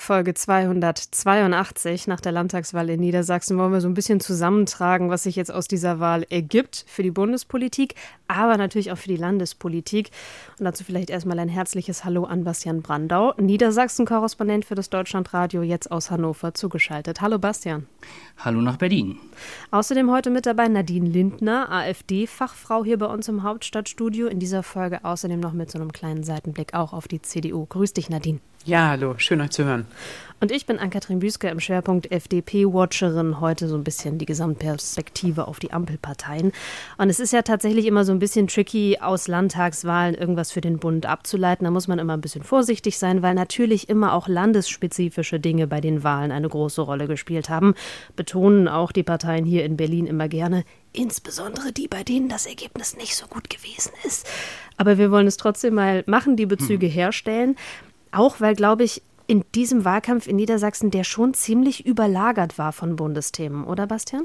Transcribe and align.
Folge 0.00 0.32
282 0.32 2.06
nach 2.06 2.20
der 2.20 2.30
Landtagswahl 2.30 2.88
in 2.88 3.00
Niedersachsen 3.00 3.58
wollen 3.58 3.72
wir 3.72 3.80
so 3.80 3.88
ein 3.88 3.94
bisschen 3.94 4.20
zusammentragen, 4.20 5.10
was 5.10 5.24
sich 5.24 5.34
jetzt 5.34 5.52
aus 5.52 5.66
dieser 5.66 5.98
Wahl 5.98 6.24
ergibt 6.30 6.84
für 6.86 7.02
die 7.02 7.10
Bundespolitik, 7.10 7.96
aber 8.28 8.56
natürlich 8.56 8.92
auch 8.92 8.96
für 8.96 9.08
die 9.08 9.16
Landespolitik. 9.16 10.10
Und 10.58 10.64
dazu 10.64 10.84
vielleicht 10.84 11.10
erstmal 11.10 11.40
ein 11.40 11.48
herzliches 11.48 12.04
Hallo 12.04 12.24
an 12.24 12.44
Bastian 12.44 12.80
Brandau, 12.80 13.34
Niedersachsen-Korrespondent 13.38 14.64
für 14.64 14.76
das 14.76 14.88
Deutschlandradio, 14.88 15.62
jetzt 15.62 15.90
aus 15.90 16.12
Hannover 16.12 16.54
zugeschaltet. 16.54 17.20
Hallo 17.20 17.40
Bastian. 17.40 17.86
Hallo 18.38 18.62
nach 18.62 18.76
Berlin. 18.76 19.18
Außerdem 19.72 20.12
heute 20.12 20.30
mit 20.30 20.46
dabei 20.46 20.68
Nadine 20.68 21.08
Lindner, 21.08 21.70
AfD-Fachfrau 21.70 22.84
hier 22.84 22.98
bei 22.98 23.06
uns 23.06 23.26
im 23.26 23.42
Hauptstadtstudio. 23.42 24.28
In 24.28 24.38
dieser 24.38 24.62
Folge 24.62 25.04
außerdem 25.04 25.40
noch 25.40 25.52
mit 25.52 25.72
so 25.72 25.78
einem 25.78 25.92
kleinen 25.92 26.22
Seitenblick 26.22 26.72
auch 26.72 26.92
auf 26.92 27.08
die 27.08 27.20
CDU. 27.20 27.66
Grüß 27.66 27.92
dich, 27.94 28.08
Nadine. 28.08 28.38
Ja, 28.64 28.88
hallo, 28.88 29.14
schön 29.18 29.40
euch 29.40 29.50
zu 29.50 29.64
hören. 29.64 29.86
Und 30.40 30.52
ich 30.52 30.66
bin 30.66 30.78
Ann-Kathrin 30.78 31.18
Büsker 31.18 31.50
im 31.50 31.58
Schwerpunkt 31.58 32.12
FDP-Watcherin. 32.12 33.40
Heute 33.40 33.66
so 33.66 33.74
ein 33.74 33.82
bisschen 33.82 34.18
die 34.18 34.26
Gesamtperspektive 34.26 35.48
auf 35.48 35.58
die 35.58 35.72
Ampelparteien. 35.72 36.52
Und 36.96 37.10
es 37.10 37.18
ist 37.18 37.32
ja 37.32 37.42
tatsächlich 37.42 37.86
immer 37.86 38.04
so 38.04 38.12
ein 38.12 38.20
bisschen 38.20 38.46
tricky, 38.46 38.98
aus 39.00 39.26
Landtagswahlen 39.26 40.14
irgendwas 40.14 40.52
für 40.52 40.60
den 40.60 40.78
Bund 40.78 41.06
abzuleiten. 41.06 41.64
Da 41.64 41.72
muss 41.72 41.88
man 41.88 41.98
immer 41.98 42.12
ein 42.12 42.20
bisschen 42.20 42.44
vorsichtig 42.44 42.98
sein, 42.98 43.20
weil 43.22 43.34
natürlich 43.34 43.88
immer 43.88 44.12
auch 44.12 44.28
landesspezifische 44.28 45.40
Dinge 45.40 45.66
bei 45.66 45.80
den 45.80 46.04
Wahlen 46.04 46.30
eine 46.30 46.48
große 46.48 46.82
Rolle 46.82 47.08
gespielt 47.08 47.48
haben. 47.48 47.74
Betonen 48.14 48.68
auch 48.68 48.92
die 48.92 49.02
Parteien 49.02 49.44
hier 49.44 49.64
in 49.64 49.76
Berlin 49.76 50.06
immer 50.06 50.28
gerne. 50.28 50.62
Insbesondere 50.92 51.72
die, 51.72 51.88
bei 51.88 52.04
denen 52.04 52.28
das 52.28 52.46
Ergebnis 52.46 52.96
nicht 52.96 53.16
so 53.16 53.26
gut 53.26 53.50
gewesen 53.50 53.92
ist. 54.04 54.26
Aber 54.76 54.98
wir 54.98 55.10
wollen 55.10 55.26
es 55.26 55.36
trotzdem 55.36 55.74
mal 55.74 56.04
machen, 56.06 56.36
die 56.36 56.46
Bezüge 56.46 56.86
hm. 56.86 56.92
herstellen. 56.92 57.56
Auch 58.12 58.40
weil, 58.40 58.54
glaube 58.54 58.84
ich, 58.84 59.02
in 59.26 59.44
diesem 59.54 59.84
Wahlkampf 59.84 60.26
in 60.26 60.36
Niedersachsen 60.36 60.90
der 60.90 61.04
schon 61.04 61.34
ziemlich 61.34 61.84
überlagert 61.86 62.58
war 62.58 62.72
von 62.72 62.96
Bundesthemen, 62.96 63.64
oder 63.64 63.86
Bastian? 63.86 64.24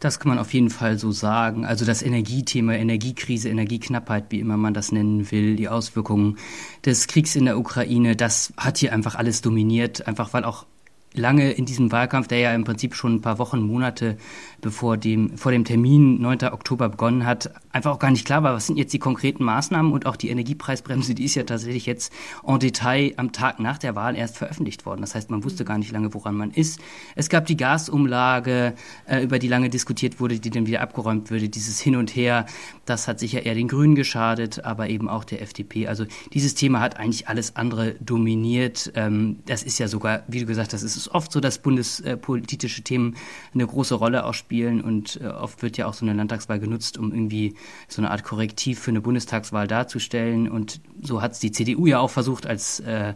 Das 0.00 0.18
kann 0.18 0.30
man 0.30 0.38
auf 0.38 0.52
jeden 0.52 0.68
Fall 0.68 0.98
so 0.98 1.12
sagen. 1.12 1.64
Also 1.64 1.84
das 1.84 2.02
Energiethema, 2.02 2.74
Energiekrise, 2.74 3.48
Energieknappheit, 3.48 4.26
wie 4.30 4.40
immer 4.40 4.56
man 4.56 4.74
das 4.74 4.90
nennen 4.90 5.30
will, 5.30 5.54
die 5.54 5.68
Auswirkungen 5.68 6.38
des 6.84 7.06
Kriegs 7.06 7.36
in 7.36 7.44
der 7.44 7.56
Ukraine, 7.56 8.16
das 8.16 8.52
hat 8.56 8.78
hier 8.78 8.92
einfach 8.92 9.14
alles 9.14 9.42
dominiert, 9.42 10.08
einfach 10.08 10.32
weil 10.32 10.44
auch 10.44 10.66
lange 11.14 11.52
in 11.52 11.66
diesem 11.66 11.92
Wahlkampf, 11.92 12.28
der 12.28 12.38
ja 12.38 12.54
im 12.54 12.64
Prinzip 12.64 12.94
schon 12.94 13.14
ein 13.14 13.20
paar 13.20 13.38
Wochen, 13.38 13.60
Monate 13.62 14.16
bevor 14.60 14.96
dem, 14.96 15.36
vor 15.36 15.52
dem 15.52 15.64
Termin 15.64 16.20
9. 16.20 16.44
Oktober 16.52 16.88
begonnen 16.88 17.24
hat, 17.24 17.52
einfach 17.72 17.92
auch 17.92 17.98
gar 17.98 18.10
nicht 18.10 18.26
klar 18.26 18.42
war, 18.42 18.54
was 18.54 18.66
sind 18.66 18.76
jetzt 18.76 18.92
die 18.92 18.98
konkreten 18.98 19.44
Maßnahmen 19.44 19.92
und 19.92 20.06
auch 20.06 20.16
die 20.16 20.28
Energiepreisbremse, 20.28 21.14
die 21.14 21.24
ist 21.24 21.34
ja 21.34 21.42
tatsächlich 21.44 21.86
jetzt 21.86 22.12
en 22.46 22.58
Detail 22.58 23.14
am 23.16 23.32
Tag 23.32 23.58
nach 23.60 23.78
der 23.78 23.94
Wahl 23.94 24.16
erst 24.16 24.36
veröffentlicht 24.36 24.86
worden. 24.86 25.00
Das 25.00 25.14
heißt, 25.14 25.30
man 25.30 25.42
wusste 25.44 25.64
gar 25.64 25.78
nicht 25.78 25.90
lange, 25.90 26.12
woran 26.14 26.36
man 26.36 26.50
ist. 26.50 26.80
Es 27.16 27.28
gab 27.28 27.46
die 27.46 27.56
Gasumlage, 27.56 28.74
äh, 29.06 29.22
über 29.22 29.38
die 29.38 29.48
lange 29.48 29.70
diskutiert 29.70 30.20
wurde, 30.20 30.38
die 30.38 30.50
dann 30.50 30.66
wieder 30.66 30.82
abgeräumt 30.82 31.30
würde. 31.30 31.48
Dieses 31.48 31.80
Hin 31.80 31.96
und 31.96 32.14
Her, 32.14 32.46
das 32.84 33.08
hat 33.08 33.18
sicher 33.18 33.44
eher 33.44 33.54
den 33.54 33.68
Grünen 33.68 33.94
geschadet, 33.94 34.64
aber 34.64 34.88
eben 34.88 35.08
auch 35.08 35.24
der 35.24 35.40
FDP. 35.42 35.88
Also 35.88 36.04
dieses 36.32 36.54
Thema 36.54 36.80
hat 36.80 36.98
eigentlich 36.98 37.28
alles 37.28 37.56
andere 37.56 37.94
dominiert. 38.00 38.92
Ähm, 38.94 39.38
das 39.46 39.62
ist 39.62 39.78
ja 39.78 39.88
sogar, 39.88 40.24
wie 40.28 40.40
du 40.40 40.46
gesagt 40.46 40.74
hast, 40.74 40.82
es 40.82 40.96
ist 40.96 41.08
oft 41.08 41.32
so, 41.32 41.40
dass 41.40 41.58
bundespolitische 41.58 42.82
Themen 42.82 43.16
eine 43.54 43.66
große 43.66 43.94
Rolle 43.94 44.26
auch 44.26 44.34
spielen 44.34 44.82
und 44.82 45.20
äh, 45.22 45.26
oft 45.28 45.62
wird 45.62 45.76
ja 45.78 45.86
auch 45.86 45.94
so 45.94 46.04
eine 46.04 46.14
Landtagswahl 46.14 46.58
genutzt, 46.58 46.98
um 46.98 47.12
irgendwie 47.12 47.54
so 47.88 48.00
eine 48.00 48.10
Art 48.10 48.24
Korrektiv 48.24 48.80
für 48.80 48.90
eine 48.90 49.00
Bundestagswahl 49.00 49.66
darzustellen. 49.66 50.48
Und 50.48 50.80
so 51.00 51.22
hat 51.22 51.32
es 51.32 51.38
die 51.38 51.52
CDU 51.52 51.86
ja 51.86 51.98
auch 51.98 52.10
versucht, 52.10 52.46
als 52.46 52.80
äh, 52.80 53.14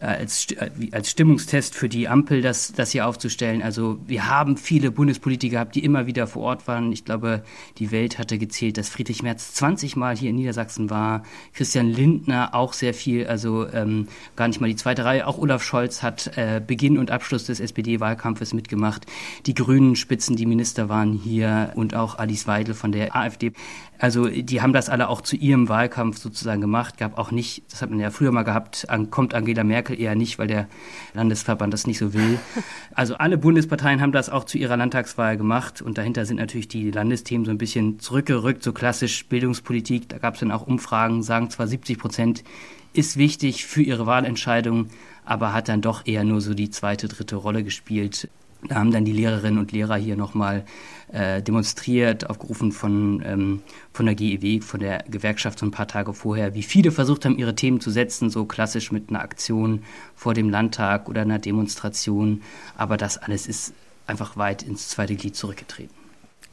als, 0.00 0.50
äh, 0.52 0.70
als 0.92 1.10
Stimmungstest 1.10 1.74
für 1.74 1.88
die 1.88 2.08
Ampel 2.08 2.42
das, 2.42 2.72
das 2.72 2.92
hier 2.92 3.06
aufzustellen. 3.06 3.62
Also 3.62 3.98
wir 4.06 4.28
haben 4.28 4.56
viele 4.56 4.90
Bundespolitiker 4.90 5.52
gehabt, 5.52 5.74
die 5.74 5.84
immer 5.84 6.06
wieder 6.06 6.26
vor 6.26 6.42
Ort 6.42 6.66
waren. 6.68 6.92
Ich 6.92 7.04
glaube, 7.04 7.42
die 7.78 7.90
Welt 7.90 8.18
hatte 8.18 8.38
gezählt, 8.38 8.78
dass 8.78 8.88
Friedrich 8.88 9.22
Merz 9.22 9.54
20 9.54 9.96
Mal 9.96 10.16
hier 10.16 10.30
in 10.30 10.36
Niedersachsen 10.36 10.90
war, 10.90 11.22
Christian 11.52 11.88
Lindner 11.88 12.54
auch 12.54 12.72
sehr 12.72 12.94
viel, 12.94 13.26
also 13.26 13.68
ähm, 13.68 14.08
gar 14.36 14.48
nicht 14.48 14.60
mal 14.60 14.68
die 14.68 14.76
zweite 14.76 15.04
Reihe. 15.04 15.26
Auch 15.26 15.38
Olaf 15.38 15.62
Scholz 15.62 16.02
hat 16.02 16.36
äh, 16.36 16.62
Beginn 16.64 16.98
und 16.98 17.10
Abschluss 17.10 17.44
des 17.44 17.60
SPD-Wahlkampfes 17.60 18.54
mitgemacht. 18.54 19.06
Die 19.46 19.54
Grünen 19.54 19.96
Spitzen, 19.96 20.36
die 20.36 20.46
Minister 20.46 20.88
waren 20.88 21.12
hier 21.12 21.72
und 21.74 21.94
auch 21.94 22.18
Alice 22.18 22.46
Weidel 22.46 22.74
von 22.74 22.92
der 22.92 23.16
AfD. 23.16 23.52
Also 23.98 24.28
die 24.28 24.62
haben 24.62 24.72
das 24.72 24.88
alle 24.88 25.08
auch 25.08 25.20
zu 25.20 25.36
ihrem 25.36 25.68
Wahlkampf 25.68 26.18
sozusagen 26.18 26.60
gemacht. 26.60 26.98
Gab 26.98 27.18
auch 27.18 27.32
nicht, 27.32 27.64
das 27.70 27.82
hat 27.82 27.90
man 27.90 27.98
ja 27.98 28.10
früher 28.10 28.30
mal 28.30 28.44
gehabt, 28.44 28.86
kommt 29.10 29.34
Angela 29.34 29.64
Merkel 29.64 30.00
eher 30.00 30.14
nicht, 30.14 30.38
weil 30.38 30.46
der 30.46 30.68
Landesverband 31.14 31.72
das 31.72 31.86
nicht 31.86 31.98
so 31.98 32.14
will. 32.14 32.38
Also 32.94 33.14
alle 33.14 33.38
Bundesparteien 33.38 34.00
haben 34.00 34.10
das 34.10 34.28
auch 34.28 34.42
zu 34.42 34.58
ihrer 34.58 34.76
Landtagswahl 34.76 35.36
gemacht 35.36 35.80
und 35.80 35.98
dahinter 35.98 36.24
sind 36.26 36.38
natürlich 36.38 36.66
die 36.66 36.90
Landesthemen 36.90 37.44
so 37.44 37.52
ein 37.52 37.58
bisschen 37.58 38.00
zurückgerückt, 38.00 38.64
so 38.64 38.72
klassisch 38.72 39.24
Bildungspolitik. 39.26 40.08
Da 40.08 40.18
gab 40.18 40.34
es 40.34 40.40
dann 40.40 40.50
auch 40.50 40.66
Umfragen, 40.66 41.22
sagen 41.22 41.48
zwar 41.48 41.68
70 41.68 41.96
Prozent 41.98 42.44
ist 42.92 43.16
wichtig 43.16 43.66
für 43.66 43.82
ihre 43.82 44.06
Wahlentscheidung, 44.06 44.88
aber 45.24 45.52
hat 45.52 45.68
dann 45.68 45.80
doch 45.80 46.06
eher 46.06 46.24
nur 46.24 46.40
so 46.40 46.54
die 46.54 46.70
zweite, 46.70 47.06
dritte 47.06 47.36
Rolle 47.36 47.62
gespielt. 47.62 48.28
Da 48.66 48.76
haben 48.76 48.90
dann 48.90 49.04
die 49.04 49.12
Lehrerinnen 49.12 49.58
und 49.58 49.70
Lehrer 49.70 49.96
hier 49.96 50.16
nochmal 50.16 50.64
äh, 51.12 51.40
demonstriert, 51.42 52.28
aufgerufen 52.28 52.72
von, 52.72 53.22
ähm, 53.24 53.62
von 53.92 54.06
der 54.06 54.16
GEW, 54.16 54.60
von 54.60 54.80
der 54.80 55.04
Gewerkschaft 55.08 55.60
so 55.60 55.66
ein 55.66 55.70
paar 55.70 55.86
Tage 55.86 56.12
vorher, 56.12 56.54
wie 56.54 56.64
viele 56.64 56.90
versucht 56.90 57.24
haben, 57.24 57.38
ihre 57.38 57.54
Themen 57.54 57.80
zu 57.80 57.90
setzen, 57.90 58.30
so 58.30 58.46
klassisch 58.46 58.90
mit 58.90 59.10
einer 59.10 59.20
Aktion 59.20 59.84
vor 60.16 60.34
dem 60.34 60.50
Landtag 60.50 61.08
oder 61.08 61.22
einer 61.22 61.38
Demonstration. 61.38 62.42
Aber 62.76 62.96
das 62.96 63.16
alles 63.16 63.46
ist 63.46 63.74
einfach 64.06 64.36
weit 64.36 64.64
ins 64.64 64.88
zweite 64.88 65.14
Glied 65.14 65.36
zurückgetreten. 65.36 65.94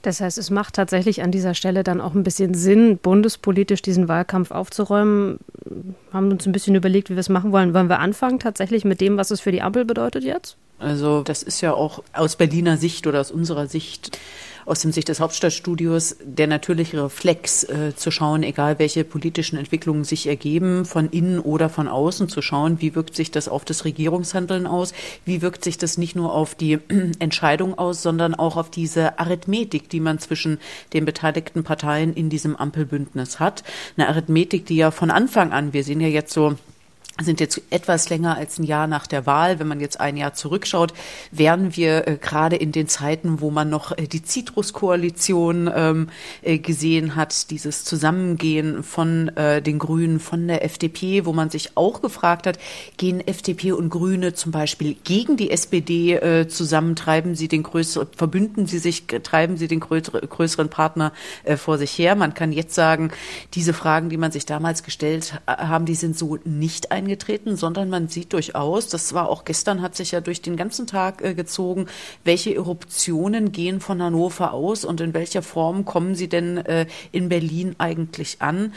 Das 0.03 0.22
heißt, 0.22 0.37
es 0.37 0.51
macht 0.51 0.75
tatsächlich 0.75 1.23
an 1.23 1.31
dieser 1.31 1.55
Stelle 1.55 1.83
dann 1.83 1.99
auch 1.99 2.13
ein 2.13 2.22
bisschen 2.22 2.53
Sinn, 2.53 2.99
bundespolitisch 2.99 3.81
diesen 3.81 4.07
Wahlkampf 4.07 4.51
aufzuräumen. 4.51 5.39
Wir 5.66 6.13
haben 6.13 6.29
uns 6.29 6.45
ein 6.45 6.51
bisschen 6.51 6.75
überlegt, 6.75 7.09
wie 7.09 7.16
wir 7.16 7.22
es 7.22 7.29
machen 7.29 7.51
wollen. 7.51 7.73
Wollen 7.73 7.89
wir 7.89 7.97
anfangen 7.97 8.39
tatsächlich 8.39 8.85
mit 8.85 9.01
dem, 9.01 9.17
was 9.17 9.31
es 9.31 9.41
für 9.41 9.51
die 9.51 9.63
Ampel 9.63 9.83
bedeutet 9.83 10.23
jetzt? 10.23 10.57
Also 10.79 11.23
das 11.23 11.43
ist 11.43 11.61
ja 11.61 11.73
auch 11.73 12.03
aus 12.13 12.35
Berliner 12.35 12.77
Sicht 12.77 13.07
oder 13.07 13.21
aus 13.21 13.31
unserer 13.31 13.67
Sicht 13.67 14.19
aus 14.65 14.81
dem 14.81 14.91
Sicht 14.91 15.09
des 15.09 15.19
Hauptstadtstudios 15.19 16.17
der 16.23 16.47
natürliche 16.47 17.03
Reflex 17.03 17.63
äh, 17.63 17.95
zu 17.95 18.09
schauen, 18.11 18.43
egal 18.43 18.79
welche 18.79 19.03
politischen 19.03 19.57
Entwicklungen 19.57 20.03
sich 20.03 20.27
ergeben, 20.27 20.85
von 20.85 21.09
innen 21.09 21.39
oder 21.39 21.69
von 21.69 21.87
außen 21.87 22.29
zu 22.29 22.41
schauen, 22.41 22.81
wie 22.81 22.95
wirkt 22.95 23.15
sich 23.15 23.31
das 23.31 23.47
auf 23.47 23.63
das 23.63 23.85
Regierungshandeln 23.85 24.65
aus, 24.65 24.93
wie 25.23 25.41
wirkt 25.41 25.63
sich 25.63 25.77
das 25.77 25.97
nicht 25.97 26.15
nur 26.15 26.33
auf 26.33 26.55
die 26.55 26.79
Entscheidung 27.19 27.77
aus, 27.77 28.01
sondern 28.01 28.33
auch 28.33 28.57
auf 28.57 28.71
diese 28.71 29.19
Arithmetik, 29.19 29.89
die 29.89 29.99
man 29.99 30.19
zwischen 30.19 30.59
den 30.93 31.05
beteiligten 31.05 31.63
Parteien 31.63 32.13
in 32.13 32.29
diesem 32.29 32.55
Ampelbündnis 32.55 33.39
hat. 33.39 33.63
Eine 33.97 34.07
Arithmetik, 34.07 34.65
die 34.65 34.77
ja 34.77 34.91
von 34.91 35.11
Anfang 35.11 35.51
an, 35.51 35.73
wir 35.73 35.83
sehen 35.83 36.01
ja 36.01 36.07
jetzt 36.07 36.33
so 36.33 36.55
sind 37.21 37.39
jetzt 37.39 37.61
etwas 37.69 38.09
länger 38.09 38.35
als 38.35 38.59
ein 38.59 38.63
Jahr 38.63 38.87
nach 38.87 39.07
der 39.07 39.25
Wahl. 39.25 39.59
Wenn 39.59 39.67
man 39.67 39.79
jetzt 39.79 40.01
ein 40.01 40.17
Jahr 40.17 40.33
zurückschaut, 40.33 40.93
wären 41.31 41.75
wir 41.75 42.07
äh, 42.07 42.17
gerade 42.17 42.57
in 42.57 42.73
den 42.73 42.89
Zeiten, 42.89 43.39
wo 43.39 43.51
man 43.51 43.69
noch 43.69 43.97
äh, 43.97 44.07
die 44.07 44.21
Citrus-Koalition 44.21 45.71
ähm, 45.73 46.09
äh, 46.41 46.57
gesehen 46.57 47.15
hat, 47.15 47.51
dieses 47.51 47.85
Zusammengehen 47.85 48.83
von 48.83 49.29
äh, 49.29 49.61
den 49.61 49.79
Grünen, 49.79 50.19
von 50.19 50.45
der 50.47 50.65
FDP, 50.65 51.25
wo 51.25 51.31
man 51.31 51.49
sich 51.49 51.77
auch 51.77 52.01
gefragt 52.01 52.47
hat, 52.47 52.59
gehen 52.97 53.25
FDP 53.25 53.71
und 53.71 53.89
Grüne 53.89 54.33
zum 54.33 54.51
Beispiel 54.51 54.97
gegen 55.05 55.37
die 55.37 55.51
SPD 55.51 56.15
äh, 56.15 56.47
zusammen, 56.49 56.97
treiben 56.97 57.35
sie 57.35 57.47
den 57.47 57.63
größeren, 57.63 58.09
verbünden 58.13 58.67
sie 58.67 58.79
sich, 58.79 59.07
treiben 59.07 59.55
sie 59.55 59.69
den 59.69 59.79
größeren 59.79 60.69
Partner 60.69 61.13
äh, 61.45 61.55
vor 61.55 61.77
sich 61.77 61.97
her. 61.97 62.15
Man 62.15 62.33
kann 62.33 62.51
jetzt 62.51 62.75
sagen, 62.75 63.11
diese 63.53 63.73
Fragen, 63.73 64.09
die 64.09 64.17
man 64.17 64.33
sich 64.33 64.45
damals 64.45 64.83
gestellt 64.83 65.39
haben, 65.47 65.85
die 65.85 65.95
sind 65.95 66.17
so 66.17 66.37
nicht 66.43 66.91
ein 66.91 67.04
eingetreten, 67.05 67.55
sondern 67.55 67.90
man 67.90 68.07
sieht 68.07 68.34
durchaus, 68.34 68.87
das 68.87 69.13
war 69.13 69.29
auch 69.29 69.46
gestern, 69.46 69.81
hat 69.81 69.96
sich 69.96 70.11
ja 70.11 70.22
durch 70.22 70.41
den 70.41 70.57
ganzen 70.57 70.87
Tag 70.87 71.23
äh, 71.23 71.34
gezogen, 71.34 71.85
welche 72.23 72.55
Eruptionen 72.55 73.52
gehen 73.52 73.79
von 73.79 74.02
Hannover 74.02 74.53
aus 74.53 74.84
und 74.85 75.02
in 75.02 75.13
welcher 75.13 75.41
Form 75.41 75.85
kommen 75.85 76.16
sie 76.16 76.28
denn 76.28 76.57
äh, 76.57 76.87
in 77.11 77.29
Berlin 77.29 77.75
eigentlich 77.78 78.41
an. 78.41 78.73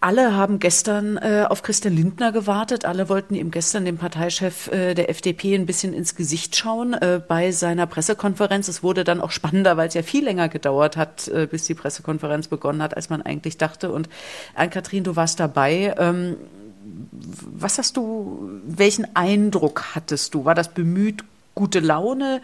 Alle 0.00 0.36
haben 0.36 0.58
gestern 0.58 1.16
äh, 1.16 1.44
auf 1.48 1.62
Christian 1.62 1.94
Lindner 1.94 2.32
gewartet. 2.32 2.84
Alle 2.84 3.08
wollten 3.08 3.34
ihm 3.34 3.50
gestern, 3.50 3.84
dem 3.84 3.98
Parteichef 3.98 4.68
äh, 4.68 4.94
der 4.94 5.10
FDP, 5.10 5.54
ein 5.54 5.66
bisschen 5.66 5.92
ins 5.92 6.14
Gesicht 6.14 6.56
schauen 6.56 6.92
äh, 6.92 7.20
bei 7.26 7.52
seiner 7.52 7.86
Pressekonferenz. 7.86 8.68
Es 8.68 8.82
wurde 8.82 9.04
dann 9.04 9.20
auch 9.20 9.30
spannender, 9.30 9.76
weil 9.76 9.88
es 9.88 9.94
ja 9.94 10.02
viel 10.02 10.24
länger 10.24 10.48
gedauert 10.48 10.96
hat, 10.96 11.28
äh, 11.28 11.46
bis 11.50 11.64
die 11.64 11.74
Pressekonferenz 11.74 12.48
begonnen 12.48 12.82
hat, 12.82 12.96
als 12.96 13.10
man 13.10 13.22
eigentlich 13.22 13.58
dachte. 13.58 13.92
Und 13.92 14.08
Ann-Kathrin, 14.54 15.04
du 15.04 15.16
warst 15.16 15.40
dabei. 15.40 15.94
Ähm, 15.98 16.36
was 17.10 17.78
hast 17.78 17.96
du, 17.96 18.60
welchen 18.64 19.16
Eindruck 19.16 19.94
hattest 19.94 20.34
du? 20.34 20.44
War 20.44 20.54
das 20.54 20.68
bemüht, 20.68 21.24
gute 21.54 21.80
Laune, 21.80 22.40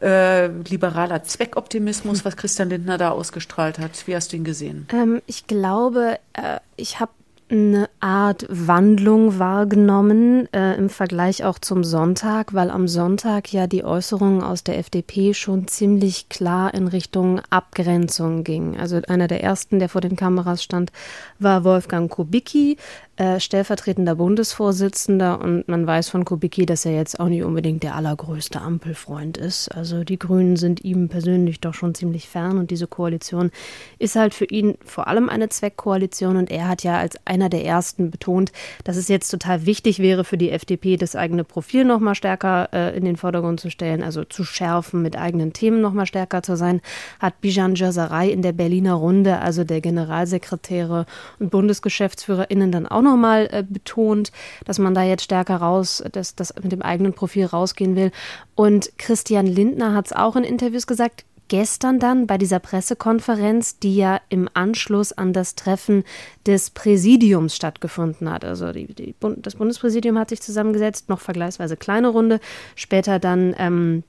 äh, 0.00 0.46
liberaler 0.46 1.24
Zweckoptimismus, 1.24 2.24
was 2.24 2.36
Christian 2.36 2.70
Lindner 2.70 2.98
da 2.98 3.10
ausgestrahlt 3.10 3.78
hat? 3.78 4.06
Wie 4.06 4.14
hast 4.14 4.32
du 4.32 4.36
ihn 4.36 4.44
gesehen? 4.44 4.86
Ähm, 4.92 5.22
ich 5.26 5.46
glaube, 5.46 6.18
äh, 6.34 6.58
ich 6.76 7.00
habe 7.00 7.12
eine 7.50 7.88
Art 8.00 8.46
Wandlung 8.48 9.38
wahrgenommen 9.38 10.52
äh, 10.52 10.76
im 10.76 10.90
Vergleich 10.90 11.44
auch 11.44 11.58
zum 11.58 11.82
Sonntag, 11.82 12.52
weil 12.52 12.70
am 12.70 12.88
Sonntag 12.88 13.52
ja 13.52 13.66
die 13.66 13.84
Äußerungen 13.84 14.42
aus 14.42 14.64
der 14.64 14.78
FDP 14.78 15.32
schon 15.34 15.66
ziemlich 15.66 16.28
klar 16.28 16.74
in 16.74 16.88
Richtung 16.88 17.40
Abgrenzung 17.50 18.44
gingen. 18.44 18.78
Also 18.78 19.00
einer 19.08 19.28
der 19.28 19.42
ersten, 19.42 19.78
der 19.78 19.88
vor 19.88 20.00
den 20.00 20.16
Kameras 20.16 20.62
stand, 20.62 20.92
war 21.38 21.64
Wolfgang 21.64 22.10
Kubicki, 22.10 22.76
äh, 23.18 23.40
stellvertretender 23.40 24.14
Bundesvorsitzender 24.14 25.40
und 25.40 25.66
man 25.66 25.84
weiß 25.84 26.08
von 26.08 26.24
Kubicki, 26.24 26.66
dass 26.66 26.84
er 26.84 26.94
jetzt 26.94 27.18
auch 27.18 27.26
nicht 27.26 27.42
unbedingt 27.42 27.82
der 27.82 27.96
allergrößte 27.96 28.60
Ampelfreund 28.60 29.36
ist. 29.36 29.74
Also 29.74 30.04
die 30.04 30.20
Grünen 30.20 30.56
sind 30.56 30.84
ihm 30.84 31.08
persönlich 31.08 31.60
doch 31.60 31.74
schon 31.74 31.96
ziemlich 31.96 32.28
fern 32.28 32.58
und 32.58 32.70
diese 32.70 32.86
Koalition 32.86 33.50
ist 33.98 34.14
halt 34.14 34.34
für 34.34 34.44
ihn 34.44 34.78
vor 34.84 35.08
allem 35.08 35.28
eine 35.28 35.48
Zweckkoalition 35.48 36.36
und 36.36 36.48
er 36.48 36.68
hat 36.68 36.84
ja 36.84 36.96
als 36.96 37.16
einer 37.24 37.48
der 37.48 37.64
ersten 37.64 38.12
betont, 38.12 38.52
dass 38.84 38.96
es 38.96 39.08
jetzt 39.08 39.30
total 39.30 39.66
wichtig 39.66 39.98
wäre 39.98 40.22
für 40.22 40.38
die 40.38 40.50
FDP, 40.50 40.96
das 40.96 41.16
eigene 41.16 41.42
Profil 41.42 41.84
noch 41.84 41.98
mal 41.98 42.14
stärker 42.14 42.68
äh, 42.72 42.96
in 42.96 43.04
den 43.04 43.16
Vordergrund 43.16 43.58
zu 43.58 43.68
stellen, 43.68 44.04
also 44.04 44.22
zu 44.22 44.44
schärfen, 44.44 45.02
mit 45.02 45.18
eigenen 45.18 45.52
Themen 45.52 45.80
noch 45.80 45.92
mal 45.92 46.06
stärker 46.06 46.44
zu 46.44 46.56
sein, 46.56 46.80
hat 47.18 47.40
Bijan 47.40 47.74
Jazaray 47.74 48.30
in 48.30 48.42
der 48.42 48.52
Berliner 48.52 48.94
Runde, 48.94 49.40
also 49.40 49.64
der 49.64 49.80
Generalsekretäre 49.80 51.04
und 51.40 51.50
BundesgeschäftsführerInnen 51.50 52.70
dann 52.70 52.86
auch 52.86 53.02
noch 53.02 53.07
nochmal 53.10 53.48
äh, 53.50 53.64
betont, 53.68 54.32
dass 54.64 54.78
man 54.78 54.94
da 54.94 55.02
jetzt 55.02 55.24
stärker 55.24 55.56
raus, 55.56 56.02
dass 56.12 56.34
das 56.34 56.54
mit 56.62 56.72
dem 56.72 56.82
eigenen 56.82 57.12
Profil 57.12 57.46
rausgehen 57.46 57.96
will. 57.96 58.10
Und 58.54 58.90
Christian 58.98 59.46
Lindner 59.46 59.94
hat 59.94 60.06
es 60.06 60.12
auch 60.12 60.36
in 60.36 60.44
Interviews 60.44 60.86
gesagt, 60.86 61.24
gestern 61.48 61.98
dann 61.98 62.26
bei 62.26 62.38
dieser 62.38 62.58
Pressekonferenz, 62.58 63.78
die 63.78 63.96
ja 63.96 64.20
im 64.28 64.48
Anschluss 64.54 65.12
an 65.12 65.32
das 65.32 65.54
Treffen 65.54 66.04
des 66.46 66.70
Präsidiums 66.70 67.56
stattgefunden 67.56 68.30
hat. 68.30 68.44
Also 68.44 68.72
die, 68.72 68.86
die, 68.86 69.14
das 69.38 69.56
Bundespräsidium 69.56 70.18
hat 70.18 70.28
sich 70.28 70.42
zusammengesetzt, 70.42 71.08
noch 71.08 71.20
vergleichsweise 71.20 71.76
kleine 71.76 72.08
Runde, 72.08 72.40
später 72.76 73.18
dann 73.18 73.54
ähm, 73.58 74.04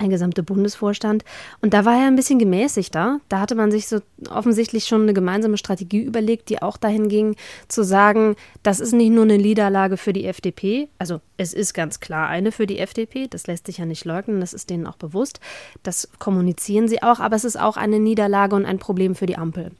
ein 0.00 0.10
gesamter 0.10 0.42
Bundesvorstand. 0.42 1.24
Und 1.60 1.74
da 1.74 1.84
war 1.84 1.94
er 1.94 2.06
ein 2.06 2.16
bisschen 2.16 2.38
gemäßigter. 2.38 3.20
Da 3.28 3.40
hatte 3.40 3.54
man 3.54 3.70
sich 3.70 3.86
so 3.86 4.00
offensichtlich 4.30 4.86
schon 4.86 5.02
eine 5.02 5.12
gemeinsame 5.12 5.58
Strategie 5.58 6.02
überlegt, 6.02 6.48
die 6.48 6.62
auch 6.62 6.76
dahin 6.76 7.08
ging, 7.08 7.36
zu 7.68 7.84
sagen, 7.84 8.34
das 8.62 8.80
ist 8.80 8.92
nicht 8.92 9.10
nur 9.10 9.24
eine 9.24 9.38
Niederlage 9.38 9.96
für 9.96 10.12
die 10.12 10.26
FDP. 10.26 10.88
Also 10.98 11.20
es 11.36 11.52
ist 11.52 11.74
ganz 11.74 12.00
klar 12.00 12.28
eine 12.28 12.50
für 12.50 12.66
die 12.66 12.78
FDP. 12.78 13.28
Das 13.28 13.46
lässt 13.46 13.66
sich 13.66 13.78
ja 13.78 13.86
nicht 13.86 14.04
leugnen. 14.04 14.40
Das 14.40 14.54
ist 14.54 14.70
denen 14.70 14.86
auch 14.86 14.96
bewusst. 14.96 15.40
Das 15.82 16.08
kommunizieren 16.18 16.88
sie 16.88 17.02
auch. 17.02 17.20
Aber 17.20 17.36
es 17.36 17.44
ist 17.44 17.60
auch 17.60 17.76
eine 17.76 18.00
Niederlage 18.00 18.56
und 18.56 18.64
ein 18.64 18.78
Problem 18.78 19.14
für 19.14 19.26
die 19.26 19.36
Ampel. 19.36 19.70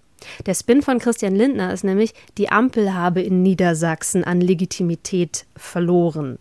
Der 0.44 0.54
Spin 0.54 0.82
von 0.82 0.98
Christian 0.98 1.34
Lindner 1.34 1.72
ist 1.72 1.82
nämlich, 1.82 2.12
die 2.36 2.50
Ampel 2.50 2.92
habe 2.92 3.22
in 3.22 3.42
Niedersachsen 3.42 4.22
an 4.22 4.42
Legitimität 4.42 5.46
verloren. 5.56 6.38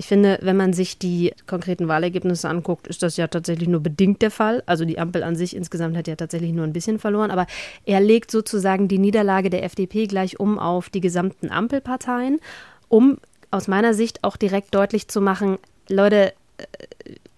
Ich 0.00 0.06
finde, 0.06 0.38
wenn 0.40 0.56
man 0.56 0.72
sich 0.72 0.96
die 0.96 1.34
konkreten 1.46 1.86
Wahlergebnisse 1.86 2.48
anguckt, 2.48 2.88
ist 2.88 3.02
das 3.02 3.18
ja 3.18 3.26
tatsächlich 3.26 3.68
nur 3.68 3.80
bedingt 3.80 4.22
der 4.22 4.30
Fall. 4.30 4.62
Also 4.64 4.86
die 4.86 4.98
Ampel 4.98 5.22
an 5.22 5.36
sich 5.36 5.54
insgesamt 5.54 5.94
hat 5.94 6.08
ja 6.08 6.16
tatsächlich 6.16 6.52
nur 6.52 6.64
ein 6.64 6.72
bisschen 6.72 6.98
verloren. 6.98 7.30
Aber 7.30 7.46
er 7.84 8.00
legt 8.00 8.30
sozusagen 8.30 8.88
die 8.88 8.96
Niederlage 8.96 9.50
der 9.50 9.62
FDP 9.62 10.06
gleich 10.06 10.40
um 10.40 10.58
auf 10.58 10.88
die 10.88 11.02
gesamten 11.02 11.50
Ampelparteien, 11.50 12.40
um 12.88 13.18
aus 13.50 13.68
meiner 13.68 13.92
Sicht 13.92 14.24
auch 14.24 14.38
direkt 14.38 14.74
deutlich 14.74 15.06
zu 15.08 15.20
machen, 15.20 15.58
Leute, 15.90 16.32
äh, 16.56 16.64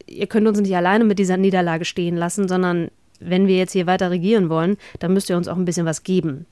ihr 0.07 0.29
könnt 0.29 0.47
uns 0.47 0.61
nicht 0.61 0.77
alleine 0.77 1.03
mit 1.03 1.19
dieser 1.19 1.39
Niederlage 1.39 1.85
stehen 1.85 2.17
lassen, 2.17 2.47
sondern 2.47 2.93
wenn 3.19 3.49
wir 3.49 3.57
jetzt 3.57 3.73
hier 3.73 3.89
weiter 3.89 4.13
regieren 4.13 4.51
wollen, 4.51 4.77
dann 5.01 5.13
müsst 5.13 5.29
ihr 5.31 5.37
uns 5.37 5.49
auch 5.49 5.57
ein 5.57 5.65
bisschen 5.65 5.85
was 5.85 6.05
geben. 6.05 6.47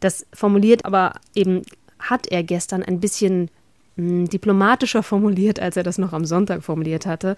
Das 0.00 0.26
formuliert 0.34 0.84
aber 0.84 1.14
eben 1.34 1.62
hat 1.98 2.26
er 2.26 2.42
gestern 2.42 2.82
ein 2.82 3.00
bisschen 3.00 3.48
diplomatischer 3.96 5.04
formuliert, 5.04 5.60
als 5.60 5.76
er 5.76 5.84
das 5.84 5.98
noch 5.98 6.12
am 6.12 6.24
Sonntag 6.24 6.64
formuliert 6.64 7.06
hatte. 7.06 7.36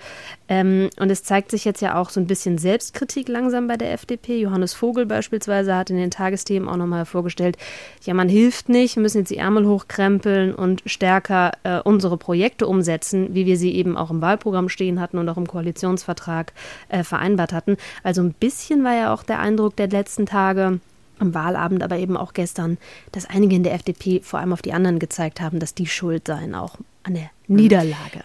Ähm, 0.49 0.89
und 0.99 1.11
es 1.11 1.23
zeigt 1.23 1.51
sich 1.51 1.67
jetzt 1.67 1.83
ja 1.83 2.01
auch 2.01 2.09
so 2.09 2.19
ein 2.19 2.27
bisschen 2.27 2.57
Selbstkritik 2.57 3.29
langsam 3.29 3.67
bei 3.67 3.77
der 3.77 3.93
FDP. 3.93 4.41
Johannes 4.41 4.73
Vogel 4.73 5.05
beispielsweise 5.05 5.75
hat 5.75 5.91
in 5.91 5.97
den 5.97 6.11
Tagesthemen 6.11 6.69
auch 6.69 6.77
nochmal 6.77 7.05
vorgestellt, 7.05 7.59
ja, 8.05 8.15
man 8.15 8.29
hilft 8.29 8.71
nicht, 8.71 8.97
wir 8.97 9.03
müssen 9.03 9.19
jetzt 9.19 9.31
die 9.31 9.37
Ärmel 9.37 9.67
hochkrempeln 9.67 10.55
und 10.55 10.83
stärker 10.87 11.53
äh, 11.63 11.81
unsere 11.81 12.17
Projekte 12.17 12.67
umsetzen, 12.67 13.35
wie 13.35 13.45
wir 13.45 13.59
sie 13.59 13.75
eben 13.75 13.97
auch 13.97 14.11
im 14.11 14.23
Wahlprogramm 14.23 14.71
stehen 14.71 15.01
hatten 15.01 15.19
und 15.19 15.29
auch 15.29 15.37
im 15.37 15.47
Koalitionsvertrag 15.47 16.53
äh, 16.89 17.03
vereinbart 17.03 17.53
hatten. 17.53 17.77
Also 18.03 18.23
ein 18.23 18.33
bisschen 18.33 18.83
war 18.83 18.95
ja 18.95 19.13
auch 19.13 19.23
der 19.23 19.41
Eindruck 19.41 19.77
der 19.77 19.89
letzten 19.89 20.25
Tage, 20.25 20.81
am 21.19 21.35
Wahlabend, 21.35 21.83
aber 21.83 21.99
eben 21.99 22.17
auch 22.17 22.33
gestern, 22.33 22.79
dass 23.13 23.27
einige 23.27 23.57
in 23.57 23.63
der 23.63 23.75
FDP 23.75 24.21
vor 24.23 24.41
allem 24.41 24.53
auf 24.53 24.63
die 24.63 24.73
anderen 24.73 24.99
gezeigt 24.99 25.41
haben, 25.41 25.61
dass 25.61 25.75
die 25.75 25.87
schuld 25.87 26.27
seien, 26.27 26.55
auch 26.55 26.77
an 27.03 27.15
der 27.15 27.31
Niederlage. 27.47 28.25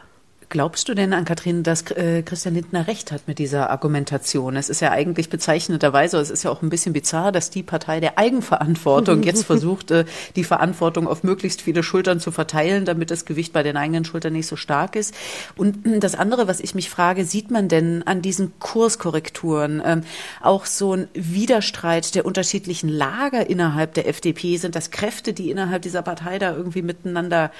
Glaubst 0.52 0.90
du 0.90 0.94
denn 0.94 1.14
an 1.14 1.24
Kathrin, 1.24 1.64
dass 1.64 1.90
äh, 1.92 2.24
Christian 2.24 2.56
Lindner 2.56 2.86
recht 2.86 3.14
hat 3.14 3.26
mit 3.26 3.40
dieser 3.40 3.70
Argumentation? 3.70 4.58
Es 4.58 4.68
ist 4.68 4.82
ja 4.82 4.92
eigentlich 4.92 5.30
bezeichnenderweise, 5.30 6.18
es 6.18 6.30
ist 6.30 6.44
ja 6.44 6.52
auch 6.52 6.62
ein 6.62 6.70
bisschen 6.70 6.92
bizarr, 6.92 7.32
dass 7.32 7.52
die 7.52 7.64
Partei 7.64 8.02
der 8.02 8.18
Eigenverantwortung 8.18 9.24
jetzt 9.24 9.46
versucht, 9.46 9.92
äh, 9.92 10.04
die 10.36 10.44
Verantwortung 10.44 11.08
auf 11.08 11.24
möglichst 11.24 11.62
viele 11.62 11.84
Schultern 11.84 12.20
zu 12.20 12.32
verteilen, 12.32 12.84
damit 12.84 13.12
das 13.12 13.24
Gewicht 13.24 13.54
bei 13.54 13.64
den 13.64 13.78
eigenen 13.78 14.04
Schultern 14.04 14.34
nicht 14.34 14.46
so 14.46 14.58
stark 14.58 14.98
ist. 14.98 15.16
Und 15.56 15.86
hm, 15.86 16.02
das 16.02 16.16
andere, 16.16 16.50
was 16.50 16.60
ich 16.60 16.76
mich 16.76 16.90
frage, 16.90 17.24
sieht 17.24 17.50
man 17.50 17.70
denn 17.70 18.04
an 18.06 18.22
diesen 18.22 18.52
Kurskorrekturen 18.60 19.82
ähm, 19.86 20.02
auch 20.42 20.66
so 20.66 20.96
ein 20.96 21.08
Widerstreit 21.14 22.14
der 22.14 22.26
unterschiedlichen 22.26 22.90
Lager 22.90 23.50
innerhalb 23.50 23.94
der 23.94 24.10
FDP? 24.10 24.58
Sind 24.58 24.76
das 24.76 24.92
Kräfte, 24.92 25.32
die 25.32 25.50
innerhalb 25.50 25.84
dieser 25.84 26.02
Partei 26.02 26.40
da 26.40 26.54
irgendwie 26.54 26.82
miteinander 26.82 27.52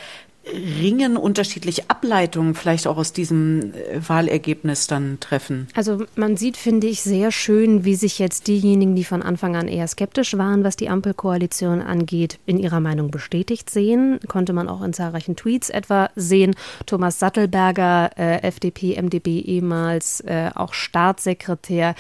Ringen 0.44 1.18
unterschiedliche 1.18 1.84
Ableitungen 1.88 2.56
vielleicht 2.56 2.88
auch 2.88 2.98
aus 2.98 3.14
diesem 3.14 3.74
äh, 3.74 4.02
Wahlergebnis 4.08 4.88
dann 4.88 5.20
treffen? 5.20 5.68
Also 5.76 6.06
man 6.16 6.36
sieht, 6.36 6.58
finde 6.58 6.88
ich, 6.88 7.04
sehr 7.04 7.32
schön, 7.32 7.86
wie 7.86 7.94
sich 7.94 8.18
jetzt 8.18 8.48
diejenigen, 8.48 8.96
die 8.96 9.04
von 9.04 9.22
Anfang 9.22 9.56
an 9.56 9.68
eher 9.68 9.88
skeptisch 9.88 10.36
waren, 10.38 10.64
was 10.64 10.76
die 10.76 10.90
Ampelkoalition 10.90 11.82
angeht, 11.82 12.40
in 12.48 12.58
ihrer 12.58 12.80
Meinung 12.80 13.12
bestätigt 13.12 13.70
sehen. 13.70 14.20
Konnte 14.28 14.52
man 14.54 14.68
auch 14.68 14.82
in 14.82 14.94
zahlreichen 14.94 15.36
Tweets 15.36 15.70
etwa 15.70 16.10
sehen. 16.16 16.56
Thomas 16.88 17.20
Sattelberger, 17.20 18.10
äh, 18.18 18.42
FDP, 18.42 19.00
MdB 19.00 19.42
ehemals, 19.42 20.22
äh, 20.22 20.50
auch 20.56 20.74
Staatssekretär, 20.74 21.94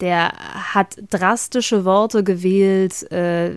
der 0.00 0.32
hat 0.74 0.98
drastische 1.10 1.86
Worte 1.86 2.22
gewählt, 2.22 3.10
äh, 3.10 3.50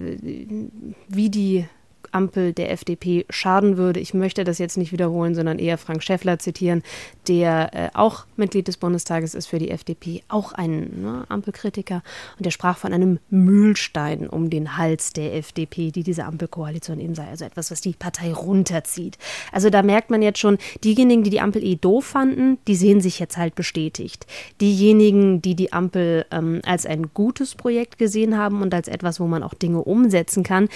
wie 1.10 1.30
die 1.30 1.66
Ampel 2.12 2.54
der 2.54 2.72
FDP 2.72 3.26
schaden 3.30 3.78
würde. 3.78 4.00
Ich 4.00 4.14
möchte 4.14 4.44
das 4.44 4.58
jetzt 4.58 4.78
nicht 4.78 4.92
wiederholen, 4.92 5.36
sondern 5.36 5.60
eher 5.60 5.78
Frank 5.78 6.04
Schäffler 6.04 6.40
zitieren, 6.40 6.84
der 7.28 7.74
äh, 7.74 7.90
auch 7.94 8.26
Mitglied 8.38 8.68
des 8.68 8.78
Bundestages 8.78 9.36
ist 9.36 9.48
für 9.48 9.60
die 9.60 9.72
FDP, 9.72 10.24
auch 10.28 10.54
ein 10.54 11.02
ne, 11.02 11.26
Ampelkritiker. 11.30 12.02
Und 12.38 12.46
der 12.46 12.52
sprach 12.52 12.78
von 12.78 12.94
einem 12.94 13.20
Mühlstein 13.30 14.28
um 14.28 14.50
den 14.50 14.78
Hals 14.78 15.14
der 15.14 15.36
FDP, 15.36 15.92
die 15.92 16.04
diese 16.04 16.26
Ampelkoalition 16.26 17.00
eben 17.00 17.16
sei. 17.16 17.28
Also 17.28 17.46
etwas, 17.46 17.72
was 17.72 17.82
die 17.82 17.94
Partei 17.94 18.34
runterzieht. 18.34 19.18
Also 19.52 19.70
da 19.70 19.84
merkt 19.84 20.10
man 20.10 20.22
jetzt 20.22 20.40
schon, 20.40 20.58
diejenigen, 20.84 21.24
die 21.24 21.30
die 21.30 21.42
Ampel 21.42 21.64
eh 21.64 21.76
doof 21.76 22.06
fanden, 22.06 22.58
die 22.68 22.76
sehen 22.76 23.02
sich 23.02 23.20
jetzt 23.20 23.38
halt 23.38 23.56
bestätigt. 23.56 24.26
Diejenigen, 24.62 25.42
die 25.42 25.56
die 25.56 25.74
Ampel 25.74 26.26
ähm, 26.32 26.62
als 26.66 26.86
ein 26.86 27.12
gutes 27.14 27.56
Projekt 27.56 27.98
gesehen 27.98 28.38
haben 28.38 28.62
und 28.62 28.74
als 28.74 28.88
etwas, 28.88 29.20
wo 29.20 29.28
man 29.28 29.44
auch 29.44 29.54
Dinge 29.54 29.84
umsetzen 29.84 30.44
kann, 30.44 30.70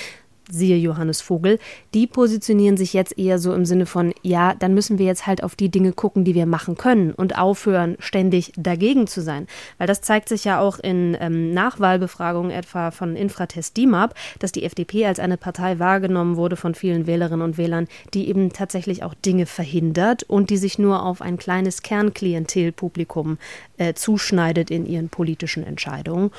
siehe 0.49 0.77
Johannes 0.77 1.21
Vogel, 1.21 1.59
die 1.93 2.07
positionieren 2.07 2.77
sich 2.77 2.93
jetzt 2.93 3.17
eher 3.17 3.39
so 3.39 3.53
im 3.53 3.65
Sinne 3.65 3.85
von, 3.85 4.13
ja, 4.21 4.53
dann 4.55 4.73
müssen 4.73 4.99
wir 4.99 5.05
jetzt 5.05 5.27
halt 5.27 5.43
auf 5.43 5.55
die 5.55 5.69
Dinge 5.69 5.93
gucken, 5.93 6.23
die 6.23 6.35
wir 6.35 6.45
machen 6.45 6.75
können 6.75 7.11
und 7.11 7.37
aufhören, 7.37 7.95
ständig 7.99 8.53
dagegen 8.57 9.07
zu 9.07 9.21
sein. 9.21 9.47
Weil 9.77 9.87
das 9.87 10.01
zeigt 10.01 10.29
sich 10.29 10.43
ja 10.43 10.59
auch 10.59 10.79
in 10.79 11.17
ähm, 11.19 11.53
Nachwahlbefragungen 11.53 12.51
etwa 12.51 12.91
von 12.91 13.15
Infratest 13.15 13.77
DIMAP, 13.77 14.15
dass 14.39 14.51
die 14.51 14.63
FDP 14.63 15.05
als 15.05 15.19
eine 15.19 15.37
Partei 15.37 15.79
wahrgenommen 15.79 16.35
wurde 16.35 16.55
von 16.55 16.75
vielen 16.75 17.07
Wählerinnen 17.07 17.43
und 17.43 17.57
Wählern, 17.57 17.87
die 18.13 18.27
eben 18.27 18.51
tatsächlich 18.51 19.03
auch 19.03 19.13
Dinge 19.13 19.45
verhindert 19.45 20.23
und 20.23 20.49
die 20.49 20.57
sich 20.57 20.79
nur 20.79 21.03
auf 21.03 21.21
ein 21.21 21.37
kleines 21.37 21.81
Kernklientelpublikum 21.81 23.37
äh, 23.77 23.93
zuschneidet 23.93 24.71
in 24.71 24.85
ihren 24.85 25.09
politischen 25.09 25.63
Entscheidungen. 25.63 26.31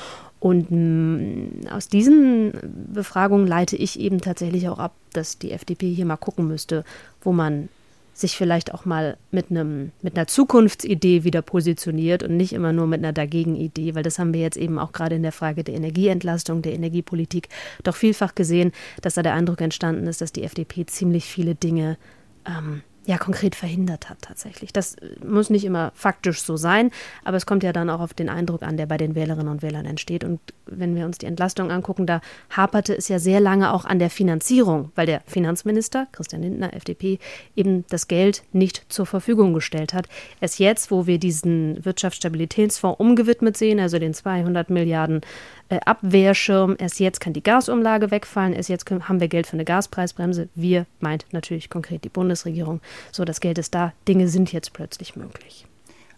Und 0.44 0.66
mm, 0.70 1.68
aus 1.70 1.88
diesen 1.88 2.52
Befragungen 2.92 3.46
leite 3.46 3.76
ich 3.76 3.98
eben 3.98 4.20
tatsächlich 4.20 4.68
auch 4.68 4.78
ab, 4.78 4.92
dass 5.14 5.38
die 5.38 5.52
FDP 5.52 5.90
hier 5.90 6.04
mal 6.04 6.18
gucken 6.18 6.46
müsste, 6.46 6.84
wo 7.22 7.32
man 7.32 7.70
sich 8.12 8.36
vielleicht 8.36 8.74
auch 8.74 8.84
mal 8.84 9.16
mit 9.30 9.50
einem 9.50 9.92
mit 10.02 10.18
einer 10.18 10.26
Zukunftsidee 10.26 11.24
wieder 11.24 11.40
positioniert 11.40 12.22
und 12.22 12.36
nicht 12.36 12.52
immer 12.52 12.74
nur 12.74 12.86
mit 12.86 12.98
einer 12.98 13.14
Dagegenidee, 13.14 13.94
weil 13.94 14.02
das 14.02 14.18
haben 14.18 14.34
wir 14.34 14.42
jetzt 14.42 14.58
eben 14.58 14.78
auch 14.78 14.92
gerade 14.92 15.16
in 15.16 15.22
der 15.22 15.32
Frage 15.32 15.64
der 15.64 15.76
Energieentlastung, 15.76 16.60
der 16.60 16.74
Energiepolitik 16.74 17.48
doch 17.82 17.96
vielfach 17.96 18.34
gesehen, 18.34 18.72
dass 19.00 19.14
da 19.14 19.22
der 19.22 19.32
Eindruck 19.32 19.62
entstanden 19.62 20.06
ist, 20.06 20.20
dass 20.20 20.30
die 20.30 20.44
FDP 20.44 20.84
ziemlich 20.84 21.24
viele 21.24 21.54
Dinge 21.54 21.96
ähm, 22.44 22.82
ja 23.06 23.18
konkret 23.18 23.54
verhindert 23.54 24.08
hat 24.08 24.22
tatsächlich. 24.22 24.72
Das 24.72 24.94
äh, 24.94 25.08
muss 25.24 25.50
nicht 25.50 25.64
immer 25.64 25.92
faktisch 25.94 26.42
so 26.42 26.56
sein, 26.56 26.90
aber 27.24 27.36
es 27.36 27.46
kommt 27.46 27.62
ja 27.62 27.72
dann 27.72 27.90
auch 27.90 28.00
auf 28.00 28.14
den 28.14 28.28
Eindruck 28.28 28.62
an, 28.62 28.76
der 28.76 28.86
bei 28.86 28.96
den 28.96 29.14
Wählerinnen 29.14 29.48
und 29.48 29.62
Wählern 29.62 29.86
entsteht. 29.86 30.24
Und 30.24 30.40
wenn 30.66 30.96
wir 30.96 31.04
uns 31.04 31.18
die 31.18 31.26
Entlastung 31.26 31.70
angucken, 31.70 32.06
da 32.06 32.20
haperte 32.50 32.96
es 32.96 33.08
ja 33.08 33.18
sehr 33.18 33.40
lange 33.40 33.72
auch 33.72 33.84
an 33.84 33.98
der 33.98 34.10
Finanzierung, 34.10 34.90
weil 34.94 35.06
der 35.06 35.22
Finanzminister 35.26 36.06
Christian 36.12 36.42
Lindner, 36.42 36.74
FDP, 36.74 37.18
eben 37.56 37.84
das 37.88 38.08
Geld 38.08 38.42
nicht 38.52 38.84
zur 38.88 39.06
Verfügung 39.06 39.52
gestellt 39.52 39.92
hat. 39.92 40.06
Erst 40.40 40.58
jetzt, 40.58 40.90
wo 40.90 41.06
wir 41.06 41.18
diesen 41.18 41.84
Wirtschaftsstabilitätsfonds 41.84 43.00
umgewidmet 43.00 43.56
sehen, 43.56 43.80
also 43.80 43.98
den 43.98 44.14
200 44.14 44.70
Milliarden 44.70 45.20
äh, 45.68 45.80
Abwehrschirm, 45.84 46.76
erst 46.78 47.00
jetzt 47.00 47.20
kann 47.20 47.32
die 47.32 47.42
Gasumlage 47.42 48.10
wegfallen, 48.10 48.52
erst 48.52 48.68
jetzt 48.68 48.86
können, 48.86 49.08
haben 49.08 49.20
wir 49.20 49.28
Geld 49.28 49.46
für 49.46 49.54
eine 49.54 49.64
Gaspreisbremse. 49.64 50.48
Wir 50.54 50.86
meint 51.00 51.26
natürlich 51.32 51.70
konkret 51.70 52.04
die 52.04 52.08
Bundesregierung. 52.08 52.80
So, 53.12 53.24
das 53.24 53.40
Geld 53.40 53.58
ist 53.58 53.74
da, 53.74 53.92
Dinge 54.06 54.28
sind 54.28 54.52
jetzt 54.52 54.72
plötzlich 54.72 55.16
möglich. 55.16 55.66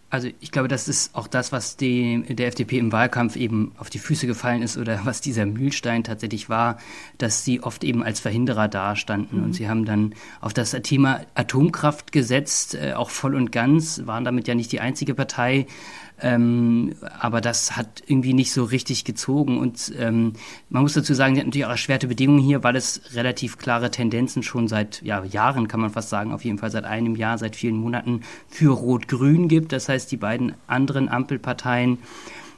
Also 0.09 0.29
ich 0.39 0.51
glaube, 0.51 0.69
das 0.69 0.87
ist 0.87 1.13
auch 1.15 1.27
das, 1.27 1.51
was 1.51 1.75
die, 1.75 2.23
der 2.29 2.47
FDP 2.47 2.77
im 2.77 2.93
Wahlkampf 2.93 3.35
eben 3.35 3.73
auf 3.77 3.89
die 3.89 3.99
Füße 3.99 4.25
gefallen 4.25 4.61
ist 4.61 4.77
oder 4.77 5.01
was 5.03 5.19
dieser 5.19 5.45
Mühlstein 5.45 6.05
tatsächlich 6.05 6.47
war, 6.47 6.77
dass 7.17 7.43
sie 7.43 7.61
oft 7.61 7.83
eben 7.83 8.03
als 8.03 8.21
Verhinderer 8.21 8.69
dastanden. 8.69 9.39
Mhm. 9.39 9.45
Und 9.45 9.53
sie 9.53 9.67
haben 9.67 9.83
dann 9.83 10.15
auf 10.39 10.53
das 10.53 10.71
Thema 10.83 11.21
Atomkraft 11.35 12.13
gesetzt, 12.13 12.75
äh, 12.75 12.93
auch 12.93 13.09
voll 13.09 13.35
und 13.35 13.51
ganz, 13.51 14.01
waren 14.05 14.23
damit 14.23 14.47
ja 14.47 14.55
nicht 14.55 14.71
die 14.71 14.79
einzige 14.79 15.13
Partei. 15.13 15.67
Ähm, 16.21 16.95
aber 17.19 17.41
das 17.41 17.77
hat 17.77 18.03
irgendwie 18.07 18.33
nicht 18.33 18.51
so 18.51 18.63
richtig 18.63 19.05
gezogen. 19.05 19.59
Und 19.59 19.93
ähm, 19.97 20.33
man 20.69 20.81
muss 20.81 20.93
dazu 20.93 21.13
sagen, 21.13 21.35
sie 21.35 21.41
hat 21.41 21.47
natürlich 21.47 21.65
auch 21.65 21.71
erschwerte 21.71 22.07
Bedingungen 22.07 22.41
hier, 22.41 22.63
weil 22.63 22.75
es 22.75 23.01
relativ 23.13 23.57
klare 23.57 23.91
Tendenzen 23.91 24.43
schon 24.43 24.67
seit 24.67 25.01
ja, 25.03 25.23
Jahren, 25.23 25.67
kann 25.67 25.79
man 25.79 25.91
fast 25.91 26.09
sagen, 26.09 26.33
auf 26.33 26.43
jeden 26.43 26.57
Fall 26.57 26.71
seit 26.71 26.85
einem 26.85 27.15
Jahr, 27.15 27.37
seit 27.37 27.55
vielen 27.55 27.77
Monaten 27.77 28.21
für 28.47 28.73
Rot-Grün 28.73 29.47
gibt. 29.47 29.71
Das 29.71 29.89
heißt, 29.89 30.11
die 30.11 30.17
beiden 30.17 30.55
anderen 30.67 31.09
Ampelparteien 31.09 31.99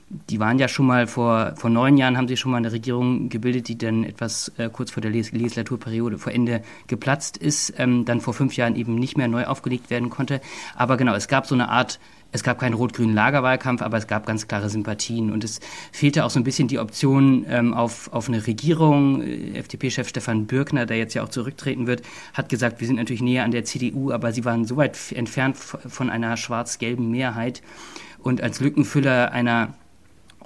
die 0.10 0.40
waren 0.40 0.58
ja 0.58 0.68
schon 0.68 0.88
mal 0.88 1.08
vor, 1.08 1.54
vor 1.56 1.70
neun 1.70 1.98
Jahren, 1.98 2.18
haben 2.18 2.28
sie 2.28 2.38
schon 2.38 2.52
mal 2.52 2.58
eine 2.58 2.72
Regierung 2.72 3.30
gebildet, 3.30 3.68
die 3.68 3.78
dann 3.78 4.04
etwas 4.04 4.52
äh, 4.58 4.70
kurz 4.70 4.92
vor 4.92 5.02
der 5.02 5.12
Les 5.12 5.32
Legislaturperiode 5.32 6.18
vor 6.18 6.32
Ende 6.32 6.64
geplatzt 6.88 7.38
ist, 7.38 7.74
ähm, 7.78 8.06
dann 8.06 8.20
vor 8.20 8.34
fünf 8.34 8.56
Jahren 8.56 8.76
eben 8.76 8.96
nicht 8.96 9.18
mehr 9.18 9.28
neu 9.28 9.46
aufgelegt 9.46 9.90
werden 9.90 10.10
konnte. 10.10 10.42
Aber 10.76 10.98
genau, 10.98 11.14
es 11.14 11.28
gab 11.28 11.46
so 11.46 11.54
eine 11.54 11.70
Art 11.70 12.00
es 12.32 12.44
gab 12.44 12.60
keinen 12.60 12.74
rot-grünen 12.74 13.14
Lagerwahlkampf, 13.14 13.82
aber 13.82 13.98
es 13.98 14.08
gab 14.08 14.26
ganz 14.26 14.48
klare 14.48 14.70
Sympathien. 14.70 15.32
Und 15.32 15.44
es 15.44 15.60
fehlte 15.92 16.26
auch 16.26 16.30
so 16.30 16.40
ein 16.40 16.44
bisschen 16.44 16.68
die 16.68 16.78
Option 16.78 17.46
ähm, 17.50 17.74
auf, 17.74 18.12
auf 18.14 18.28
eine 18.28 18.46
Regierung. 18.46 19.22
Äh, 19.24 19.58
FDP-Chef 19.58 20.08
Stefan 20.08 20.46
Bürkner, 20.46 20.86
der 20.86 20.98
jetzt 20.98 21.16
ja 21.16 21.24
auch 21.24 21.30
zurücktreten 21.30 21.88
wird, 21.88 22.04
hat 22.34 22.50
gesagt, 22.50 22.80
wir 22.80 22.88
sind 22.88 22.98
natürlich 22.98 23.22
näher 23.22 23.44
an 23.44 23.52
der 23.52 23.66
CDU, 23.66 24.12
aber 24.12 24.32
sie 24.32 24.46
waren 24.46 24.66
so 24.66 24.78
weit 24.78 25.12
entfernt 25.12 25.58
von 25.58 26.10
einer 26.10 26.38
schwarz-gelben 26.38 27.10
Mehrheit. 27.10 27.64
Und 28.20 28.42
als 28.42 28.60
Lückenfüller 28.60 29.32
einer 29.32 29.74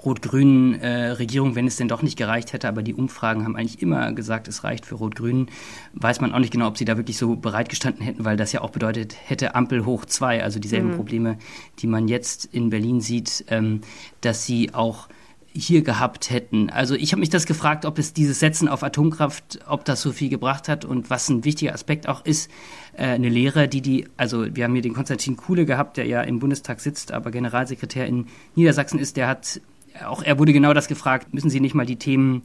rot-grünen 0.06 0.80
äh, 0.80 1.12
Regierung, 1.12 1.56
wenn 1.56 1.68
es 1.68 1.78
denn 1.78 1.88
doch 1.88 2.02
nicht 2.02 2.18
gereicht 2.18 2.54
hätte, 2.54 2.68
aber 2.68 2.84
die 2.84 2.94
Umfragen 2.94 3.44
haben 3.44 3.56
eigentlich 3.56 3.82
immer 3.82 4.12
gesagt, 4.12 4.48
es 4.48 4.64
reicht 4.64 4.86
für 4.86 4.96
rot-grün, 4.96 5.48
weiß 5.94 6.22
man 6.22 6.34
auch 6.34 6.40
nicht 6.40 6.52
genau, 6.52 6.68
ob 6.68 6.78
sie 6.78 6.86
da 6.86 6.98
wirklich 6.98 7.18
so 7.18 7.36
bereit 7.36 7.70
gestanden 7.70 8.04
hätten, 8.04 8.26
weil 8.26 8.38
das 8.38 8.52
ja 8.52 8.62
auch 8.62 8.72
bedeutet 8.72 9.16
hätte 9.26 9.56
Ampel 9.56 9.86
hoch 9.86 10.06
zwei, 10.06 10.44
also 10.44 10.60
dieselben 10.60 10.92
mhm. 10.92 10.96
Probleme, 10.96 11.38
die 11.80 11.88
man 11.88 12.08
jetzt 12.08 12.46
in 12.46 12.70
Berlin 12.70 13.02
sieht, 13.02 13.46
ähm, 13.50 13.82
dass 14.22 14.46
sie 14.46 14.74
auch 14.74 15.08
hier 15.56 15.84
gehabt 15.84 16.32
hätten. 16.32 16.70
Also 16.70 16.96
ich 16.96 17.12
habe 17.12 17.20
mich 17.20 17.30
das 17.30 17.46
gefragt, 17.46 17.86
ob 17.86 18.00
es 18.00 18.14
dieses 18.14 18.40
Setzen 18.40 18.68
auf 18.68 18.84
Atomkraft, 18.84 19.60
ob 19.68 19.86
das 19.86 20.02
so 20.02 20.12
viel 20.12 20.30
gebracht 20.30 20.68
hat 20.68 20.84
und 20.84 21.10
was 21.10 21.30
ein 21.30 21.46
wichtiger 21.46 21.74
Aspekt 21.74 22.10
auch 22.10 22.26
ist, 22.26 22.50
äh, 22.94 23.06
eine 23.06 23.30
Lehre, 23.30 23.68
die 23.68 23.82
die, 23.82 24.08
also 24.18 24.46
wir 24.56 24.64
haben 24.64 24.74
hier 24.74 24.82
den 24.82 24.94
Konstantin 24.94 25.38
Kuhle 25.38 25.66
gehabt, 25.66 25.98
der 25.98 26.08
ja 26.08 26.22
im 26.22 26.40
Bundestag 26.40 26.80
sitzt, 26.80 27.12
aber 27.12 27.30
Generalsekretär 27.30 28.08
in 28.08 28.28
Niedersachsen 28.56 29.00
ist, 29.00 29.16
der 29.16 29.28
hat 29.28 29.62
auch 30.06 30.24
er 30.24 30.40
wurde 30.40 30.54
genau 30.54 30.74
das 30.74 30.88
gefragt, 30.88 31.34
müssen 31.34 31.50
Sie 31.50 31.60
nicht 31.60 31.76
mal 31.76 31.86
die 31.86 31.98
Themen 31.98 32.44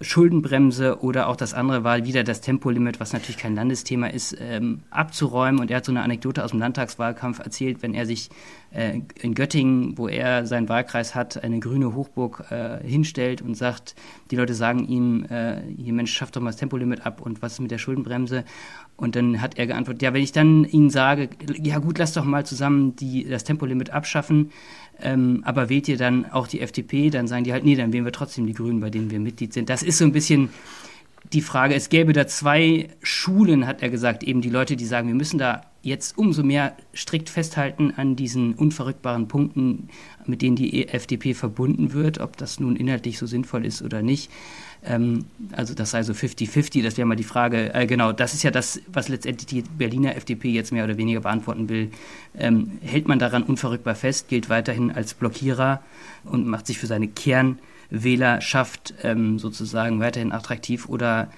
Schuldenbremse 0.00 1.00
oder 1.00 1.28
auch 1.28 1.36
das 1.36 1.54
andere 1.54 1.82
war 1.82 2.04
wieder 2.04 2.22
das 2.22 2.40
Tempolimit, 2.40 3.00
was 3.00 3.12
natürlich 3.12 3.36
kein 3.36 3.54
Landesthema 3.54 4.06
ist, 4.06 4.36
ähm, 4.38 4.82
abzuräumen. 4.90 5.60
Und 5.60 5.70
er 5.70 5.78
hat 5.78 5.84
so 5.84 5.92
eine 5.92 6.02
Anekdote 6.02 6.44
aus 6.44 6.52
dem 6.52 6.60
Landtagswahlkampf 6.60 7.40
erzählt, 7.40 7.82
wenn 7.82 7.94
er 7.94 8.06
sich 8.06 8.30
äh, 8.70 9.00
in 9.20 9.34
Göttingen, 9.34 9.98
wo 9.98 10.08
er 10.08 10.46
seinen 10.46 10.68
Wahlkreis 10.68 11.14
hat, 11.14 11.42
eine 11.42 11.58
grüne 11.58 11.94
Hochburg 11.94 12.44
äh, 12.50 12.78
hinstellt 12.86 13.42
und 13.42 13.56
sagt, 13.56 13.96
die 14.30 14.36
Leute 14.36 14.54
sagen 14.54 14.86
ihm, 14.86 15.24
äh, 15.24 15.62
hier 15.76 15.92
Mensch, 15.92 16.12
schaff 16.12 16.30
doch 16.30 16.40
mal 16.40 16.50
das 16.50 16.56
Tempolimit 16.56 17.04
ab 17.04 17.20
und 17.20 17.42
was 17.42 17.54
ist 17.54 17.60
mit 17.60 17.70
der 17.70 17.78
Schuldenbremse? 17.78 18.44
Und 18.96 19.14
dann 19.14 19.40
hat 19.40 19.58
er 19.58 19.66
geantwortet, 19.66 20.02
ja, 20.02 20.12
wenn 20.12 20.22
ich 20.22 20.32
dann 20.32 20.64
Ihnen 20.64 20.90
sage, 20.90 21.30
ja 21.62 21.78
gut, 21.78 21.98
lass 21.98 22.14
doch 22.14 22.24
mal 22.24 22.44
zusammen 22.44 22.96
die, 22.96 23.24
das 23.28 23.44
Tempolimit 23.44 23.90
abschaffen, 23.90 24.50
ähm, 25.00 25.42
aber 25.44 25.68
wählt 25.68 25.88
ihr 25.88 25.96
dann 25.96 26.26
auch 26.26 26.46
die 26.46 26.60
FDP, 26.60 27.10
dann 27.10 27.28
sagen 27.28 27.44
die 27.44 27.52
halt, 27.52 27.64
nee, 27.64 27.76
dann 27.76 27.92
wählen 27.92 28.04
wir 28.04 28.12
trotzdem 28.12 28.46
die 28.46 28.54
Grünen, 28.54 28.80
bei 28.80 28.90
denen 28.90 29.10
wir 29.10 29.20
Mitglied 29.20 29.52
sind. 29.52 29.68
Das 29.68 29.82
ist 29.82 29.98
so 29.98 30.04
ein 30.04 30.12
bisschen 30.12 30.50
die 31.32 31.42
Frage. 31.42 31.74
Es 31.74 31.88
gäbe 31.88 32.12
da 32.12 32.26
zwei 32.26 32.88
Schulen, 33.02 33.66
hat 33.66 33.82
er 33.82 33.90
gesagt, 33.90 34.22
eben 34.22 34.40
die 34.40 34.50
Leute, 34.50 34.76
die 34.76 34.86
sagen, 34.86 35.08
wir 35.08 35.14
müssen 35.14 35.38
da 35.38 35.62
jetzt 35.82 36.18
umso 36.18 36.42
mehr 36.42 36.76
strikt 36.94 37.30
festhalten 37.30 37.92
an 37.96 38.16
diesen 38.16 38.54
unverrückbaren 38.54 39.28
Punkten, 39.28 39.88
mit 40.26 40.42
denen 40.42 40.56
die 40.56 40.88
FDP 40.88 41.34
verbunden 41.34 41.92
wird, 41.92 42.18
ob 42.18 42.36
das 42.36 42.60
nun 42.60 42.76
inhaltlich 42.76 43.18
so 43.18 43.26
sinnvoll 43.26 43.64
ist 43.64 43.82
oder 43.82 44.02
nicht. 44.02 44.30
Ähm, 44.84 45.26
also 45.52 45.74
das 45.74 45.90
sei 45.90 46.02
so 46.02 46.12
50-50, 46.12 46.82
das 46.82 46.96
wäre 46.96 47.06
mal 47.06 47.16
die 47.16 47.24
Frage. 47.24 47.74
Äh, 47.74 47.86
genau, 47.86 48.12
das 48.12 48.34
ist 48.34 48.42
ja 48.42 48.50
das, 48.50 48.80
was 48.92 49.08
letztendlich 49.08 49.46
die 49.46 49.62
Berliner 49.62 50.16
FDP 50.16 50.50
jetzt 50.50 50.72
mehr 50.72 50.84
oder 50.84 50.96
weniger 50.96 51.20
beantworten 51.20 51.68
will. 51.68 51.90
Ähm, 52.36 52.78
hält 52.82 53.08
man 53.08 53.18
daran 53.18 53.42
unverrückbar 53.42 53.94
fest, 53.94 54.28
gilt 54.28 54.48
weiterhin 54.48 54.90
als 54.90 55.14
Blockierer 55.14 55.82
und 56.24 56.46
macht 56.46 56.66
sich 56.66 56.78
für 56.78 56.86
seine 56.86 57.08
Kernwählerschaft 57.90 58.94
ähm, 59.02 59.38
sozusagen 59.38 60.00
weiterhin 60.00 60.32
attraktiv 60.32 60.88
oder 60.88 61.28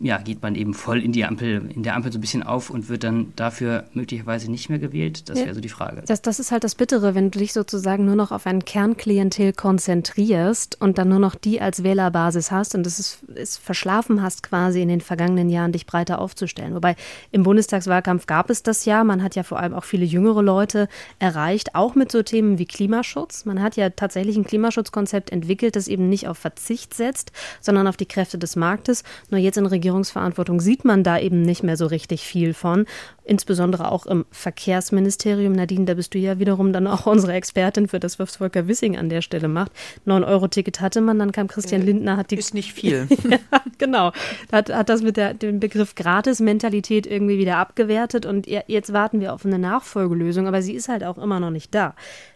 ja, 0.00 0.18
geht 0.18 0.42
man 0.42 0.54
eben 0.54 0.74
voll 0.74 1.02
in 1.02 1.12
die 1.12 1.24
Ampel, 1.24 1.70
in 1.74 1.82
der 1.82 1.94
Ampel 1.94 2.12
so 2.12 2.18
ein 2.18 2.20
bisschen 2.20 2.42
auf 2.42 2.70
und 2.70 2.88
wird 2.88 3.04
dann 3.04 3.32
dafür 3.36 3.84
möglicherweise 3.92 4.50
nicht 4.50 4.70
mehr 4.70 4.78
gewählt? 4.78 5.28
Das 5.28 5.38
ja. 5.38 5.44
wäre 5.44 5.54
so 5.54 5.60
die 5.60 5.68
Frage. 5.68 6.02
Das, 6.06 6.22
das 6.22 6.40
ist 6.40 6.52
halt 6.52 6.64
das 6.64 6.74
Bittere, 6.74 7.14
wenn 7.14 7.30
du 7.30 7.38
dich 7.38 7.52
sozusagen 7.52 8.04
nur 8.04 8.16
noch 8.16 8.32
auf 8.32 8.46
ein 8.46 8.64
Kernklientel 8.64 9.52
konzentrierst 9.52 10.80
und 10.80 10.98
dann 10.98 11.08
nur 11.08 11.18
noch 11.18 11.34
die 11.34 11.60
als 11.60 11.82
Wählerbasis 11.82 12.50
hast 12.50 12.74
und 12.74 12.86
es 12.86 13.18
ist, 13.36 13.58
verschlafen 13.58 14.22
hast, 14.22 14.42
quasi 14.42 14.80
in 14.80 14.88
den 14.88 15.00
vergangenen 15.00 15.50
Jahren 15.50 15.72
dich 15.72 15.86
breiter 15.86 16.18
aufzustellen. 16.18 16.74
Wobei 16.74 16.96
im 17.30 17.42
Bundestagswahlkampf 17.42 18.26
gab 18.26 18.50
es 18.50 18.62
das 18.62 18.84
ja. 18.84 19.04
Man 19.04 19.22
hat 19.22 19.36
ja 19.36 19.42
vor 19.42 19.58
allem 19.58 19.74
auch 19.74 19.84
viele 19.84 20.04
jüngere 20.04 20.42
Leute 20.42 20.88
erreicht, 21.18 21.74
auch 21.74 21.94
mit 21.94 22.10
so 22.10 22.22
Themen 22.22 22.58
wie 22.58 22.66
Klimaschutz. 22.66 23.44
Man 23.44 23.62
hat 23.62 23.76
ja 23.76 23.90
tatsächlich 23.90 24.36
ein 24.36 24.44
Klimaschutzkonzept 24.44 25.30
entwickelt, 25.30 25.76
das 25.76 25.88
eben 25.94 26.10
nicht 26.10 26.28
auf 26.28 26.36
Verzicht 26.36 26.92
setzt, 26.92 27.32
sondern 27.60 27.86
auf 27.86 27.96
die 27.96 28.06
Kräfte 28.06 28.36
des 28.36 28.56
Marktes. 28.56 29.04
Nur 29.30 29.40
jetzt 29.40 29.56
in 29.56 29.66
Regierungsverantwortung 29.66 30.60
sieht 30.60 30.84
man 30.84 31.02
da 31.02 31.18
eben 31.18 31.40
nicht 31.40 31.62
mehr 31.62 31.78
so 31.78 31.86
richtig 31.86 32.22
viel 32.22 32.52
von. 32.52 32.84
Insbesondere 33.26 33.90
auch 33.90 34.04
im 34.04 34.26
Verkehrsministerium. 34.30 35.52
Nadine, 35.52 35.86
da 35.86 35.94
bist 35.94 36.12
du 36.12 36.18
ja 36.18 36.38
wiederum 36.38 36.74
dann 36.74 36.86
auch 36.86 37.06
unsere 37.06 37.32
Expertin 37.32 37.88
für 37.88 37.98
das, 37.98 38.18
was 38.18 38.36
Volker 38.36 38.68
Wissing 38.68 38.98
an 38.98 39.08
der 39.08 39.22
Stelle 39.22 39.48
macht. 39.48 39.72
9-Euro-Ticket 40.06 40.82
hatte 40.82 41.00
man, 41.00 41.18
dann 41.18 41.32
kam 41.32 41.48
Christian 41.48 41.80
äh, 41.82 41.86
Lindner, 41.86 42.18
hat 42.18 42.30
die. 42.30 42.36
Ist 42.36 42.52
nicht 42.52 42.74
viel. 42.74 43.08
ja, 43.30 43.38
genau. 43.78 44.12
Hat, 44.52 44.70
hat 44.70 44.90
das 44.90 45.00
mit 45.00 45.16
der, 45.16 45.32
dem 45.32 45.58
Begriff 45.58 45.94
Gratis-Mentalität 45.94 47.06
irgendwie 47.06 47.38
wieder 47.38 47.56
abgewertet 47.56 48.26
und 48.26 48.46
jetzt 48.46 48.92
warten 48.92 49.20
wir 49.20 49.32
auf 49.32 49.46
eine 49.46 49.58
Nachfolgelösung, 49.58 50.46
aber 50.46 50.60
sie 50.60 50.74
ist 50.74 50.88
halt 50.88 51.02
auch 51.02 51.16
immer 51.16 51.40
noch 51.40 51.50
nicht 51.50 51.74
da. 51.74 51.94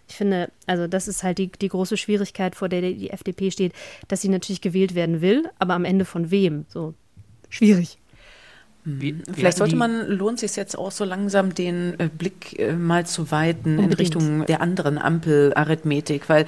Ich 0.08 0.16
finde, 0.16 0.50
also 0.66 0.86
das 0.86 1.06
ist 1.06 1.22
halt 1.22 1.36
die, 1.36 1.50
die 1.52 1.68
große 1.68 1.98
Schwierigkeit, 1.98 2.56
vor 2.56 2.70
der 2.70 2.80
die 2.80 3.10
FDP 3.10 3.50
steht, 3.50 3.72
dass 4.08 4.22
sie 4.22 4.30
natürlich 4.30 4.62
gewählt 4.62 4.94
werden 4.94 5.20
will, 5.20 5.50
aber 5.58 5.74
am 5.74 5.84
Ende 5.84 6.06
von 6.06 6.30
wem? 6.30 6.64
So 6.68 6.94
schwierig. 7.50 7.98
Wie, 8.84 9.18
wie 9.18 9.32
Vielleicht 9.32 9.58
sollte 9.58 9.76
man, 9.76 10.08
lohnt 10.08 10.38
sich 10.38 10.56
jetzt 10.56 10.78
auch 10.78 10.90
so 10.90 11.04
langsam 11.04 11.54
den 11.54 11.98
äh, 11.98 12.08
Blick 12.08 12.58
äh, 12.58 12.72
mal 12.72 13.06
zu 13.06 13.30
weiten 13.30 13.78
Unbedingt. 13.78 13.92
in 13.92 13.98
Richtung 13.98 14.46
der 14.46 14.62
anderen 14.62 14.98
Ampelarithmetik, 14.98 16.28
weil 16.28 16.44
äh, 16.44 16.46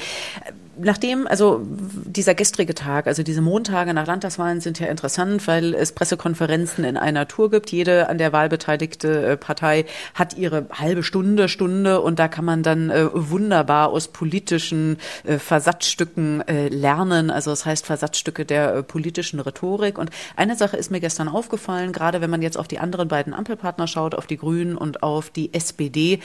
nachdem, 0.82 1.26
also 1.26 1.60
dieser 1.64 2.34
gestrige 2.34 2.74
Tag, 2.74 3.06
also 3.06 3.22
diese 3.22 3.40
Montage 3.40 3.94
nach 3.94 4.06
Landtagswahlen 4.06 4.60
sind 4.60 4.78
ja 4.78 4.86
interessant, 4.86 5.46
weil 5.46 5.74
es 5.74 5.92
Pressekonferenzen 5.92 6.84
in 6.84 6.96
einer 6.96 7.28
Tour 7.28 7.50
gibt. 7.50 7.70
Jede 7.70 8.08
an 8.08 8.18
der 8.18 8.32
Wahl 8.32 8.48
beteiligte 8.48 9.26
äh, 9.26 9.36
Partei 9.36 9.86
hat 10.14 10.36
ihre 10.36 10.66
halbe 10.72 11.02
Stunde, 11.02 11.48
Stunde 11.48 12.00
und 12.00 12.18
da 12.18 12.28
kann 12.28 12.44
man 12.44 12.62
dann 12.62 12.90
äh, 12.90 13.08
wunderbar 13.12 13.88
aus 13.90 14.08
politischen 14.08 14.98
äh, 15.24 15.38
Versatzstücken 15.38 16.46
äh, 16.48 16.68
lernen. 16.68 17.30
Also 17.30 17.50
das 17.50 17.66
heißt 17.66 17.86
Versatzstücke 17.86 18.44
der 18.44 18.74
äh, 18.74 18.82
politischen 18.82 19.40
Rhetorik. 19.40 19.98
Und 19.98 20.10
eine 20.36 20.56
Sache 20.56 20.76
ist 20.76 20.90
mir 20.90 21.00
gestern 21.00 21.28
aufgefallen, 21.28 21.92
gerade 21.92 22.20
wenn 22.20 22.30
man 22.30 22.42
jetzt 22.42 22.56
auf 22.56 22.68
die 22.68 22.78
anderen 22.78 23.08
beiden 23.08 23.34
Ampelpartner 23.34 23.86
schaut, 23.86 24.14
auf 24.14 24.26
die 24.26 24.36
Grünen 24.36 24.76
und 24.76 25.02
auf 25.02 25.30
die 25.30 25.52
SPD, 25.52 26.20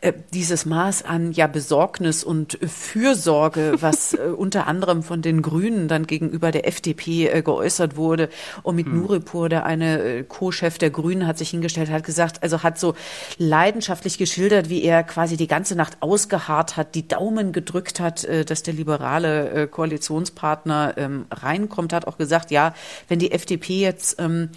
äh, 0.00 0.12
dieses 0.32 0.66
Maß 0.66 1.04
an 1.04 1.32
ja 1.32 1.46
Besorgnis 1.46 2.24
und 2.24 2.58
Fürsorge, 2.66 3.74
was 3.80 3.99
was 4.00 4.14
äh, 4.14 4.18
unter 4.36 4.66
anderem 4.66 5.02
von 5.02 5.22
den 5.22 5.42
Grünen 5.42 5.88
dann 5.88 6.06
gegenüber 6.06 6.50
der 6.50 6.66
FDP 6.66 7.28
äh, 7.28 7.42
geäußert 7.42 7.96
wurde. 7.96 8.28
Omid 8.62 8.86
hm. 8.86 9.00
Nuripur, 9.00 9.48
der 9.48 9.66
eine 9.66 10.02
äh, 10.02 10.24
Co-Chef 10.24 10.78
der 10.78 10.90
Grünen, 10.90 11.26
hat 11.26 11.38
sich 11.38 11.50
hingestellt, 11.50 11.90
hat 11.90 12.04
gesagt, 12.04 12.42
also 12.42 12.62
hat 12.62 12.78
so 12.78 12.94
leidenschaftlich 13.38 14.18
geschildert, 14.18 14.68
wie 14.68 14.82
er 14.82 15.02
quasi 15.02 15.36
die 15.36 15.46
ganze 15.46 15.76
Nacht 15.76 15.98
ausgeharrt 16.00 16.76
hat, 16.76 16.94
die 16.94 17.06
Daumen 17.06 17.52
gedrückt 17.52 18.00
hat, 18.00 18.24
äh, 18.24 18.44
dass 18.44 18.62
der 18.62 18.74
liberale 18.74 19.50
äh, 19.50 19.66
Koalitionspartner 19.66 20.94
ähm, 20.96 21.26
reinkommt, 21.30 21.92
hat 21.92 22.06
auch 22.06 22.16
gesagt, 22.18 22.50
ja, 22.50 22.74
wenn 23.08 23.18
die 23.18 23.32
FDP 23.32 23.80
jetzt 23.80 24.20
ähm, 24.20 24.50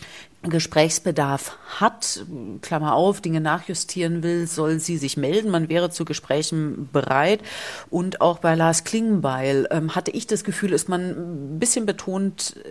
Gesprächsbedarf 0.44 1.58
hat, 1.80 2.26
Klammer 2.62 2.96
auf, 2.96 3.22
Dinge 3.22 3.42
nachjustieren 3.42 4.24
will, 4.24 4.48
soll 4.48 4.80
sie 4.80 4.98
sich 4.98 5.16
melden. 5.18 5.50
Man 5.50 5.70
wäre 5.70 5.90
zu 5.90 6.06
Gesprächen 6.06 6.90
bereit. 6.92 7.42
Und 7.90 8.22
auch 8.22 8.40
bei 8.40 8.56
Lars 8.56 8.84
Klingbeil 8.84 9.68
ähm, 9.72 9.96
hatte 9.96 10.12
ich 10.12 10.28
das 10.28 10.44
Gefühl, 10.44 10.74
ist 10.74 10.90
man 10.90 11.56
ein 11.56 11.60
bisschen 11.60 11.86
betont 11.86 12.56
äh, 12.58 12.70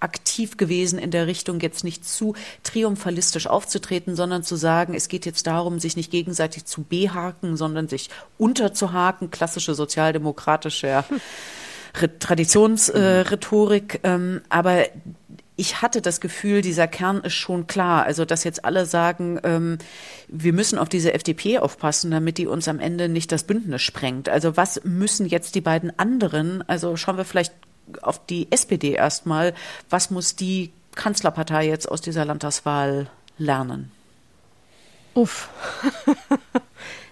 aktiv 0.00 0.56
gewesen 0.56 0.98
in 0.98 1.10
der 1.10 1.26
Richtung, 1.26 1.60
jetzt 1.60 1.84
nicht 1.84 2.06
zu 2.06 2.34
triumphalistisch 2.62 3.46
aufzutreten, 3.46 4.16
sondern 4.16 4.42
zu 4.42 4.56
sagen, 4.56 4.94
es 4.94 5.08
geht 5.08 5.26
jetzt 5.26 5.46
darum, 5.46 5.78
sich 5.78 5.96
nicht 5.96 6.10
gegenseitig 6.10 6.64
zu 6.64 6.82
behaken, 6.82 7.56
sondern 7.56 7.88
sich 7.88 8.08
unterzuhaken, 8.38 9.30
klassische 9.30 9.74
sozialdemokratische 9.74 10.86
ja, 10.86 11.04
Traditionsrhetorik. 12.18 14.00
Äh, 14.02 14.14
ähm, 14.14 14.40
aber 14.48 14.84
ich 15.60 15.82
hatte 15.82 16.00
das 16.00 16.22
Gefühl, 16.22 16.62
dieser 16.62 16.88
Kern 16.88 17.20
ist 17.20 17.34
schon 17.34 17.66
klar. 17.66 18.04
Also, 18.04 18.24
dass 18.24 18.44
jetzt 18.44 18.64
alle 18.64 18.86
sagen, 18.86 19.38
ähm, 19.44 19.76
wir 20.26 20.54
müssen 20.54 20.78
auf 20.78 20.88
diese 20.88 21.12
FDP 21.12 21.58
aufpassen, 21.58 22.10
damit 22.10 22.38
die 22.38 22.46
uns 22.46 22.66
am 22.66 22.80
Ende 22.80 23.10
nicht 23.10 23.30
das 23.30 23.44
Bündnis 23.44 23.82
sprengt. 23.82 24.30
Also, 24.30 24.56
was 24.56 24.80
müssen 24.84 25.26
jetzt 25.26 25.54
die 25.54 25.60
beiden 25.60 25.96
anderen? 25.98 26.66
Also, 26.66 26.96
schauen 26.96 27.18
wir 27.18 27.26
vielleicht 27.26 27.52
auf 28.00 28.24
die 28.24 28.50
SPD 28.50 28.92
erstmal. 28.92 29.52
Was 29.90 30.10
muss 30.10 30.34
die 30.34 30.72
Kanzlerpartei 30.94 31.68
jetzt 31.68 31.90
aus 31.90 32.00
dieser 32.00 32.24
Landtagswahl 32.24 33.10
lernen? 33.36 33.92
Uff. 35.12 35.50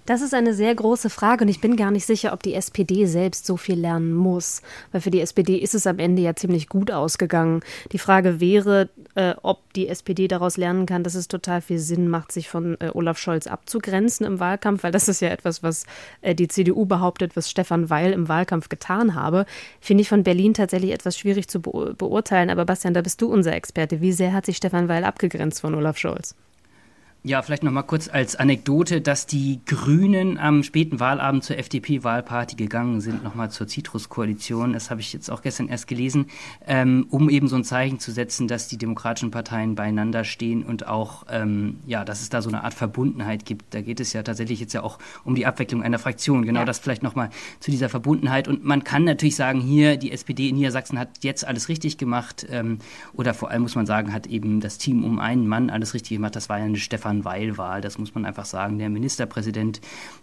Das 0.09 0.23
ist 0.23 0.33
eine 0.33 0.55
sehr 0.55 0.75
große 0.75 1.11
Frage 1.11 1.45
und 1.45 1.51
ich 1.51 1.61
bin 1.61 1.77
gar 1.77 1.91
nicht 1.91 2.07
sicher, 2.07 2.33
ob 2.33 2.43
die 2.43 2.55
SPD 2.55 3.05
selbst 3.05 3.45
so 3.45 3.59
viel 3.59 3.79
lernen 3.79 4.15
muss, 4.15 4.63
weil 4.91 5.03
für 5.03 5.11
die 5.11 5.21
SPD 5.21 5.57
ist 5.57 5.75
es 5.75 5.87
am 5.87 5.99
Ende 5.99 6.23
ja 6.23 6.35
ziemlich 6.35 6.71
gut 6.71 6.91
ausgegangen. 6.91 7.61
Die 7.93 7.99
Frage 7.99 8.41
wäre, 8.41 8.89
äh, 9.17 9.35
ob 9.43 9.71
die 9.75 9.87
SPD 9.87 10.27
daraus 10.27 10.57
lernen 10.57 10.87
kann, 10.87 11.05
dass 11.05 11.15
es 11.15 11.29
total 11.29 11.61
viel 11.61 11.79
Sinn 11.79 12.09
macht, 12.09 12.33
sich 12.33 12.49
von 12.49 12.81
äh, 12.81 12.89
Olaf 12.95 13.19
Scholz 13.19 13.47
abzugrenzen 13.47 14.25
im 14.25 14.41
Wahlkampf, 14.41 14.83
weil 14.83 14.93
das 14.93 15.09
ist 15.09 15.21
ja 15.21 15.29
etwas, 15.29 15.63
was 15.63 15.85
äh, 16.23 16.35
die 16.35 16.49
CDU 16.49 16.87
behauptet, 16.87 17.37
was 17.37 17.51
Stefan 17.51 17.91
Weil 17.91 18.13
im 18.13 18.29
Wahlkampf 18.29 18.71
getan 18.71 19.15
habe. 19.15 19.45
Finde 19.79 20.01
ich 20.01 20.09
von 20.09 20.23
Berlin 20.23 20.55
tatsächlich 20.55 20.93
etwas 20.93 21.19
schwierig 21.19 21.49
zu 21.49 21.61
be 21.61 21.95
beurteilen, 21.99 22.49
aber 22.49 22.65
Bastian, 22.65 22.95
da 22.95 23.03
bist 23.03 23.21
du 23.21 23.31
unser 23.31 23.53
Experte. 23.53 24.01
Wie 24.01 24.13
sehr 24.13 24.33
hat 24.33 24.47
sich 24.47 24.57
Stefan 24.57 24.89
Weil 24.89 25.05
abgegrenzt 25.05 25.61
von 25.61 25.75
Olaf 25.75 25.99
Scholz? 25.99 26.35
Ja, 27.29 27.43
vielleicht 27.43 27.63
noch 27.63 27.73
mal 27.73 27.83
kurz 27.83 28.09
als 28.09 28.37
Anekdote, 28.37 29.03
dass 29.03 29.27
die 29.27 29.61
Grünen 29.67 30.39
am 30.39 30.63
späten 30.63 30.99
Wahlabend 30.99 31.45
zur 31.45 31.59
FDP-Wahlparty 31.59 32.57
gegangen 32.57 33.03
sind, 33.03 33.23
noch 33.23 33.35
mal 33.35 33.51
zur 33.51 33.69
Citrus-Koalition. 33.69 34.73
Das 34.73 34.91
habe 34.91 35.03
ich 35.03 35.13
jetzt 35.13 35.31
auch 35.31 35.43
gestern 35.43 35.69
erst 35.69 35.89
gelesen, 35.89 36.29
ähm, 36.67 37.07
um 37.11 37.29
eben 37.29 37.47
so 37.47 37.57
ein 37.57 37.65
Zeichen 37.65 37.99
zu 37.99 38.13
setzen, 38.13 38.49
dass 38.49 38.69
die 38.69 38.79
demokratischen 38.79 39.31
Parteien 39.31 39.75
beieinander 39.75 40.25
stehen 40.25 40.63
und 40.63 40.87
auch, 40.87 41.27
ähm, 41.29 41.81
ja, 41.87 42.03
dass 42.03 42.23
es 42.23 42.31
da 42.31 42.41
so 42.41 42.49
eine 42.49 42.65
Art 42.65 42.73
Verbundenheit 42.73 43.45
gibt. 43.45 43.75
Da 43.75 43.83
geht 43.83 44.01
es 44.01 44.15
ja 44.15 44.23
tatsächlich 44.23 44.59
jetzt 44.59 44.73
ja 44.73 44.83
auch 44.83 44.99
um 45.23 45.35
die 45.35 45.45
Abwicklung 45.45 45.83
einer 45.83 45.99
Fraktion. 45.99 46.47
Genau 46.47 46.61
ja. 46.61 46.65
das 46.65 46.79
vielleicht 46.79 47.03
noch 47.03 47.15
mal 47.15 47.29
zu 47.61 47.71
dieser 47.71 47.91
Verbundenheit. 47.91 48.49
Und 48.49 48.65
man 48.65 48.85
kann 48.85 49.05
natürlich 49.05 49.37
sagen, 49.37 49.61
hier 49.61 49.99
die 49.99 50.13
SPD 50.13 50.49
in 50.49 50.57
Niedersachsen 50.57 50.99
hat 50.99 51.11
jetzt 51.21 51.47
alles 51.47 51.69
richtig 51.69 51.99
gemacht 51.99 52.47
ähm, 52.51 52.79
oder 53.13 53.35
vor 53.35 53.51
allem 53.51 53.61
muss 53.61 53.75
man 53.75 53.85
sagen, 53.85 54.15
hat 54.15 54.27
eben 54.29 54.61
das 54.61 54.79
Team 54.79 55.05
um 55.05 55.19
einen 55.19 55.47
Mann 55.47 55.69
alles 55.69 55.93
richtig 55.93 56.17
gemacht. 56.17 56.35
Das 56.35 56.49
war 56.49 56.59
ja 56.59 56.65
eine 56.65 56.79
Stefan 56.79 57.18
Stefan 57.19 57.25
Weil 57.25 57.59
war. 57.59 57.81
Das 57.81 57.99
muss 57.99 58.15
man 58.15 58.25
einfach 58.25 58.45
sagen. 58.45 58.79
Der 58.79 58.89
Ministerpräsident, 58.89 59.81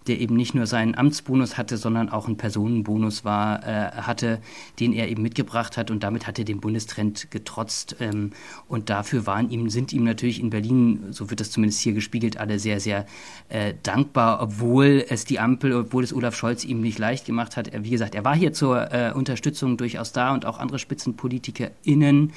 der 0.07 0.19
eben 0.19 0.35
nicht 0.35 0.55
nur 0.55 0.67
seinen 0.67 0.95
Amtsbonus 0.95 1.57
hatte, 1.57 1.77
sondern 1.77 2.09
auch 2.09 2.27
einen 2.27 2.37
Personenbonus 2.37 3.25
war, 3.25 3.63
äh, 3.63 3.91
hatte, 3.91 4.39
den 4.79 4.93
er 4.93 5.09
eben 5.09 5.21
mitgebracht 5.21 5.77
hat 5.77 5.91
und 5.91 6.03
damit 6.03 6.27
hat 6.27 6.39
er 6.39 6.45
den 6.45 6.59
Bundestrend 6.59 7.31
getrotzt. 7.31 7.97
Ähm, 7.99 8.31
und 8.67 8.89
dafür 8.89 9.25
waren 9.25 9.49
ihm, 9.49 9.69
sind 9.69 9.93
ihm 9.93 10.03
natürlich 10.03 10.39
in 10.39 10.49
Berlin, 10.49 11.07
so 11.11 11.29
wird 11.29 11.39
das 11.39 11.51
zumindest 11.51 11.81
hier 11.81 11.93
gespiegelt, 11.93 12.37
alle 12.37 12.59
sehr, 12.59 12.79
sehr 12.79 13.05
äh, 13.49 13.73
dankbar, 13.83 14.41
obwohl 14.41 15.05
es 15.09 15.25
die 15.25 15.39
Ampel, 15.39 15.73
obwohl 15.73 16.03
es 16.03 16.13
Olaf 16.13 16.35
Scholz 16.35 16.63
ihm 16.63 16.81
nicht 16.81 16.99
leicht 16.99 17.25
gemacht 17.25 17.57
hat. 17.57 17.71
Wie 17.83 17.89
gesagt, 17.89 18.15
er 18.15 18.23
war 18.23 18.35
hier 18.35 18.53
zur 18.53 18.91
äh, 18.91 19.11
Unterstützung 19.13 19.77
durchaus 19.77 20.11
da 20.11 20.33
und 20.33 20.45
auch 20.45 20.59
andere 20.59 20.79
SpitzenpolitikerInnen. 20.79 22.31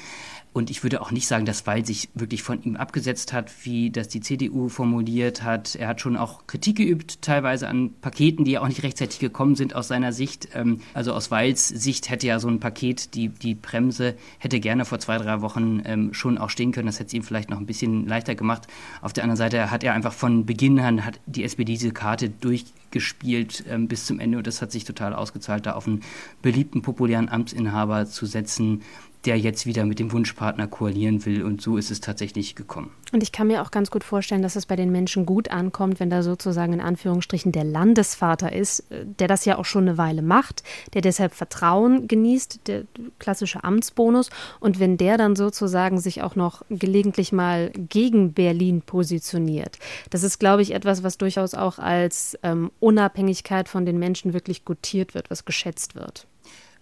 Und 0.51 0.71
ich 0.71 0.81
würde 0.81 1.01
auch 1.01 1.11
nicht 1.11 1.27
sagen, 1.27 1.45
dass 1.45 1.67
Weil 1.67 1.85
sich 1.85 2.09
wirklich 2.15 2.41
von 2.41 2.63
ihm 2.63 2.75
abgesetzt 2.75 3.33
hat, 3.33 3.51
wie 3.65 3.91
das 3.91 4.07
die 4.07 4.19
CDU 4.19 4.67
formuliert 4.67 5.43
hat. 5.43 5.75
Er 5.75 5.87
hat 5.87 6.01
schon 6.01 6.17
auch 6.17 6.47
Kritik 6.47 6.77
geübt, 6.77 7.21
teilweise 7.21 7.67
an 7.67 7.93
Paketen, 8.01 8.45
die 8.45 8.51
ja 8.51 8.61
auch 8.61 8.67
nicht 8.67 8.81
rechtzeitig 8.81 9.19
gekommen 9.19 9.55
sind 9.55 9.75
aus 9.75 9.87
seiner 9.87 10.11
Sicht. 10.11 10.49
Ähm, 10.55 10.81
also 10.95 11.13
aus 11.13 11.29
Weils 11.29 11.67
Sicht 11.67 12.09
hätte 12.09 12.25
ja 12.25 12.39
so 12.39 12.47
ein 12.47 12.59
Paket, 12.59 13.13
die, 13.13 13.29
die 13.29 13.53
Bremse 13.53 14.15
hätte 14.39 14.59
gerne 14.59 14.85
vor 14.85 14.99
zwei, 14.99 15.19
drei 15.19 15.41
Wochen 15.41 15.83
ähm, 15.85 16.13
schon 16.15 16.39
auch 16.39 16.49
stehen 16.49 16.71
können. 16.71 16.87
Das 16.87 16.99
hätte 16.99 17.09
es 17.09 17.13
ihm 17.13 17.23
vielleicht 17.23 17.51
noch 17.51 17.59
ein 17.59 17.67
bisschen 17.67 18.07
leichter 18.07 18.33
gemacht. 18.33 18.67
Auf 19.01 19.13
der 19.13 19.23
anderen 19.23 19.37
Seite 19.37 19.69
hat 19.69 19.83
er 19.83 19.93
einfach 19.93 20.13
von 20.13 20.47
Beginn 20.47 20.79
an, 20.79 21.05
hat 21.05 21.19
die 21.27 21.43
SPD 21.43 21.73
diese 21.73 21.91
Karte 21.91 22.29
durchgespielt 22.29 23.65
ähm, 23.69 23.87
bis 23.87 24.07
zum 24.07 24.19
Ende 24.19 24.39
und 24.39 24.47
das 24.47 24.63
hat 24.63 24.71
sich 24.71 24.83
total 24.83 25.13
ausgezahlt, 25.13 25.67
da 25.67 25.73
auf 25.73 25.85
einen 25.85 26.01
beliebten, 26.41 26.81
populären 26.81 27.29
Amtsinhaber 27.29 28.07
zu 28.07 28.25
setzen 28.25 28.81
der 29.25 29.37
jetzt 29.37 29.65
wieder 29.65 29.85
mit 29.85 29.99
dem 29.99 30.11
Wunschpartner 30.11 30.67
koalieren 30.67 31.25
will. 31.25 31.43
Und 31.43 31.61
so 31.61 31.77
ist 31.77 31.91
es 31.91 31.99
tatsächlich 31.99 32.55
gekommen. 32.55 32.91
Und 33.11 33.21
ich 33.21 33.31
kann 33.31 33.47
mir 33.47 33.61
auch 33.61 33.71
ganz 33.71 33.91
gut 33.91 34.03
vorstellen, 34.03 34.41
dass 34.41 34.55
es 34.55 34.65
bei 34.65 34.75
den 34.75 34.91
Menschen 34.91 35.25
gut 35.25 35.51
ankommt, 35.51 35.99
wenn 35.99 36.09
da 36.09 36.23
sozusagen 36.23 36.73
in 36.73 36.81
Anführungsstrichen 36.81 37.51
der 37.51 37.63
Landesvater 37.63 38.53
ist, 38.53 38.91
äh, 38.91 39.05
der 39.05 39.27
das 39.27 39.45
ja 39.45 39.57
auch 39.57 39.65
schon 39.65 39.87
eine 39.87 39.97
Weile 39.97 40.21
macht, 40.21 40.63
der 40.93 41.01
deshalb 41.01 41.33
Vertrauen 41.33 42.07
genießt, 42.07 42.67
der 42.67 42.83
klassische 43.17 43.63
Amtsbonus. 43.63 44.29
Und 44.59 44.79
wenn 44.79 44.97
der 44.97 45.17
dann 45.17 45.35
sozusagen 45.35 45.99
sich 45.99 46.21
auch 46.21 46.35
noch 46.35 46.61
gelegentlich 46.69 47.31
mal 47.31 47.71
gegen 47.71 48.33
Berlin 48.33 48.81
positioniert, 48.81 49.79
das 50.11 50.23
ist, 50.23 50.39
glaube 50.39 50.61
ich, 50.61 50.71
etwas, 50.71 51.03
was 51.03 51.17
durchaus 51.17 51.55
auch 51.55 51.79
als 51.79 52.37
ähm, 52.43 52.71
Unabhängigkeit 52.79 53.67
von 53.67 53.85
den 53.85 53.99
Menschen 53.99 54.33
wirklich 54.33 54.63
gutiert 54.63 55.13
wird, 55.13 55.29
was 55.29 55.45
geschätzt 55.45 55.95
wird. 55.95 56.27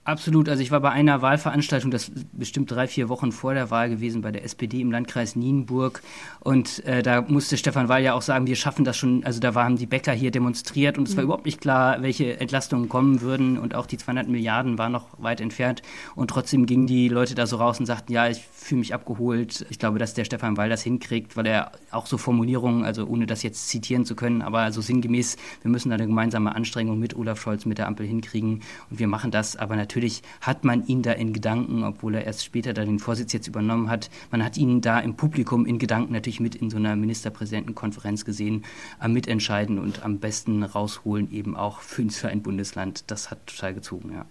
Absolut. 0.08 0.48
Also 0.48 0.64
ich 0.64 0.72
war 0.72 0.80
bei 0.80 0.92
einer 0.92 1.22
Wahlveranstaltung, 1.22 1.92
das 1.92 2.08
ist 2.08 2.28
bestimmt 2.32 2.72
drei, 2.72 2.88
vier 2.88 3.10
Wochen 3.10 3.34
vor 3.34 3.54
der 3.54 3.72
Wahl 3.72 3.90
gewesen, 3.90 4.22
bei 4.22 4.32
der 4.32 4.46
SPD 4.46 4.80
im 4.80 4.90
Landkreis 4.90 5.36
Nienburg. 5.36 6.02
Und 6.40 6.86
äh, 6.86 7.04
da 7.04 7.24
musste 7.24 7.58
Stefan 7.58 7.90
Weil 7.90 8.06
ja 8.06 8.14
auch 8.14 8.22
sagen, 8.22 8.48
wir 8.48 8.56
schaffen 8.56 8.86
das 8.86 8.96
schon. 8.96 9.26
Also 9.26 9.42
da 9.42 9.54
waren 9.54 9.76
die 9.76 9.86
Bäcker 9.86 10.14
hier 10.14 10.32
demonstriert 10.32 10.98
und 10.98 11.10
es 11.10 11.18
war 11.18 11.24
mhm. 11.24 11.28
überhaupt 11.28 11.46
nicht 11.46 11.60
klar, 11.60 12.02
welche 12.04 12.40
Entlastungen 12.40 12.88
kommen 12.88 13.20
würden. 13.20 13.58
Und 13.58 13.76
auch 13.76 13.86
die 13.86 13.98
200 13.98 14.30
Milliarden 14.30 14.78
waren 14.78 14.94
noch 14.94 15.08
weit 15.18 15.42
entfernt. 15.42 15.82
Und 16.16 16.30
trotzdem 16.30 16.68
gingen 16.68 16.88
die 16.88 17.10
Leute 17.10 17.36
da 17.36 17.46
so 17.46 17.58
raus 17.58 17.78
und 17.78 17.86
sagten, 17.86 18.14
ja, 18.14 18.30
ich 18.30 18.40
fühle 18.54 18.80
mich 18.80 18.94
abgeholt. 18.94 19.66
Ich 19.70 19.78
glaube, 19.78 20.00
dass 20.00 20.14
der 20.14 20.24
Stefan 20.24 20.56
Weil 20.56 20.70
das 20.70 20.84
hinkriegt, 20.84 21.36
weil 21.36 21.48
er 21.48 21.74
auch 21.92 22.06
so 22.06 22.18
Formulierungen, 22.18 22.86
also 22.86 23.06
ohne 23.08 23.26
das 23.26 23.44
jetzt 23.44 23.68
zitieren 23.68 24.06
zu 24.06 24.16
können, 24.16 24.42
aber 24.42 24.72
so 24.72 24.80
sinngemäß, 24.80 25.36
wir 25.64 25.70
müssen 25.70 25.90
da 25.90 25.96
eine 25.96 26.08
gemeinsame 26.08 26.56
Anstrengung 26.56 26.98
mit 26.98 27.14
Olaf 27.18 27.42
Scholz, 27.42 27.66
mit 27.66 27.78
der 27.78 27.88
Ampel 27.88 28.08
hinkriegen. 28.08 28.62
Und 28.90 29.00
wir 29.00 29.08
machen 29.10 29.32
das. 29.32 29.58
Aber 29.58 29.76
natürlich 29.76 29.97
natürlich 29.98 30.22
hat 30.42 30.64
man 30.64 30.86
ihn 30.86 31.02
da 31.02 31.12
in 31.14 31.34
Gedanken, 31.34 31.84
obwohl 31.84 32.14
er 32.14 32.26
erst 32.26 32.46
später 32.46 32.74
da 32.74 32.86
den 32.86 33.00
Vorsitz 33.00 33.34
jetzt 33.34 33.48
übernommen 33.48 33.90
hat, 33.90 34.12
man 34.30 34.44
hat 34.44 34.56
ihn 34.56 34.80
da 34.80 35.00
im 35.00 35.16
Publikum 35.16 35.66
in 35.66 35.80
Gedanken 35.80 36.14
natürlich 36.14 36.40
mit 36.40 36.54
in 36.54 36.70
so 36.70 36.78
einer 36.78 36.96
Ministerpräsidentenkonferenz 36.96 38.24
gesehen, 38.24 38.64
am 39.00 39.14
Mitentscheiden 39.14 39.80
und 39.80 40.04
am 40.04 40.20
besten 40.20 40.62
rausholen 40.62 41.32
eben 41.32 41.58
auch 41.58 41.80
für 41.80 42.28
ein 42.28 42.44
Bundesland. 42.44 43.10
Das 43.10 43.32
hat 43.32 43.48
total 43.48 43.74
gezogen, 43.74 44.12
ja. 44.14 44.26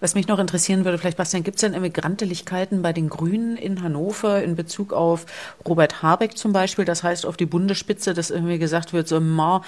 Was 0.00 0.14
mich 0.14 0.28
noch 0.28 0.38
interessieren 0.38 0.84
würde, 0.84 0.98
vielleicht, 0.98 1.16
Bastian, 1.16 1.42
gibt 1.42 1.56
es 1.56 1.60
denn 1.60 1.74
Immigranteligkeiten 1.74 2.82
bei 2.82 2.92
den 2.92 3.08
Grünen 3.08 3.56
in 3.56 3.82
Hannover 3.82 4.42
in 4.42 4.56
Bezug 4.56 4.92
auf 4.92 5.26
Robert 5.66 6.02
Habeck 6.02 6.36
zum 6.36 6.52
Beispiel? 6.52 6.84
Das 6.84 7.02
heißt, 7.02 7.26
auf 7.26 7.36
die 7.36 7.46
Bundesspitze, 7.46 8.14
dass 8.14 8.30
irgendwie 8.30 8.58
gesagt 8.58 8.92
wird, 8.92 9.08
so, 9.08 9.20
ma, 9.20 9.62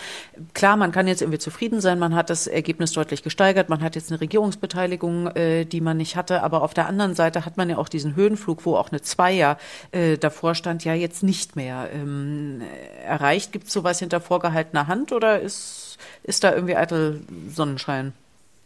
klar, 0.54 0.76
man 0.76 0.92
kann 0.92 1.06
jetzt 1.06 1.22
irgendwie 1.22 1.38
zufrieden 1.38 1.80
sein, 1.80 1.98
man 1.98 2.14
hat 2.14 2.30
das 2.30 2.46
Ergebnis 2.46 2.92
deutlich 2.92 3.22
gesteigert, 3.22 3.68
man 3.68 3.80
hat 3.80 3.94
jetzt 3.94 4.10
eine 4.10 4.20
Regierungsbeteiligung, 4.20 5.28
äh, 5.28 5.64
die 5.64 5.80
man 5.80 5.96
nicht 5.96 6.16
hatte, 6.16 6.42
aber 6.42 6.62
auf 6.62 6.74
der 6.74 6.86
anderen 6.86 7.14
Seite 7.14 7.44
hat 7.44 7.56
man 7.56 7.70
ja 7.70 7.78
auch 7.78 7.88
diesen 7.88 8.16
Höhenflug, 8.16 8.64
wo 8.64 8.76
auch 8.76 8.90
eine 8.90 9.02
Zweier 9.02 9.58
äh, 9.92 10.16
davor 10.16 10.54
stand, 10.54 10.84
ja 10.84 10.94
jetzt 10.94 11.22
nicht 11.22 11.56
mehr 11.56 11.88
ähm, 11.92 12.62
erreicht. 13.04 13.52
Gibt 13.52 13.66
es 13.66 13.72
sowas 13.72 13.98
hinter 13.98 14.20
vorgehaltener 14.20 14.86
Hand 14.86 15.12
oder 15.12 15.40
ist, 15.40 15.98
ist 16.22 16.44
da 16.44 16.54
irgendwie 16.54 16.76
eitel 16.76 17.20
Sonnenschein? 17.48 18.12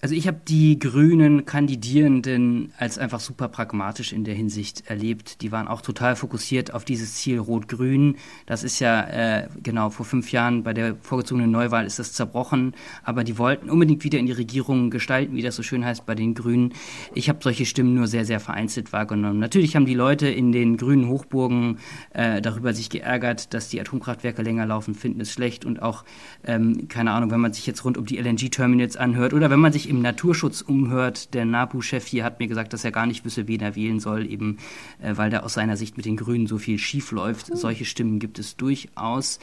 Also 0.05 0.14
ich 0.14 0.27
habe 0.27 0.43
die 0.47 0.79
grünen 0.79 1.47
Kandidierenden 1.47 2.75
als 2.77 2.99
einfach 2.99 3.21
super 3.21 3.49
pragmatisch 3.49 4.12
in 4.12 4.25
der 4.25 4.35
Hinsicht 4.35 4.83
erlebt. 4.87 5.40
Die 5.40 5.51
waren 5.51 5.67
auch 5.67 5.81
total 5.81 6.14
fokussiert 6.14 6.75
auf 6.75 6.85
dieses 6.85 7.14
Ziel 7.14 7.38
Rot-Grün. 7.38 8.17
Das 8.45 8.64
ist 8.64 8.81
ja 8.81 9.01
äh, 9.05 9.49
genau 9.62 9.88
vor 9.88 10.05
fünf 10.05 10.31
Jahren 10.31 10.62
bei 10.62 10.75
der 10.75 10.97
vorgezogenen 11.01 11.51
Neuwahl 11.51 11.87
ist 11.87 11.99
das 11.99 12.12
zerbrochen. 12.12 12.75
Aber 13.03 13.25
die 13.25 13.38
wollten 13.38 13.71
unbedingt 13.71 14.05
wieder 14.05 14.19
in 14.19 14.27
die 14.27 14.33
Regierung 14.33 14.90
gestalten, 14.90 15.37
wie 15.37 15.40
das 15.40 15.57
so 15.57 15.62
schön 15.62 15.87
heißt 15.87 16.05
bei 16.05 16.14
den 16.14 16.35
Grünen. 16.35 16.75
Ich 17.14 17.31
habe 17.31 17.38
solche 17.40 17.64
Stimmen 17.64 17.95
nur 17.95 18.07
sehr, 18.07 18.27
sehr 18.27 18.40
vereinzelt 18.40 18.93
wahrgenommen. 18.93 19.38
Natürlich 19.38 19.75
haben 19.75 19.87
die 19.87 19.95
Leute 19.95 20.29
in 20.29 20.53
den 20.53 20.77
grünen 20.77 21.09
Hochburgen 21.09 21.79
äh, 22.11 22.43
darüber 22.43 22.75
sich 22.75 22.90
geärgert, 22.90 23.55
dass 23.55 23.71
die 23.71 23.81
Atomkraftwerke 23.81 24.43
länger 24.43 24.67
laufen, 24.67 24.95
finden 24.95 25.23
es 25.23 25.33
schlecht 25.33 25.64
und 25.64 25.81
auch, 25.81 26.05
ähm, 26.45 26.88
keine 26.88 27.12
Ahnung, 27.12 27.31
wenn 27.31 27.40
man 27.40 27.55
sich 27.55 27.67
jetzt 27.67 27.87
rund 27.87 27.97
um 27.97 28.05
die 28.05 28.19
LNG-Terminals 28.19 28.99
anhört 28.99 29.33
oder 29.33 29.49
wenn 29.49 29.61
man 29.61 29.73
sich 29.73 29.93
im 29.94 30.02
Naturschutz 30.02 30.61
umhört, 30.61 31.35
der 31.35 31.44
NABU-Chef 31.44 32.07
hier 32.07 32.24
hat 32.24 32.40
mir 32.40 32.48
gesagt, 32.48 32.72
dass 32.72 32.85
er 32.85 32.92
gar 32.92 33.07
nicht 33.07 33.24
wisse, 33.24 33.48
wen 33.48 33.61
er 33.61 33.76
wählen 33.76 34.00
soll, 34.00 34.30
eben 34.30 34.59
äh, 35.00 35.16
weil 35.16 35.30
da 35.30 35.40
aus 35.40 35.54
seiner 35.54 35.76
Sicht 35.76 35.96
mit 35.96 36.07
den 36.07 36.16
Grünen 36.16 36.46
so 36.46 36.59
viel 36.59 36.78
schief 36.78 37.12
läuft. 37.12 37.50
Mhm. 37.50 37.57
Solche 37.57 37.85
Stimmen 37.85 38.18
gibt 38.18 38.38
es 38.38 38.57
durchaus. 38.57 39.38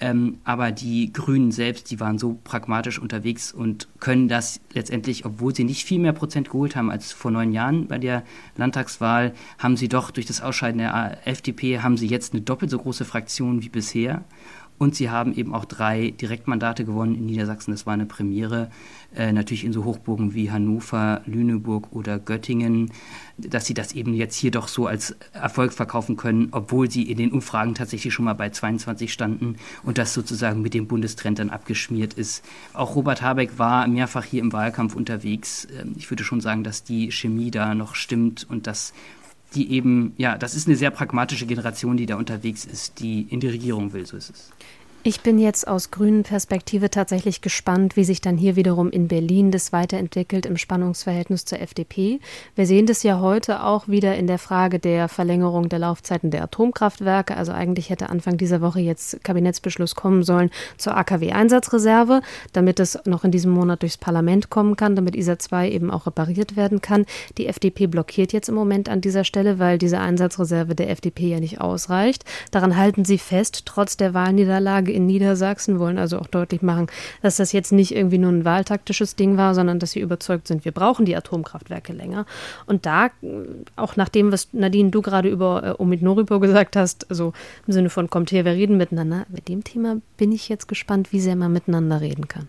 Ähm, 0.00 0.38
aber 0.44 0.72
die 0.72 1.12
Grünen 1.12 1.52
selbst, 1.52 1.90
die 1.90 2.00
waren 2.00 2.18
so 2.18 2.38
pragmatisch 2.44 2.98
unterwegs 2.98 3.52
und 3.52 3.88
können 4.00 4.28
das 4.28 4.60
letztendlich, 4.72 5.24
obwohl 5.24 5.54
sie 5.54 5.64
nicht 5.64 5.84
viel 5.84 5.98
mehr 5.98 6.12
Prozent 6.12 6.50
geholt 6.50 6.76
haben 6.76 6.90
als 6.90 7.12
vor 7.12 7.30
neun 7.30 7.52
Jahren 7.52 7.86
bei 7.86 7.98
der 7.98 8.24
Landtagswahl, 8.56 9.32
haben 9.58 9.76
sie 9.76 9.88
doch 9.88 10.10
durch 10.10 10.26
das 10.26 10.40
Ausscheiden 10.40 10.78
der 10.78 11.18
FDP, 11.26 11.80
haben 11.80 11.96
sie 11.96 12.08
jetzt 12.08 12.32
eine 12.32 12.42
doppelt 12.42 12.70
so 12.70 12.78
große 12.78 13.04
Fraktion 13.04 13.62
wie 13.62 13.68
bisher. 13.68 14.24
Und 14.82 14.96
sie 14.96 15.10
haben 15.10 15.32
eben 15.32 15.54
auch 15.54 15.64
drei 15.64 16.10
Direktmandate 16.10 16.84
gewonnen 16.84 17.14
in 17.14 17.26
Niedersachsen. 17.26 17.70
Das 17.70 17.86
war 17.86 17.94
eine 17.94 18.04
Premiere. 18.04 18.68
Äh, 19.14 19.30
natürlich 19.32 19.64
in 19.64 19.72
so 19.72 19.84
Hochburgen 19.84 20.34
wie 20.34 20.50
Hannover, 20.50 21.20
Lüneburg 21.24 21.92
oder 21.92 22.18
Göttingen, 22.18 22.90
dass 23.38 23.64
sie 23.64 23.74
das 23.74 23.92
eben 23.92 24.12
jetzt 24.12 24.34
hier 24.34 24.50
doch 24.50 24.66
so 24.66 24.88
als 24.88 25.14
Erfolg 25.34 25.72
verkaufen 25.72 26.16
können, 26.16 26.48
obwohl 26.50 26.90
sie 26.90 27.08
in 27.08 27.16
den 27.16 27.30
Umfragen 27.30 27.76
tatsächlich 27.76 28.12
schon 28.12 28.24
mal 28.24 28.32
bei 28.32 28.50
22 28.50 29.12
standen 29.12 29.54
und 29.84 29.98
das 29.98 30.14
sozusagen 30.14 30.62
mit 30.62 30.74
dem 30.74 30.88
Bundestrend 30.88 31.38
dann 31.38 31.50
abgeschmiert 31.50 32.14
ist. 32.14 32.44
Auch 32.72 32.96
Robert 32.96 33.22
Habeck 33.22 33.60
war 33.60 33.86
mehrfach 33.86 34.24
hier 34.24 34.40
im 34.40 34.52
Wahlkampf 34.52 34.96
unterwegs. 34.96 35.68
Ähm, 35.80 35.92
ich 35.96 36.10
würde 36.10 36.24
schon 36.24 36.40
sagen, 36.40 36.64
dass 36.64 36.82
die 36.82 37.12
Chemie 37.12 37.52
da 37.52 37.76
noch 37.76 37.94
stimmt 37.94 38.48
und 38.50 38.66
dass 38.66 38.94
die 39.54 39.72
eben, 39.72 40.14
ja, 40.16 40.38
das 40.38 40.54
ist 40.54 40.66
eine 40.66 40.76
sehr 40.76 40.90
pragmatische 40.90 41.46
Generation, 41.46 41.96
die 41.96 42.06
da 42.06 42.16
unterwegs 42.16 42.64
ist, 42.64 43.00
die 43.00 43.22
in 43.22 43.40
die 43.40 43.48
Regierung 43.48 43.92
will, 43.92 44.06
so 44.06 44.16
ist 44.16 44.30
es. 44.30 44.50
Ich 45.04 45.22
bin 45.22 45.40
jetzt 45.40 45.66
aus 45.66 45.90
grünen 45.90 46.22
Perspektive 46.22 46.88
tatsächlich 46.88 47.40
gespannt, 47.40 47.96
wie 47.96 48.04
sich 48.04 48.20
dann 48.20 48.36
hier 48.36 48.54
wiederum 48.54 48.88
in 48.88 49.08
Berlin 49.08 49.50
das 49.50 49.72
weiterentwickelt 49.72 50.46
im 50.46 50.56
Spannungsverhältnis 50.56 51.44
zur 51.44 51.58
FDP. 51.58 52.20
Wir 52.54 52.66
sehen 52.66 52.86
das 52.86 53.02
ja 53.02 53.18
heute 53.18 53.64
auch 53.64 53.88
wieder 53.88 54.14
in 54.14 54.28
der 54.28 54.38
Frage 54.38 54.78
der 54.78 55.08
Verlängerung 55.08 55.68
der 55.68 55.80
Laufzeiten 55.80 56.30
der 56.30 56.44
Atomkraftwerke. 56.44 57.36
Also 57.36 57.50
eigentlich 57.50 57.90
hätte 57.90 58.10
Anfang 58.10 58.36
dieser 58.36 58.60
Woche 58.60 58.78
jetzt 58.78 59.24
Kabinettsbeschluss 59.24 59.96
kommen 59.96 60.22
sollen 60.22 60.50
zur 60.78 60.96
AKW-Einsatzreserve, 60.96 62.20
damit 62.52 62.78
es 62.78 62.96
noch 63.04 63.24
in 63.24 63.32
diesem 63.32 63.50
Monat 63.50 63.82
durchs 63.82 63.96
Parlament 63.96 64.50
kommen 64.50 64.76
kann, 64.76 64.94
damit 64.94 65.16
ISA 65.16 65.36
2 65.36 65.68
eben 65.68 65.90
auch 65.90 66.06
repariert 66.06 66.54
werden 66.54 66.80
kann. 66.80 67.06
Die 67.38 67.48
FDP 67.48 67.88
blockiert 67.88 68.32
jetzt 68.32 68.48
im 68.48 68.54
Moment 68.54 68.88
an 68.88 69.00
dieser 69.00 69.24
Stelle, 69.24 69.58
weil 69.58 69.78
diese 69.78 69.98
Einsatzreserve 69.98 70.76
der 70.76 70.90
FDP 70.90 71.30
ja 71.30 71.40
nicht 71.40 71.60
ausreicht. 71.60 72.24
Daran 72.52 72.76
halten 72.76 73.04
sie 73.04 73.18
fest, 73.18 73.62
trotz 73.66 73.96
der 73.96 74.14
Wahlniederlage 74.14 74.91
in 74.92 75.06
Niedersachsen, 75.06 75.78
wollen 75.78 75.98
also 75.98 76.18
auch 76.18 76.26
deutlich 76.26 76.62
machen, 76.62 76.86
dass 77.22 77.36
das 77.36 77.52
jetzt 77.52 77.72
nicht 77.72 77.94
irgendwie 77.94 78.18
nur 78.18 78.30
ein 78.30 78.44
wahltaktisches 78.44 79.16
Ding 79.16 79.36
war, 79.36 79.54
sondern 79.54 79.78
dass 79.78 79.92
sie 79.92 80.00
überzeugt 80.00 80.48
sind, 80.48 80.64
wir 80.64 80.72
brauchen 80.72 81.04
die 81.04 81.16
Atomkraftwerke 81.16 81.92
länger. 81.92 82.26
Und 82.66 82.86
da, 82.86 83.10
auch 83.76 83.96
nach 83.96 84.08
dem, 84.08 84.32
was 84.32 84.48
Nadine, 84.52 84.90
du 84.90 85.02
gerade 85.02 85.28
über 85.28 85.76
äh, 85.78 85.82
Omid 85.82 86.02
Noripur 86.02 86.40
gesagt 86.40 86.76
hast, 86.76 87.10
also 87.10 87.32
im 87.66 87.72
Sinne 87.72 87.90
von 87.90 88.10
kommt 88.10 88.32
her, 88.32 88.44
wir 88.44 88.52
reden 88.52 88.76
miteinander, 88.76 89.26
mit 89.28 89.48
dem 89.48 89.64
Thema 89.64 89.96
bin 90.16 90.32
ich 90.32 90.48
jetzt 90.48 90.68
gespannt, 90.68 91.12
wie 91.12 91.20
sehr 91.20 91.36
man 91.36 91.52
miteinander 91.52 92.00
reden 92.00 92.28
kann. 92.28 92.48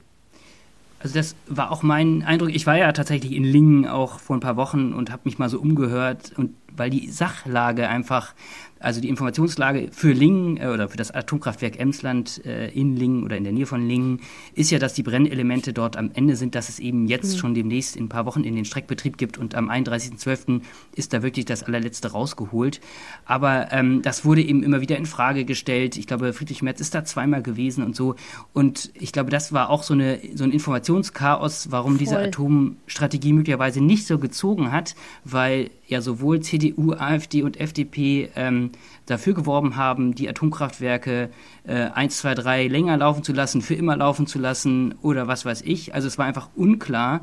Also 1.03 1.15
das 1.15 1.36
war 1.47 1.69
auch 1.69 1.84
mein 1.84 2.23
Eindruck. 2.23 2.56
Ich 2.56 2.65
war 2.65 2.77
ja 2.77 2.89
tatsächlich 2.93 3.34
in 3.34 3.43
Lingen 3.43 3.86
auch 3.86 4.19
vor 4.19 4.38
ein 4.38 4.39
paar 4.39 4.56
Wochen 4.56 4.93
und 4.93 5.12
habe 5.12 5.23
mich 5.25 5.38
mal 5.38 5.49
so 5.49 5.60
umgehört 5.60 6.32
und 6.38 6.56
weil 6.75 6.89
die 6.89 7.10
Sachlage 7.10 7.89
einfach 7.89 8.34
also 8.84 9.00
die 9.00 9.10
Informationslage 9.10 9.89
für 9.91 10.12
Lingen 10.12 10.58
äh, 10.58 10.67
oder 10.67 10.89
für 10.89 10.98
das 10.98 11.12
Atomkraftwerk 11.12 11.80
Emsland 11.80 12.46
äh, 12.46 12.69
in 12.69 12.96
Lingen 12.96 13.24
oder 13.24 13.38
in 13.38 13.43
der 13.43 13.54
Nähe 13.54 13.65
von 13.65 13.88
Lingen 13.88 14.19
ist 14.56 14.72
ja, 14.72 14.80
dass 14.80 14.93
die 14.93 15.04
Brennelemente 15.04 15.74
dort 15.74 15.96
am 15.96 16.12
Ende 16.13 16.36
sind, 16.36 16.54
dass 16.54 16.69
es 16.69 16.80
eben 16.80 17.08
jetzt 17.08 17.36
mhm. 17.36 17.38
schon 17.38 17.54
demnächst 17.54 17.96
in 17.96 18.06
ein 18.06 18.10
paar 18.10 18.26
Wochen 18.26 18.43
in 18.43 18.56
den 18.56 18.65
Streckbetrieb 18.65 19.17
gibt 19.17 19.38
und 19.38 19.56
am 19.56 19.69
31.12. 19.69 20.62
ist 20.96 21.13
da 21.13 21.24
wirklich 21.24 21.46
das 21.46 21.63
allerletzte 21.63 22.12
rausgeholt. 22.12 22.82
Aber 23.26 23.72
ähm, 23.72 24.02
das 24.02 24.26
wurde 24.26 24.41
eben 24.41 24.63
immer 24.63 24.82
wieder 24.82 24.98
in 24.98 25.06
Frage 25.06 25.46
gestellt. 25.46 25.98
Ich 25.98 26.06
glaube, 26.06 26.34
Friedrich 26.34 26.62
Merz 26.62 26.82
ist 26.82 26.93
da 26.93 27.06
zweimal 27.06 27.41
gewesen 27.41 27.84
und 27.84 27.96
so. 27.96 28.15
Und 28.52 28.91
ich 28.96 29.13
glaube, 29.13 29.30
das 29.30 29.54
war 29.54 29.69
auch 29.69 29.84
so, 29.84 29.93
eine, 29.93 30.19
so 30.36 30.43
ein 30.43 30.52
Informationschaos, 30.52 31.72
warum 31.72 31.93
Voll. 31.93 32.00
diese 32.00 32.19
Atomstrategie 32.19 33.32
möglicherweise 33.32 33.82
nicht 33.82 34.06
so 34.06 34.19
gezogen 34.19 34.72
hat, 34.72 34.96
weil 35.24 35.69
ja 35.93 36.01
sowohl 36.01 36.41
CDU, 36.41 36.93
AfD 36.93 37.43
und 37.43 37.60
FDP 37.60 38.29
ähm, 38.36 38.71
dafür 39.05 39.33
geworben 39.33 39.75
haben, 39.75 40.15
die 40.15 40.29
Atomkraftwerke 40.29 41.29
äh, 41.65 41.73
1, 41.73 42.17
2, 42.19 42.35
3 42.35 42.67
länger 42.67 42.97
laufen 42.97 43.23
zu 43.23 43.33
lassen, 43.33 43.61
für 43.61 43.75
immer 43.75 43.97
laufen 43.97 44.27
zu 44.27 44.39
lassen 44.39 44.95
oder 45.01 45.27
was 45.27 45.45
weiß 45.45 45.61
ich. 45.63 45.93
Also 45.93 46.07
es 46.07 46.17
war 46.17 46.25
einfach 46.25 46.49
unklar. 46.55 47.21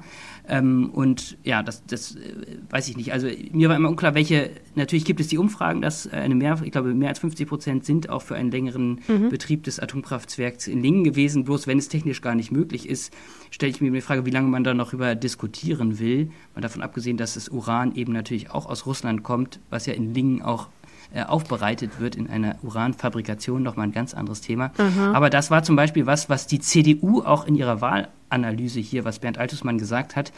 Ähm, 0.49 0.91
und 0.91 1.39
ja, 1.45 1.63
das, 1.63 1.85
das 1.87 2.17
äh, 2.17 2.35
weiß 2.71 2.89
ich 2.89 2.97
nicht. 2.97 3.13
Also 3.13 3.29
mir 3.53 3.69
war 3.69 3.77
immer 3.77 3.89
unklar, 3.89 4.15
welche, 4.15 4.51
natürlich 4.75 5.05
gibt 5.05 5.21
es 5.21 5.29
die 5.29 5.39
Umfragen, 5.39 5.81
dass 5.81 6.07
eine 6.09 6.35
mehr, 6.35 6.61
ich 6.63 6.73
glaube, 6.73 6.93
mehr 6.95 7.09
als 7.09 7.21
50 7.21 7.49
Prozent 7.49 7.85
sind 7.85 8.11
auch 8.11 8.23
für 8.23 8.35
einen 8.35 8.51
längeren 8.51 9.01
mhm. 9.09 9.29
Betrieb 9.31 9.65
des 9.65 9.79
Atomkraftwerks 9.79 10.67
in 10.67 10.83
Lingen 10.83 11.05
gewesen. 11.05 11.45
Bloß 11.45 11.67
wenn 11.67 11.79
es 11.79 11.89
technisch 11.89 12.21
gar 12.21 12.35
nicht 12.35 12.51
möglich 12.51 12.89
ist, 12.89 13.13
stelle 13.51 13.71
ich 13.71 13.81
mir 13.81 13.91
die 13.91 14.01
Frage, 14.01 14.27
wie 14.27 14.31
lange 14.31 14.49
man 14.49 14.65
da 14.65 14.75
noch 14.75 14.93
über 14.93 15.15
diskutieren 15.15 15.99
will. 15.99 16.31
Mal 16.55 16.61
davon 16.61 16.83
abgesehen, 16.83 17.17
dass 17.17 17.35
das 17.35 17.49
Uran 17.49 17.95
eben 17.95 18.13
natürlich 18.13 18.51
auch 18.51 18.67
aus 18.67 18.87
Russland 18.87 19.23
kommt, 19.23 19.61
was 19.71 19.87
ja 19.87 19.95
in 19.95 20.15
Lingen 20.15 20.43
auch 20.43 20.69
äh, 21.13 21.23
aufbereitet 21.23 22.01
wird 22.01 22.17
in 22.17 22.29
einer 22.29 22.57
Uranfabrikation, 22.63 23.63
nochmal 23.63 23.89
ein 23.89 23.93
ganz 23.93 24.15
anderes 24.15 24.41
Thema. 24.41 24.73
Mhm. 24.79 25.15
Aber 25.15 25.31
das 25.31 25.51
war 25.51 25.63
zum 25.63 25.77
Beispiel 25.77 26.07
was, 26.07 26.29
was 26.29 26.47
die 26.47 26.61
CDU 26.61 27.23
auch 27.23 27.47
in 27.47 27.55
ihrer 27.55 27.81
Wahlanalyse 27.81 28.81
hier, 28.81 29.05
was 29.05 29.19
Bernd 29.19 29.39
Altusmann 29.39 29.79
gesagt 29.79 30.17
hat, 30.17 30.33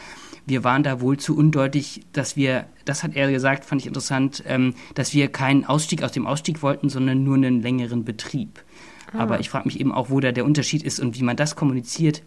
wir 0.47 0.65
waren 0.65 0.83
da 0.83 1.01
wohl 1.01 1.19
zu 1.19 1.37
undeutlich, 1.37 2.03
dass 2.13 2.37
wir, 2.37 2.67
das 2.85 3.03
hat 3.03 3.15
er 3.15 3.31
gesagt, 3.31 3.65
fand 3.65 3.81
ich 3.81 3.87
interessant, 3.87 4.43
ähm, 4.47 4.75
dass 4.95 5.15
wir 5.15 5.29
keinen 5.29 5.65
Ausstieg 5.65 6.03
aus 6.03 6.13
dem 6.13 6.27
Ausstieg 6.27 6.63
wollten, 6.63 6.89
sondern 6.89 7.23
nur 7.23 7.37
einen 7.37 7.63
längeren 7.63 8.05
Betrieb. 8.05 8.65
Ah. 9.13 9.21
Aber 9.21 9.41
ich 9.41 9.51
frage 9.51 9.67
mich 9.67 9.79
eben 9.79 9.93
auch, 9.93 10.11
wo 10.11 10.21
da 10.21 10.33
der 10.33 10.45
Unterschied 10.45 10.83
ist 10.83 11.01
und 11.01 11.19
wie 11.19 11.23
man 11.23 11.37
das 11.37 11.55
kommuniziert 11.55 12.23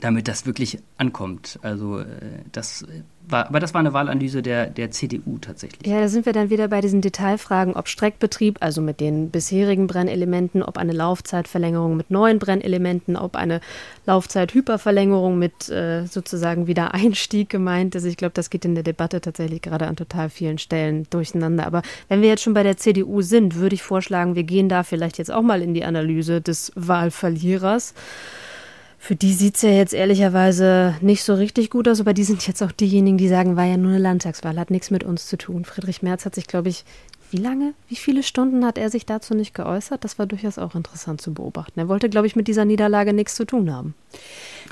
damit 0.00 0.28
das 0.28 0.46
wirklich 0.46 0.78
ankommt. 0.96 1.58
Also 1.62 2.00
äh, 2.00 2.06
das 2.52 2.84
war, 3.28 3.46
aber 3.48 3.60
das 3.60 3.74
war 3.74 3.80
eine 3.80 3.92
Wahlanalyse 3.92 4.42
der, 4.42 4.66
der 4.66 4.90
CDU 4.90 5.38
tatsächlich. 5.38 5.86
Ja, 5.86 6.00
da 6.00 6.08
sind 6.08 6.26
wir 6.26 6.32
dann 6.32 6.50
wieder 6.50 6.68
bei 6.68 6.80
diesen 6.80 7.00
Detailfragen, 7.00 7.74
ob 7.74 7.88
Streckbetrieb, 7.88 8.58
also 8.60 8.80
mit 8.82 9.00
den 9.00 9.30
bisherigen 9.30 9.86
Brennelementen, 9.86 10.62
ob 10.62 10.78
eine 10.78 10.92
Laufzeitverlängerung 10.92 11.96
mit 11.96 12.10
neuen 12.10 12.38
Brennelementen, 12.38 13.16
ob 13.16 13.36
eine 13.36 13.60
Laufzeithyperverlängerung 14.06 15.38
mit 15.38 15.68
äh, 15.68 16.06
sozusagen 16.06 16.66
wieder 16.66 16.94
Einstieg 16.94 17.50
gemeint 17.50 17.94
ist. 17.94 18.04
Ich 18.04 18.16
glaube, 18.16 18.32
das 18.34 18.50
geht 18.50 18.64
in 18.64 18.74
der 18.74 18.84
Debatte 18.84 19.20
tatsächlich 19.20 19.62
gerade 19.62 19.86
an 19.86 19.96
total 19.96 20.30
vielen 20.30 20.58
Stellen 20.58 21.06
durcheinander. 21.10 21.66
Aber 21.66 21.82
wenn 22.08 22.22
wir 22.22 22.28
jetzt 22.28 22.42
schon 22.42 22.54
bei 22.54 22.62
der 22.62 22.76
CDU 22.76 23.22
sind, 23.22 23.56
würde 23.56 23.74
ich 23.74 23.82
vorschlagen, 23.82 24.34
wir 24.34 24.44
gehen 24.44 24.68
da 24.68 24.82
vielleicht 24.82 25.18
jetzt 25.18 25.32
auch 25.32 25.42
mal 25.42 25.62
in 25.62 25.74
die 25.74 25.84
Analyse 25.84 26.40
des 26.40 26.72
Wahlverlierers. 26.74 27.94
Für 29.02 29.16
die 29.16 29.32
sieht 29.32 29.56
es 29.56 29.62
ja 29.62 29.70
jetzt 29.70 29.94
ehrlicherweise 29.94 30.94
nicht 31.00 31.24
so 31.24 31.32
richtig 31.32 31.70
gut 31.70 31.88
aus, 31.88 32.00
aber 32.00 32.12
die 32.12 32.22
sind 32.22 32.46
jetzt 32.46 32.62
auch 32.62 32.70
diejenigen, 32.70 33.16
die 33.16 33.28
sagen, 33.28 33.56
war 33.56 33.64
ja 33.64 33.78
nur 33.78 33.92
eine 33.92 33.98
Landtagswahl, 33.98 34.58
hat 34.58 34.70
nichts 34.70 34.90
mit 34.90 35.04
uns 35.04 35.26
zu 35.26 35.38
tun. 35.38 35.64
Friedrich 35.64 36.02
Merz 36.02 36.26
hat 36.26 36.34
sich, 36.34 36.46
glaube 36.46 36.68
ich, 36.68 36.84
wie 37.30 37.38
lange, 37.38 37.72
wie 37.88 37.96
viele 37.96 38.22
Stunden 38.22 38.64
hat 38.64 38.76
er 38.76 38.90
sich 38.90 39.06
dazu 39.06 39.34
nicht 39.34 39.54
geäußert? 39.54 40.04
Das 40.04 40.18
war 40.18 40.26
durchaus 40.26 40.58
auch 40.58 40.74
interessant 40.74 41.22
zu 41.22 41.32
beobachten. 41.32 41.80
Er 41.80 41.88
wollte, 41.88 42.10
glaube 42.10 42.26
ich, 42.26 42.36
mit 42.36 42.46
dieser 42.46 42.66
Niederlage 42.66 43.14
nichts 43.14 43.36
zu 43.36 43.46
tun 43.46 43.72
haben. 43.72 43.94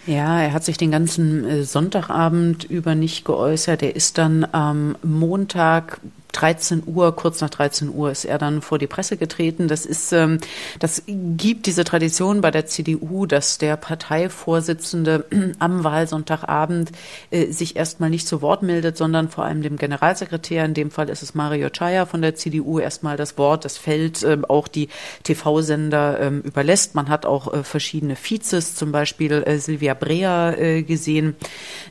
Ja, 0.07 0.43
er 0.43 0.53
hat 0.53 0.65
sich 0.65 0.77
den 0.77 0.91
ganzen 0.91 1.45
äh, 1.45 1.65
Sonntagabend 1.65 2.65
über 2.65 2.95
nicht 2.95 3.25
geäußert. 3.25 3.83
Er 3.83 3.97
ist 3.97 4.19
dann 4.19 4.47
am 4.53 4.97
Montag 5.03 6.01
13 6.33 6.83
Uhr, 6.87 7.17
kurz 7.17 7.41
nach 7.41 7.51
13 7.51 7.93
Uhr 7.93 8.11
ist 8.11 8.25
er 8.25 8.39
dann 8.39 8.63
vor 8.63 8.79
die 8.79 8.87
Presse 8.87 9.17
getreten. 9.17 9.67
Das 9.67 9.87
ist, 9.87 10.13
ähm, 10.13 10.39
das 10.79 11.03
gibt 11.07 11.67
diese 11.67 11.85
Tradition 11.85 12.41
bei 12.41 12.51
der 12.51 12.67
CDU, 12.67 13.27
dass 13.27 13.59
der 13.59 13.77
Parteivorsitzende 13.77 15.25
am 15.59 15.85
Wahlsonntagabend 15.85 16.93
äh, 17.31 17.47
sich 17.47 17.77
erstmal 17.77 18.11
nicht 18.11 18.29
zu 18.29 18.43
Wort 18.43 18.63
meldet, 18.63 18.97
sondern 18.97 19.29
vor 19.29 19.45
allem 19.45 19.63
dem 19.63 19.77
Generalsekretär, 19.77 20.65
in 20.65 20.75
dem 20.75 20.91
Fall 20.91 21.09
ist 21.09 21.23
es 21.23 21.35
Mario 21.35 21.71
Chaya 21.71 22.07
von 22.07 22.23
der 22.23 22.35
CDU, 22.35 22.79
erstmal 22.79 23.17
das 23.17 23.39
Wort, 23.39 23.65
das 23.65 23.79
Feld, 23.79 24.23
äh, 24.23 24.39
auch 24.49 24.69
die 24.69 24.89
TV-Sender 25.23 26.21
äh, 26.21 26.29
überlässt. 26.29 26.95
Man 26.95 27.09
hat 27.09 27.25
auch 27.27 27.53
äh, 27.53 27.65
verschiedene 27.65 28.17
Vizes, 28.17 28.75
zum 28.75 28.93
Beispiel 28.93 29.33
äh, 29.33 29.59
Silvia 29.59 29.95
Brea 29.95 30.53
äh, 30.53 30.83
gesehen, 30.83 31.37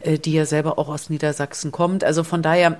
die 0.06 0.34
ja 0.34 0.46
selber 0.46 0.78
auch 0.80 0.90
aus 0.90 1.10
Niedersachsen 1.10 1.72
kommt. 1.72 2.04
Also 2.04 2.24
von 2.24 2.42
daher 2.42 2.78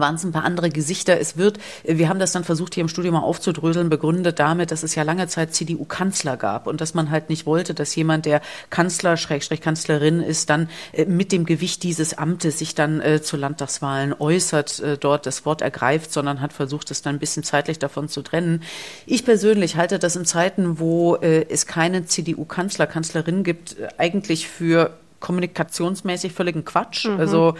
waren 0.00 0.16
es 0.16 0.24
ein 0.24 0.32
paar 0.32 0.44
andere 0.44 0.70
Gesichter. 0.70 1.18
Es 1.20 1.36
wird, 1.36 1.58
wir 1.84 2.08
haben 2.08 2.18
das 2.18 2.32
dann 2.32 2.44
versucht, 2.44 2.74
hier 2.74 2.82
im 2.82 2.88
Studio 2.88 3.12
mal 3.12 3.20
aufzudröseln, 3.20 3.88
begründet 3.88 4.38
damit, 4.38 4.70
dass 4.70 4.82
es 4.82 4.94
ja 4.94 5.02
lange 5.02 5.28
Zeit 5.28 5.54
CDU-Kanzler 5.54 6.36
gab 6.36 6.66
und 6.66 6.80
dass 6.80 6.94
man 6.94 7.10
halt 7.10 7.28
nicht 7.30 7.46
wollte, 7.46 7.74
dass 7.74 7.94
jemand, 7.94 8.26
der 8.26 8.40
Kanzler, 8.70 9.16
Schrägstrich 9.16 9.60
Kanzlerin 9.60 10.20
ist, 10.20 10.50
dann 10.50 10.68
äh, 10.92 11.04
mit 11.04 11.32
dem 11.32 11.44
Gewicht 11.44 11.82
dieses 11.82 12.16
Amtes 12.16 12.58
sich 12.58 12.74
dann 12.74 13.00
äh, 13.00 13.22
zu 13.22 13.36
Landtagswahlen 13.36 14.14
äußert, 14.18 14.80
äh, 14.80 14.98
dort 14.98 15.26
das 15.26 15.44
Wort 15.44 15.62
ergreift, 15.62 16.12
sondern 16.12 16.40
hat 16.40 16.52
versucht, 16.52 16.90
es 16.90 17.02
dann 17.02 17.16
ein 17.16 17.20
bisschen 17.20 17.42
zeitlich 17.42 17.78
davon 17.78 18.08
zu 18.08 18.22
trennen. 18.22 18.62
Ich 19.06 19.24
persönlich 19.24 19.76
halte 19.76 19.98
das 19.98 20.16
in 20.16 20.24
Zeiten, 20.24 20.78
wo 20.78 21.16
äh, 21.16 21.46
es 21.48 21.66
keinen 21.66 22.06
CDU-Kanzler, 22.06 22.86
Kanzlerin 22.86 23.44
gibt, 23.44 23.78
äh, 23.78 23.88
eigentlich 23.98 24.48
für 24.48 24.90
kommunikationsmäßig 25.24 26.32
völligen 26.32 26.66
Quatsch. 26.66 27.06
Mhm. 27.06 27.18
Also 27.18 27.54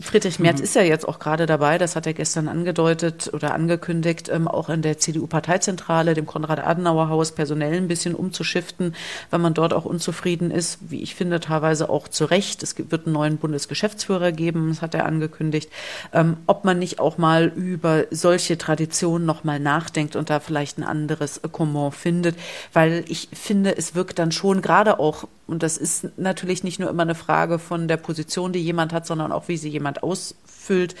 Friedrich 0.00 0.38
Merz 0.38 0.58
mhm. 0.58 0.64
ist 0.64 0.74
ja 0.74 0.82
jetzt 0.82 1.06
auch 1.06 1.18
gerade 1.18 1.46
dabei, 1.46 1.78
das 1.78 1.96
hat 1.96 2.06
er 2.06 2.14
gestern 2.14 2.48
angedeutet 2.48 3.30
oder 3.32 3.54
angekündigt, 3.54 4.28
ähm, 4.28 4.48
auch 4.48 4.68
in 4.68 4.82
der 4.82 4.98
CDU-Parteizentrale, 4.98 6.14
dem 6.14 6.26
Konrad-Adenauer-Haus 6.26 7.32
personell 7.32 7.74
ein 7.74 7.88
bisschen 7.88 8.14
umzuschiften, 8.14 8.94
weil 9.30 9.38
man 9.38 9.54
dort 9.54 9.72
auch 9.72 9.84
unzufrieden 9.84 10.50
ist, 10.50 10.78
wie 10.90 11.02
ich 11.02 11.14
finde, 11.14 11.40
teilweise 11.40 11.88
auch 11.88 12.08
zu 12.08 12.24
Recht. 12.24 12.62
Es 12.62 12.76
wird 12.76 13.06
einen 13.06 13.14
neuen 13.14 13.36
Bundesgeschäftsführer 13.38 14.32
geben, 14.32 14.68
das 14.68 14.82
hat 14.82 14.94
er 14.94 15.06
angekündigt. 15.06 15.70
Ähm, 16.12 16.36
ob 16.46 16.64
man 16.64 16.78
nicht 16.78 16.98
auch 16.98 17.18
mal 17.18 17.46
über 17.54 18.04
solche 18.10 18.58
Traditionen 18.58 19.26
noch 19.26 19.44
mal 19.44 19.60
nachdenkt 19.60 20.16
und 20.16 20.30
da 20.30 20.40
vielleicht 20.40 20.78
ein 20.78 20.84
anderes 20.84 21.40
Comment 21.52 21.94
findet, 21.94 22.36
weil 22.72 23.04
ich 23.08 23.28
finde, 23.32 23.76
es 23.76 23.94
wirkt 23.94 24.18
dann 24.18 24.32
schon 24.32 24.62
gerade 24.62 24.98
auch, 24.98 25.28
und 25.52 25.62
das 25.62 25.76
ist 25.76 26.18
natürlich 26.18 26.64
nicht 26.64 26.80
nur 26.80 26.90
immer 26.90 27.02
eine 27.02 27.14
Frage 27.14 27.58
von 27.58 27.86
der 27.86 27.96
Position, 27.96 28.52
die 28.52 28.58
jemand 28.58 28.92
hat, 28.92 29.06
sondern 29.06 29.30
auch 29.30 29.48
wie 29.48 29.56
sie 29.56 29.68
jemand 29.68 30.02
ausfüllt. 30.02 30.94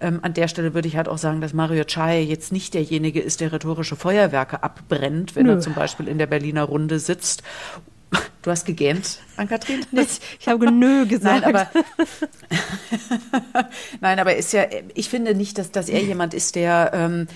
Ähm, 0.00 0.20
an 0.22 0.34
der 0.34 0.48
Stelle 0.48 0.74
würde 0.74 0.88
ich 0.88 0.96
halt 0.96 1.08
auch 1.08 1.18
sagen, 1.18 1.40
dass 1.40 1.52
Mario 1.52 1.84
Chai 1.84 2.22
jetzt 2.22 2.50
nicht 2.50 2.74
derjenige 2.74 3.20
ist, 3.20 3.40
der 3.40 3.52
rhetorische 3.52 3.96
Feuerwerke 3.96 4.62
abbrennt, 4.62 5.36
wenn 5.36 5.46
Nö. 5.46 5.52
er 5.52 5.60
zum 5.60 5.74
Beispiel 5.74 6.08
in 6.08 6.18
der 6.18 6.26
Berliner 6.26 6.64
Runde 6.64 6.98
sitzt 6.98 7.42
Du 8.42 8.50
hast 8.50 8.64
gegähnt, 8.64 9.18
Ann-Kathrin? 9.36 9.84
Ich 10.38 10.48
habe 10.48 10.70
Nö 10.70 11.06
gesagt. 11.08 11.42
Nein, 11.42 11.54
aber, 11.54 11.70
Nein, 14.00 14.18
aber 14.18 14.36
ist 14.36 14.52
ja, 14.52 14.64
ich 14.94 15.08
finde 15.08 15.34
nicht, 15.34 15.58
dass, 15.58 15.70
dass 15.70 15.88
er 15.88 16.02
jemand 16.02 16.34
ist, 16.34 16.54
der 16.54 16.92
ähm, 16.94 17.26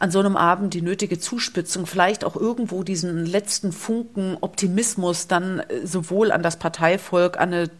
an 0.00 0.10
so 0.10 0.18
einem 0.18 0.36
Abend 0.36 0.72
die 0.74 0.80
nötige 0.80 1.18
Zuspitzung, 1.18 1.86
vielleicht 1.86 2.24
auch 2.24 2.34
irgendwo 2.34 2.82
diesen 2.82 3.26
letzten 3.26 3.70
Funken 3.70 4.38
Optimismus 4.40 5.28
dann 5.28 5.60
äh, 5.60 5.86
sowohl 5.86 6.32
an 6.32 6.42
das 6.42 6.58
Parteivolk, 6.58 7.38
an 7.38 7.52
eine 7.52 7.70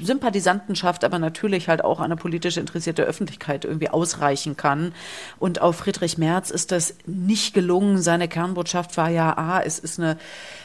Sympathisantenschaft, 0.00 1.04
aber 1.04 1.18
natürlich 1.18 1.68
halt 1.68 1.84
auch 1.84 2.00
eine 2.00 2.16
politisch 2.16 2.56
interessierte 2.56 3.02
Öffentlichkeit 3.02 3.64
irgendwie 3.64 3.90
ausreichen 3.90 4.56
kann. 4.56 4.92
Und 5.38 5.60
auf 5.60 5.76
Friedrich 5.76 6.18
Merz 6.18 6.50
ist 6.50 6.72
das 6.72 6.94
nicht 7.06 7.54
gelungen. 7.54 8.00
Seine 8.00 8.28
Kernbotschaft 8.28 8.96
war 8.96 9.08
ja, 9.08 9.36
ah, 9.36 9.60
es 9.64 9.78
ist 9.78 9.98
eine 9.98 10.16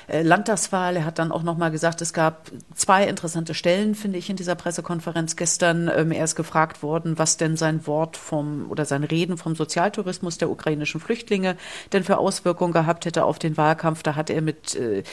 äh, 0.08 0.22
Landtagswahl. 0.22 0.98
Er 0.98 1.06
hat 1.06 1.20
dann 1.20 1.32
auch 1.32 1.44
noch 1.44 1.58
mal 1.58 1.72
gesagt, 1.72 2.02
es 2.02 2.14
gab 2.14 2.52
zwei 2.76 3.08
interessante 3.08 3.54
Stellen, 3.54 3.96
finde 3.96 4.18
ich, 4.18 4.30
in 4.30 4.36
dieser 4.36 4.56
Pressekonferenz 4.56 5.36
gestern. 5.36 5.90
Ähm, 5.94 6.12
er 6.12 6.26
ist 6.26 6.36
gefragt 6.36 6.84
worden, 6.84 7.18
was 7.18 7.38
denn 7.38 7.58
sein 7.58 7.88
Wort 7.88 8.18
vom 8.18 8.70
oder 8.70 8.86
sein 8.86 9.04
Reden 9.04 9.38
vom 9.38 9.56
Sozialtourismus 9.56 10.38
der 10.38 10.50
ukrainischen 10.50 11.00
Flüchtlinge 11.00 11.58
denn 11.94 12.04
für 12.04 12.18
Auswirkungen 12.18 12.74
gehabt 12.74 13.06
hätte 13.06 13.26
auf 13.26 13.40
den 13.40 13.58
Wahlkampf. 13.58 14.04
Da 14.04 14.16
hat 14.16 14.30
er 14.30 14.42
mit 14.42 14.76
äh, 14.76 15.04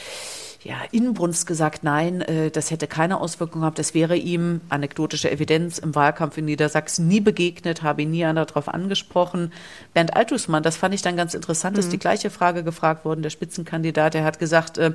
ja, 0.61 0.75
Inbrunst 0.91 1.47
gesagt, 1.47 1.83
nein, 1.83 2.21
äh, 2.21 2.51
das 2.51 2.69
hätte 2.69 2.87
keine 2.87 3.21
Auswirkung 3.21 3.61
gehabt. 3.61 3.79
Das 3.79 3.93
wäre 3.93 4.17
ihm, 4.17 4.59
anekdotische 4.67 5.31
Evidenz, 5.31 5.77
im 5.77 5.95
Wahlkampf 5.95 6.37
in 6.37 6.45
Niedersachsen 6.45 7.07
nie 7.07 7.21
begegnet, 7.21 7.81
habe 7.81 8.01
ihn 8.01 8.11
nie 8.11 8.25
einer 8.25 8.45
darauf 8.45 8.67
angesprochen. 8.67 9.53
Bernd 9.93 10.17
Altusmann, 10.17 10.61
das 10.61 10.75
fand 10.75 10.93
ich 10.93 11.01
dann 11.01 11.15
ganz 11.15 11.33
interessant, 11.33 11.77
mhm. 11.77 11.79
ist 11.79 11.93
die 11.93 11.97
gleiche 11.99 12.29
Frage 12.29 12.63
gefragt 12.63 13.05
worden, 13.05 13.21
der 13.21 13.29
Spitzenkandidat, 13.29 14.15
der 14.15 14.25
hat 14.25 14.37
gesagt, 14.37 14.77
äh, 14.77 14.91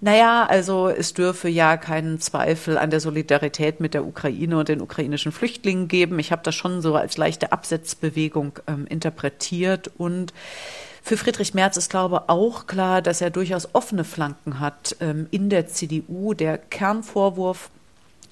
naja, 0.00 0.46
also 0.48 0.88
es 0.88 1.12
dürfe 1.12 1.48
ja 1.48 1.76
keinen 1.76 2.20
Zweifel 2.20 2.78
an 2.78 2.90
der 2.90 3.00
Solidarität 3.00 3.80
mit 3.80 3.94
der 3.94 4.06
Ukraine 4.06 4.58
und 4.58 4.68
den 4.68 4.80
ukrainischen 4.80 5.32
Flüchtlingen 5.32 5.88
geben. 5.88 6.20
Ich 6.20 6.30
habe 6.30 6.42
das 6.44 6.54
schon 6.54 6.82
so 6.82 6.94
als 6.94 7.16
leichte 7.16 7.50
Absetzbewegung 7.50 8.60
ähm, 8.68 8.86
interpretiert 8.86 9.90
und 9.98 10.32
für 11.10 11.16
Friedrich 11.16 11.54
Merz 11.54 11.76
ist, 11.76 11.90
glaube 11.90 12.22
ich, 12.22 12.28
auch 12.30 12.68
klar, 12.68 13.02
dass 13.02 13.20
er 13.20 13.30
durchaus 13.30 13.74
offene 13.74 14.04
Flanken 14.04 14.60
hat 14.60 14.94
ähm, 15.00 15.26
in 15.32 15.50
der 15.50 15.66
CDU. 15.66 16.34
Der 16.34 16.56
Kernvorwurf 16.56 17.70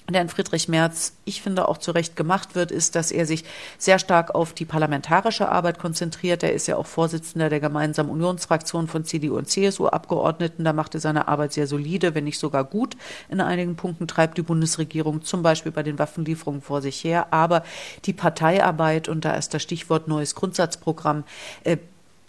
der 0.07 0.21
in 0.21 0.29
Friedrich 0.29 0.69
Merz, 0.69 1.13
ich 1.25 1.41
finde, 1.41 1.67
auch 1.67 1.77
zu 1.77 1.91
Recht 1.91 2.15
gemacht 2.15 2.55
wird, 2.55 2.71
ist, 2.71 2.95
dass 2.95 3.11
er 3.11 3.25
sich 3.25 3.43
sehr 3.77 3.99
stark 3.99 4.33
auf 4.33 4.53
die 4.53 4.63
parlamentarische 4.63 5.49
Arbeit 5.49 5.77
konzentriert. 5.77 6.41
Er 6.41 6.53
ist 6.53 6.67
ja 6.67 6.77
auch 6.77 6.87
Vorsitzender 6.87 7.49
der 7.49 7.59
gemeinsamen 7.59 8.09
Unionsfraktion 8.09 8.87
von 8.87 9.03
CDU 9.03 9.37
und 9.37 9.49
CSU-Abgeordneten. 9.49 10.63
Da 10.63 10.71
macht 10.71 10.95
er 10.95 11.01
seine 11.01 11.27
Arbeit 11.27 11.51
sehr 11.51 11.67
solide, 11.67 12.15
wenn 12.15 12.23
nicht 12.23 12.39
sogar 12.39 12.63
gut. 12.63 12.95
In 13.27 13.41
einigen 13.41 13.75
Punkten 13.75 14.07
treibt 14.07 14.37
die 14.37 14.41
Bundesregierung 14.41 15.21
zum 15.21 15.43
Beispiel 15.43 15.73
bei 15.73 15.83
den 15.83 15.99
Waffenlieferungen 15.99 16.61
vor 16.61 16.81
sich 16.81 17.03
her. 17.03 17.33
Aber 17.33 17.63
die 18.05 18.13
Parteiarbeit, 18.13 19.09
und 19.09 19.25
da 19.25 19.33
ist 19.33 19.53
das 19.53 19.61
Stichwort 19.61 20.07
neues 20.07 20.33
Grundsatzprogramm, 20.33 21.25
äh, 21.65 21.75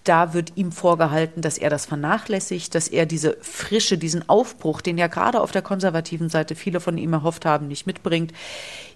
da 0.05 0.33
wird 0.33 0.53
ihm 0.57 0.73
vorgehalten, 0.73 1.43
dass 1.43 1.59
er 1.59 1.71
das 1.71 1.87
vernachlässigt, 1.87 2.75
dass 2.75 2.89
er 2.89 3.07
diese 3.07 3.37
Frische, 3.43 3.99
diesen 3.99 4.29
Aufbruch, 4.29 4.81
den 4.81 4.99
ja 4.99 5.07
gerade 5.09 5.41
auf 5.41 5.53
der 5.53 5.63
konservativen 5.63 6.29
Seite 6.29 6.55
viele 6.55 6.81
von 6.81 6.97
ihm 6.97 7.13
erhofft 7.13 7.45
haben, 7.45 7.69
nicht 7.69 7.87
mitbringt. 7.87 8.33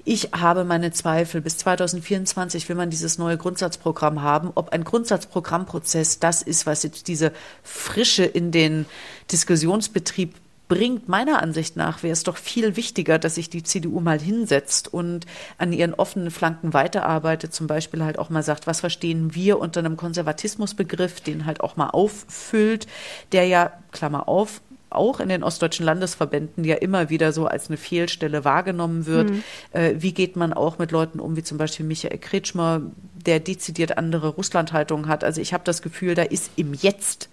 Ich 0.04 0.30
habe 0.32 0.64
meine 0.64 0.92
Zweifel. 0.92 1.40
Bis 1.40 1.58
2024 1.58 2.68
will 2.68 2.76
man 2.76 2.90
dieses 2.90 3.18
neue 3.18 3.38
Grundsatzprogramm 3.38 4.22
haben. 4.22 4.50
Ob 4.54 4.70
ein 4.70 4.84
Grundsatzprogrammprozess 4.84 6.18
das 6.20 6.42
ist, 6.42 6.66
was 6.66 6.82
jetzt 6.82 7.08
diese 7.08 7.32
Frische 7.62 8.24
in 8.24 8.50
den 8.50 8.86
Diskussionsbetrieb 9.30 10.34
bringt, 10.68 11.08
meiner 11.08 11.42
Ansicht 11.42 11.76
nach, 11.76 12.02
wäre 12.02 12.12
es 12.12 12.22
doch 12.22 12.36
viel 12.36 12.76
wichtiger, 12.76 13.18
dass 13.18 13.34
sich 13.34 13.50
die 13.50 13.62
CDU 13.62 14.00
mal 14.00 14.18
hinsetzt 14.18 14.92
und 14.92 15.26
an 15.58 15.72
ihren 15.72 15.94
offenen 15.94 16.30
Flanken 16.30 16.72
weiterarbeitet, 16.72 17.52
zum 17.52 17.66
Beispiel 17.66 18.02
halt 18.02 18.18
auch 18.18 18.30
mal 18.30 18.42
sagt, 18.42 18.66
was 18.66 18.80
verstehen 18.80 19.34
wir 19.34 19.58
unter 19.58 19.80
einem 19.80 19.96
Konservatismusbegriff, 19.96 21.20
den 21.20 21.46
halt 21.46 21.60
auch 21.60 21.76
mal 21.76 21.90
auffüllt, 21.90 22.86
der 23.32 23.46
ja, 23.46 23.72
Klammer 23.92 24.28
auf, 24.28 24.60
auch 24.94 25.20
in 25.20 25.28
den 25.28 25.42
ostdeutschen 25.42 25.84
Landesverbänden 25.84 26.64
ja 26.64 26.76
immer 26.76 27.10
wieder 27.10 27.32
so 27.32 27.46
als 27.46 27.68
eine 27.68 27.76
Fehlstelle 27.76 28.44
wahrgenommen 28.44 29.06
wird. 29.06 29.30
Mhm. 29.30 29.42
Äh, 29.72 29.94
wie 29.98 30.12
geht 30.12 30.36
man 30.36 30.52
auch 30.52 30.78
mit 30.78 30.92
Leuten 30.92 31.20
um, 31.20 31.36
wie 31.36 31.42
zum 31.42 31.58
Beispiel 31.58 31.84
Michael 31.84 32.18
Kretschmer, 32.18 32.82
der 33.26 33.40
dezidiert 33.40 33.98
andere 33.98 34.28
Russlandhaltung 34.28 35.08
hat. 35.08 35.24
Also 35.24 35.40
ich 35.40 35.52
habe 35.52 35.64
das 35.64 35.82
Gefühl, 35.82 36.14
da 36.14 36.22
ist 36.22 36.50
im 36.56 36.74
Jetzt 36.74 37.28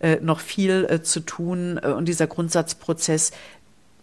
äh, 0.00 0.16
noch 0.20 0.40
viel 0.40 0.86
äh, 0.88 1.02
zu 1.02 1.20
tun 1.20 1.80
äh, 1.82 1.88
und 1.88 2.06
dieser 2.06 2.26
Grundsatzprozess 2.26 3.32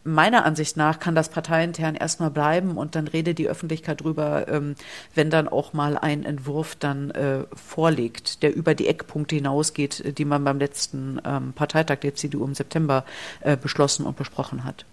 meiner 0.03 0.45
Ansicht 0.45 0.77
nach 0.77 0.99
kann 0.99 1.15
das 1.15 1.29
parteiintern 1.29 1.95
erstmal 1.95 2.31
bleiben 2.31 2.77
und 2.77 2.95
dann 2.95 3.07
redet 3.07 3.37
die 3.37 3.47
Öffentlichkeit 3.47 4.01
drüber, 4.01 4.47
ähm, 4.47 4.75
wenn 5.15 5.29
dann 5.29 5.47
auch 5.47 5.73
mal 5.73 5.97
ein 5.97 6.23
Entwurf 6.23 6.75
dann 6.75 7.11
äh, 7.11 7.45
vorliegt, 7.53 8.43
der 8.43 8.55
über 8.55 8.75
die 8.75 8.87
Eckpunkte 8.87 9.35
hinausgeht, 9.35 10.17
die 10.17 10.25
man 10.25 10.43
beim 10.43 10.59
letzten 10.59 11.21
ähm, 11.25 11.53
Parteitag 11.53 11.99
der 11.99 12.15
CDU 12.15 12.43
im 12.43 12.55
September 12.55 13.05
äh, 13.41 13.55
beschlossen 13.55 14.05
und 14.05 14.17
besprochen 14.17 14.63
hat. 14.63 14.85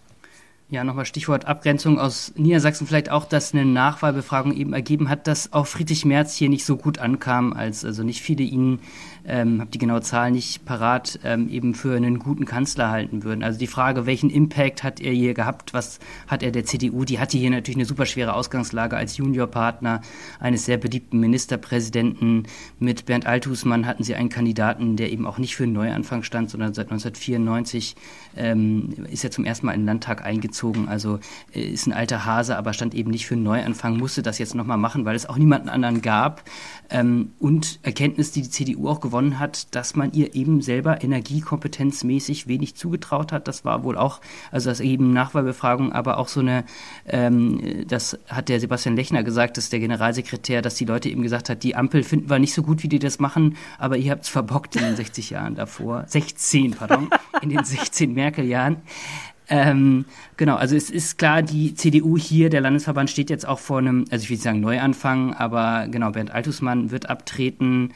Ja, 0.72 0.84
nochmal 0.84 1.04
Stichwort 1.04 1.46
Abgrenzung 1.46 1.98
aus 1.98 2.32
Niedersachsen. 2.36 2.86
Vielleicht 2.86 3.10
auch, 3.10 3.24
dass 3.24 3.52
eine 3.52 3.64
Nachwahlbefragung 3.64 4.54
eben 4.54 4.72
ergeben 4.72 5.08
hat, 5.08 5.26
dass 5.26 5.52
auch 5.52 5.66
Friedrich 5.66 6.04
Merz 6.04 6.36
hier 6.36 6.48
nicht 6.48 6.64
so 6.64 6.76
gut 6.76 6.98
ankam, 6.98 7.52
als 7.52 7.84
also 7.84 8.04
nicht 8.04 8.22
viele 8.22 8.44
ihn 8.44 8.78
ähm, 9.26 9.60
habe 9.60 9.70
die 9.72 9.78
genaue 9.78 10.00
Zahl 10.00 10.30
nicht 10.30 10.64
parat, 10.64 11.18
ähm, 11.24 11.48
eben 11.48 11.74
für 11.74 11.96
einen 11.96 12.20
guten 12.20 12.44
Kanzler 12.44 12.90
halten 12.90 13.24
würden. 13.24 13.42
Also 13.42 13.58
die 13.58 13.66
Frage, 13.66 14.06
welchen 14.06 14.30
Impact 14.30 14.84
hat 14.84 15.00
er 15.00 15.12
hier 15.12 15.34
gehabt, 15.34 15.74
was 15.74 15.98
hat 16.28 16.44
er 16.44 16.52
der 16.52 16.64
CDU, 16.64 17.04
die 17.04 17.18
hatte 17.18 17.36
hier 17.36 17.50
natürlich 17.50 17.76
eine 17.76 17.84
super 17.84 18.06
schwere 18.06 18.34
Ausgangslage 18.34 18.96
als 18.96 19.16
Juniorpartner 19.16 20.02
eines 20.38 20.66
sehr 20.66 20.78
beliebten 20.78 21.18
Ministerpräsidenten. 21.18 22.44
Mit 22.78 23.06
Bernd 23.06 23.26
Althusmann 23.26 23.86
hatten 23.86 24.04
sie 24.04 24.14
einen 24.14 24.28
Kandidaten, 24.28 24.94
der 24.94 25.10
eben 25.10 25.26
auch 25.26 25.38
nicht 25.38 25.56
für 25.56 25.64
einen 25.64 25.72
Neuanfang 25.72 26.22
stand, 26.22 26.48
sondern 26.48 26.74
seit 26.74 26.92
1994 26.92 27.96
ähm, 28.36 28.94
ist 29.10 29.24
er 29.24 29.32
zum 29.32 29.44
ersten 29.44 29.66
Mal 29.66 29.72
in 29.72 29.80
den 29.80 29.86
Landtag 29.86 30.24
eingezogen 30.24 30.59
zurückgezogen. 30.60 30.88
Also 30.88 31.18
äh, 31.54 31.60
ist 31.60 31.86
ein 31.86 31.92
alter 31.92 32.24
Hase, 32.24 32.56
aber 32.56 32.72
stand 32.72 32.94
eben 32.94 33.10
nicht 33.10 33.26
für 33.26 33.34
einen 33.34 33.42
Neuanfang, 33.42 33.96
musste 33.96 34.22
das 34.22 34.38
jetzt 34.38 34.54
nochmal 34.54 34.76
machen, 34.76 35.04
weil 35.04 35.16
es 35.16 35.26
auch 35.26 35.36
niemanden 35.36 35.68
anderen 35.68 36.02
gab. 36.02 36.42
Ähm, 36.90 37.32
und 37.38 37.78
Erkenntnis, 37.82 38.32
die 38.32 38.42
die 38.42 38.50
CDU 38.50 38.88
auch 38.88 39.00
gewonnen 39.00 39.38
hat, 39.38 39.74
dass 39.74 39.96
man 39.96 40.12
ihr 40.12 40.34
eben 40.34 40.60
selber 40.60 41.02
energiekompetenzmäßig 41.02 42.46
wenig 42.46 42.74
zugetraut 42.74 43.32
hat. 43.32 43.48
Das 43.48 43.64
war 43.64 43.84
wohl 43.84 43.96
auch, 43.96 44.20
also 44.50 44.70
das 44.70 44.80
eben 44.80 45.12
Nachwahlbefragung, 45.12 45.92
aber 45.92 46.18
auch 46.18 46.28
so 46.28 46.40
eine, 46.40 46.64
ähm, 47.06 47.86
das 47.86 48.18
hat 48.28 48.48
der 48.48 48.60
Sebastian 48.60 48.96
Lechner 48.96 49.22
gesagt, 49.22 49.56
dass 49.56 49.70
der 49.70 49.80
Generalsekretär, 49.80 50.62
dass 50.62 50.74
die 50.74 50.84
Leute 50.84 51.08
eben 51.08 51.22
gesagt 51.22 51.48
hat, 51.48 51.62
die 51.62 51.76
Ampel 51.76 52.02
finden 52.02 52.28
wir 52.28 52.38
nicht 52.38 52.54
so 52.54 52.62
gut, 52.62 52.82
wie 52.82 52.88
die 52.88 52.98
das 52.98 53.18
machen, 53.18 53.56
aber 53.78 53.96
ihr 53.96 54.10
habt 54.10 54.24
es 54.24 54.28
verbockt 54.28 54.76
in 54.76 54.82
den 54.82 54.96
60 54.96 55.30
Jahren 55.30 55.54
davor. 55.54 56.04
16, 56.06 56.72
pardon, 56.72 57.08
in 57.40 57.50
den 57.50 57.64
16 57.64 58.12
Merkel-Jahren. 58.12 58.78
Ähm, 59.52 60.04
genau, 60.36 60.54
also 60.54 60.76
es 60.76 60.90
ist 60.90 61.18
klar, 61.18 61.42
die 61.42 61.74
CDU 61.74 62.16
hier, 62.16 62.50
der 62.50 62.60
Landesverband 62.60 63.10
steht 63.10 63.30
jetzt 63.30 63.46
auch 63.46 63.58
vor 63.58 63.78
einem, 63.78 64.04
also 64.08 64.22
ich 64.22 64.30
will 64.30 64.36
nicht 64.36 64.44
sagen 64.44 64.60
Neuanfang, 64.60 65.34
aber 65.34 65.88
genau, 65.88 66.12
Bernd 66.12 66.30
Altusmann 66.30 66.92
wird 66.92 67.10
abtreten. 67.10 67.92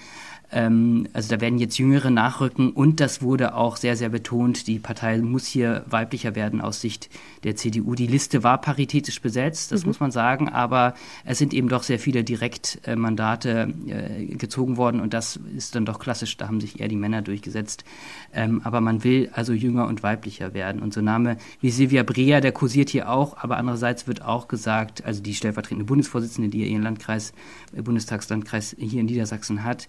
Ähm, 0.50 1.06
also 1.12 1.34
da 1.34 1.40
werden 1.40 1.60
jetzt 1.60 1.78
Jüngere 1.78 2.10
nachrücken 2.10 2.70
und 2.72 2.98
das 2.98 3.22
wurde 3.22 3.54
auch 3.54 3.76
sehr, 3.76 3.96
sehr 3.96 4.08
betont. 4.08 4.66
Die 4.66 4.80
Partei 4.80 5.18
muss 5.18 5.46
hier 5.46 5.84
weiblicher 5.86 6.34
werden 6.34 6.60
aus 6.60 6.80
Sicht 6.80 7.08
der 7.44 7.56
CDU. 7.56 7.94
Die 7.94 8.06
Liste 8.06 8.42
war 8.42 8.60
paritätisch 8.60 9.20
besetzt, 9.20 9.72
das 9.72 9.82
mhm. 9.82 9.88
muss 9.88 10.00
man 10.00 10.10
sagen, 10.10 10.48
aber 10.48 10.94
es 11.24 11.38
sind 11.38 11.54
eben 11.54 11.68
doch 11.68 11.82
sehr 11.82 11.98
viele 11.98 12.24
Direktmandate 12.24 13.72
äh, 13.86 14.24
gezogen 14.26 14.76
worden 14.76 15.00
und 15.00 15.14
das 15.14 15.38
ist 15.56 15.74
dann 15.74 15.84
doch 15.84 15.98
klassisch, 15.98 16.36
da 16.36 16.48
haben 16.48 16.60
sich 16.60 16.80
eher 16.80 16.88
die 16.88 16.96
Männer 16.96 17.22
durchgesetzt. 17.22 17.84
Ähm, 18.32 18.62
aber 18.64 18.80
man 18.80 19.04
will 19.04 19.30
also 19.32 19.52
jünger 19.52 19.86
und 19.86 20.02
weiblicher 20.02 20.54
werden. 20.54 20.82
Und 20.82 20.92
so 20.92 21.00
Name 21.00 21.36
wie 21.60 21.70
Silvia 21.70 22.02
Brea, 22.02 22.40
der 22.40 22.52
kursiert 22.52 22.90
hier 22.90 23.10
auch, 23.10 23.36
aber 23.36 23.56
andererseits 23.56 24.06
wird 24.06 24.22
auch 24.22 24.48
gesagt, 24.48 25.04
also 25.04 25.22
die 25.22 25.34
stellvertretende 25.34 25.84
Bundesvorsitzende, 25.84 26.48
die 26.48 26.64
ihren 26.64 26.82
Landkreis, 26.82 27.32
äh, 27.76 27.82
Bundestagslandkreis 27.82 28.74
hier 28.78 29.00
in 29.00 29.06
Niedersachsen 29.06 29.64
hat, 29.64 29.88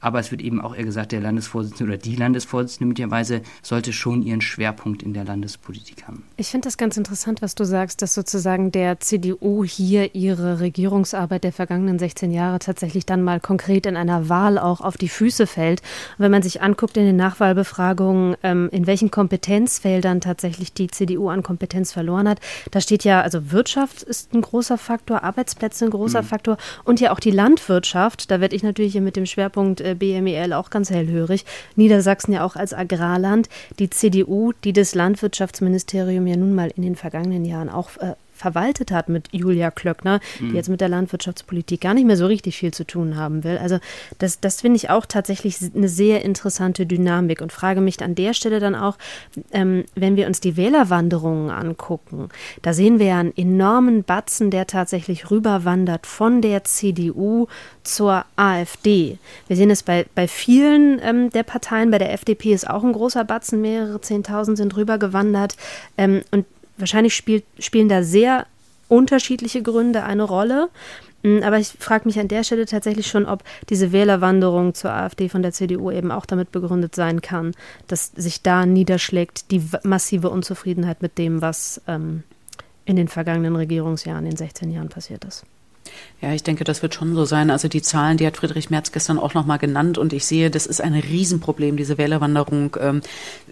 aber 0.00 0.18
es 0.18 0.30
wird 0.30 0.42
eben 0.42 0.60
auch 0.60 0.74
eher 0.74 0.84
gesagt, 0.84 1.12
der 1.12 1.20
Landesvorsitzende 1.20 1.92
oder 1.92 1.98
die 1.98 2.16
Landesvorsitzende 2.16 2.88
möglicherweise 2.88 3.42
sollte 3.62 3.92
schon 3.92 4.22
ihren 4.22 4.40
Schwerpunkt 4.40 5.02
in 5.02 5.14
der 5.14 5.24
Landespolitik 5.24 6.06
haben. 6.06 6.24
Ich 6.36 6.48
finde 6.48 6.66
das 6.66 6.76
ganz 6.76 6.95
interessant, 6.96 7.42
was 7.42 7.54
du 7.54 7.64
sagst, 7.64 8.02
dass 8.02 8.14
sozusagen 8.14 8.72
der 8.72 9.00
CDU 9.00 9.64
hier 9.64 10.14
ihre 10.14 10.60
Regierungsarbeit 10.60 11.44
der 11.44 11.52
vergangenen 11.52 11.98
16 11.98 12.30
Jahre 12.30 12.58
tatsächlich 12.58 13.06
dann 13.06 13.22
mal 13.22 13.40
konkret 13.40 13.86
in 13.86 13.96
einer 13.96 14.28
Wahl 14.28 14.58
auch 14.58 14.80
auf 14.80 14.96
die 14.96 15.08
Füße 15.08 15.46
fällt. 15.46 15.82
wenn 16.18 16.30
man 16.30 16.42
sich 16.42 16.62
anguckt 16.62 16.96
in 16.96 17.04
den 17.04 17.16
Nachwahlbefragungen, 17.16 18.36
ähm, 18.42 18.68
in 18.72 18.86
welchen 18.86 19.10
Kompetenzfeldern 19.10 20.20
tatsächlich 20.20 20.72
die 20.72 20.88
CDU 20.88 21.28
an 21.28 21.42
Kompetenz 21.42 21.92
verloren 21.92 22.28
hat, 22.28 22.40
da 22.70 22.80
steht 22.80 23.04
ja, 23.04 23.20
also 23.20 23.52
Wirtschaft 23.52 24.02
ist 24.02 24.32
ein 24.34 24.40
großer 24.40 24.78
Faktor, 24.78 25.22
Arbeitsplätze 25.22 25.84
ein 25.84 25.90
großer 25.90 26.22
mhm. 26.22 26.26
Faktor 26.26 26.56
und 26.84 27.00
ja 27.00 27.12
auch 27.12 27.20
die 27.20 27.30
Landwirtschaft. 27.30 28.30
Da 28.30 28.40
werde 28.40 28.56
ich 28.56 28.62
natürlich 28.62 28.92
hier 28.92 29.00
mit 29.00 29.16
dem 29.16 29.26
Schwerpunkt 29.26 29.80
äh, 29.80 29.94
BMEL 29.94 30.52
auch 30.52 30.70
ganz 30.70 30.90
hellhörig. 30.90 31.44
Niedersachsen 31.76 32.32
ja 32.32 32.44
auch 32.44 32.56
als 32.56 32.72
Agrarland. 32.72 33.48
Die 33.78 33.90
CDU, 33.90 34.52
die 34.64 34.72
das 34.72 34.94
Landwirtschaftsministerium 34.94 36.26
ja 36.26 36.36
nun 36.36 36.54
mal 36.54 36.72
in 36.76 36.82
den 36.86 36.96
vergangenen 36.96 37.44
Jahren 37.44 37.68
auch 37.68 37.96
äh, 37.98 38.14
verwaltet 38.36 38.90
hat 38.90 39.08
mit 39.08 39.28
Julia 39.32 39.70
Klöckner, 39.70 40.20
mhm. 40.38 40.50
die 40.50 40.56
jetzt 40.56 40.68
mit 40.68 40.80
der 40.80 40.88
Landwirtschaftspolitik 40.88 41.80
gar 41.80 41.94
nicht 41.94 42.06
mehr 42.06 42.16
so 42.16 42.26
richtig 42.26 42.56
viel 42.56 42.72
zu 42.72 42.84
tun 42.84 43.16
haben 43.16 43.44
will. 43.44 43.58
Also 43.58 43.78
das, 44.18 44.40
das 44.40 44.60
finde 44.60 44.76
ich 44.76 44.90
auch 44.90 45.06
tatsächlich 45.06 45.56
eine 45.74 45.88
sehr 45.88 46.22
interessante 46.24 46.86
Dynamik 46.86 47.40
und 47.40 47.52
frage 47.52 47.80
mich 47.80 48.02
an 48.02 48.14
der 48.14 48.34
Stelle 48.34 48.60
dann 48.60 48.74
auch, 48.74 48.98
ähm, 49.52 49.84
wenn 49.94 50.16
wir 50.16 50.26
uns 50.26 50.40
die 50.40 50.56
Wählerwanderungen 50.56 51.50
angucken, 51.50 52.28
da 52.62 52.74
sehen 52.74 52.98
wir 52.98 53.06
ja 53.06 53.20
einen 53.20 53.36
enormen 53.36 54.04
Batzen, 54.04 54.50
der 54.50 54.66
tatsächlich 54.66 55.30
rüberwandert 55.30 56.06
von 56.06 56.42
der 56.42 56.64
CDU 56.64 57.46
zur 57.82 58.24
AfD. 58.36 59.18
Wir 59.46 59.56
sehen 59.56 59.70
es 59.70 59.82
bei, 59.82 60.06
bei 60.14 60.28
vielen 60.28 61.00
ähm, 61.02 61.30
der 61.30 61.42
Parteien, 61.42 61.90
bei 61.90 61.98
der 61.98 62.12
FDP 62.12 62.52
ist 62.52 62.68
auch 62.68 62.84
ein 62.84 62.92
großer 62.92 63.24
Batzen, 63.24 63.62
mehrere 63.62 64.00
Zehntausend 64.00 64.58
sind 64.58 64.76
rübergewandert. 64.76 65.56
Ähm, 65.96 66.22
und 66.30 66.44
wahrscheinlich 66.78 67.14
spielt, 67.14 67.44
spielen 67.58 67.88
da 67.88 68.02
sehr 68.02 68.46
unterschiedliche 68.88 69.62
Gründe 69.62 70.04
eine 70.04 70.22
Rolle. 70.22 70.68
Mm, 71.22 71.42
aber 71.42 71.58
ich 71.58 71.68
frage 71.78 72.06
mich 72.06 72.18
an 72.18 72.28
der 72.28 72.44
Stelle 72.44 72.66
tatsächlich 72.66 73.06
schon, 73.06 73.26
ob 73.26 73.42
diese 73.68 73.92
Wählerwanderung 73.92 74.74
zur 74.74 74.92
AfD 74.92 75.28
von 75.28 75.42
der 75.42 75.52
CDU 75.52 75.90
eben 75.90 76.10
auch 76.10 76.26
damit 76.26 76.52
begründet 76.52 76.94
sein 76.94 77.20
kann, 77.20 77.52
dass 77.88 78.12
sich 78.14 78.42
da 78.42 78.66
niederschlägt 78.66 79.50
die 79.50 79.62
massive 79.82 80.30
Unzufriedenheit 80.30 81.02
mit 81.02 81.18
dem, 81.18 81.42
was 81.42 81.80
ähm, 81.88 82.22
in 82.84 82.96
den 82.96 83.08
vergangenen 83.08 83.56
Regierungsjahren, 83.56 84.24
in 84.24 84.30
den 84.30 84.36
16 84.36 84.70
Jahren 84.70 84.88
passiert 84.88 85.24
ist. 85.24 85.44
Ja, 86.22 86.32
ich 86.32 86.42
denke, 86.42 86.64
das 86.64 86.82
wird 86.82 86.94
schon 86.94 87.14
so 87.14 87.26
sein. 87.26 87.50
Also 87.50 87.68
die 87.68 87.82
Zahlen, 87.82 88.16
die 88.16 88.26
hat 88.26 88.38
Friedrich 88.38 88.70
Merz 88.70 88.90
gestern 88.90 89.18
auch 89.18 89.34
nochmal 89.34 89.58
genannt 89.58 89.98
und 89.98 90.14
ich 90.14 90.24
sehe, 90.24 90.50
das 90.50 90.66
ist 90.66 90.80
ein 90.80 90.94
Riesenproblem, 90.94 91.76
diese 91.76 91.98
Wählerwanderung, 91.98 92.74
ähm, 92.80 93.02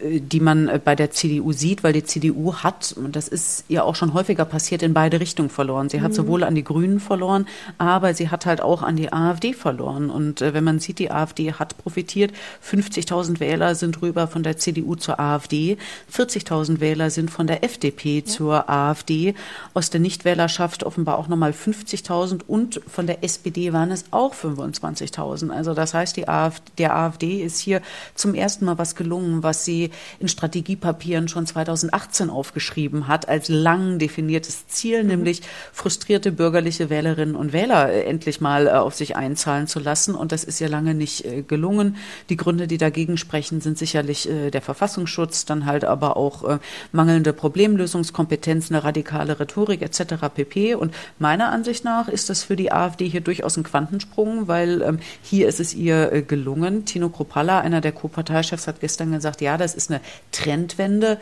die 0.03 0.41
man 0.41 0.69
äh, 0.69 0.81
bei 0.83 0.97
der 0.97 1.11
CDU 1.11 1.53
sieht, 1.53 1.85
weil 1.85 1.93
die 1.93 2.05
CDU 2.05 2.55
hat, 2.55 2.95
und 2.97 3.17
das 3.17 3.29
ist 3.29 3.65
ja 3.69 3.83
auch 3.83 3.95
schon 3.95 4.15
häufiger 4.15 4.47
passiert, 4.47 4.83
in 4.83 4.95
beide 4.95 5.21
Richtungen 5.21 5.51
verloren. 5.51 5.91
Sie 5.91 6.01
hat 6.01 6.13
mhm. 6.13 6.17
sowohl 6.17 6.43
an 6.43 6.55
die 6.55 6.65
Grünen 6.65 7.01
verloren, 7.01 7.47
aber 7.77 8.15
sie 8.15 8.31
hat 8.31 8.47
halt 8.47 8.63
auch 8.63 8.83
an 8.83 8.97
die 8.97 9.13
AfD 9.13 9.53
verloren. 9.53 10.09
Und 10.09 10.41
äh, 10.41 10.55
wenn 10.55 10.65
man 10.65 10.79
sieht, 10.79 10.99
die 10.99 11.11
AfD 11.11 11.53
hat 11.53 11.77
profitiert, 11.77 12.33
50.000 12.67 13.41
Wähler 13.41 13.75
sind 13.75 14.01
rüber 14.01 14.27
von 14.27 14.43
der 14.43 14.57
CDU 14.57 14.95
zur 14.95 15.21
AfD, 15.21 15.77
40.000 16.11 16.81
Wähler 16.81 17.11
sind 17.11 17.31
von 17.31 17.47
der 17.47 17.63
FDP 17.63 18.21
ja. 18.21 18.25
zur 18.25 18.71
AfD, 18.71 19.35
aus 19.75 19.91
der 19.91 20.01
Nichtwählerschaft 20.01 20.83
offenbar 20.83 21.19
auch 21.19 21.29
nochmal 21.29 21.53
50.000 21.53 22.34
25.000 22.35 22.41
und 22.47 22.81
von 22.87 23.07
der 23.07 23.23
SPD 23.23 23.73
waren 23.73 23.91
es 23.91 24.07
auch 24.11 24.35
25.000. 24.35 25.51
Also 25.51 25.75
das 25.75 25.95
heißt, 25.95 26.17
die 26.17 26.29
AfD, 26.29 26.73
der 26.79 26.97
AfD 26.97 27.43
ist 27.43 27.59
hier 27.59 27.81
zum 28.15 28.35
ersten 28.35 28.65
Mal 28.65 28.79
was 28.79 28.97
gelungen, 28.97 29.43
was 29.43 29.65
sie 29.65 29.91
in 30.19 30.29
Strategiepapieren 30.29 31.29
schon 31.29 31.47
2018 31.47 32.31
aufgeschrieben 32.31 33.09
hat, 33.09 33.29
als 33.29 33.49
lang 33.49 33.99
definiertes 33.99 34.67
Ziel, 34.69 35.03
mhm. 35.03 35.11
nämlich 35.11 35.43
frustrierte 35.73 36.33
bürgerliche 36.33 36.91
Wählerinnen 36.91 37.37
und 37.37 37.53
Wähler 37.53 37.91
äh, 37.91 38.05
endlich 38.05 38.41
mal 38.41 38.67
äh, 38.67 38.71
auf 38.71 38.95
sich 38.95 39.17
einzahlen 39.17 39.67
zu 39.67 39.81
lassen. 39.81 40.15
Und 40.15 40.33
das 40.33 40.45
ist 40.45 40.59
ja 40.59 40.69
lange 40.69 40.95
nicht 40.95 41.25
äh, 41.25 41.43
gelungen. 41.43 41.97
Die 42.29 42.37
Gründe, 42.37 42.67
die 42.67 42.79
dagegen 42.79 43.17
sprechen, 43.17 43.61
sind 43.61 43.79
sicherlich 43.79 44.29
der 44.53 44.63
Verfassungsschutz, 44.63 45.45
dann 45.45 45.67
halt 45.67 45.85
aber 45.85 46.17
auch 46.17 46.59
mangelnde 46.93 47.33
Problemlösungskompetenz, 47.33 48.71
eine 48.71 48.85
radikale 48.85 49.39
Rhetorik 49.39 49.83
etc. 49.83 50.15
pp. 50.35 50.75
Und 50.75 50.95
meiner 51.19 51.51
Ansicht 51.51 51.85
nach 51.85 52.09
ist 52.09 52.24
das 52.27 52.43
für 52.43 52.57
die 52.57 52.73
AfD 52.73 53.09
hier 53.09 53.21
durchaus 53.21 53.57
ein 53.57 53.63
Quantensprung, 53.63 54.49
weil 54.49 54.83
ähm, 54.83 54.99
hier 55.23 55.49
ist 55.49 55.61
es 55.61 55.75
ihr 55.75 56.13
äh, 56.13 56.23
gelungen. 56.23 56.85
Tino 56.85 57.09
Kropalla, 57.09 57.61
einer 57.61 57.81
der 57.81 57.93
Co-Parteichefs, 57.93 58.67
hat 58.67 58.81
gestern 58.81 59.13
gesagt, 59.13 59.41
ja, 59.41 59.57
das 59.57 59.75
ist 59.75 59.91
eine 59.91 60.01
Trendwende. 60.33 61.19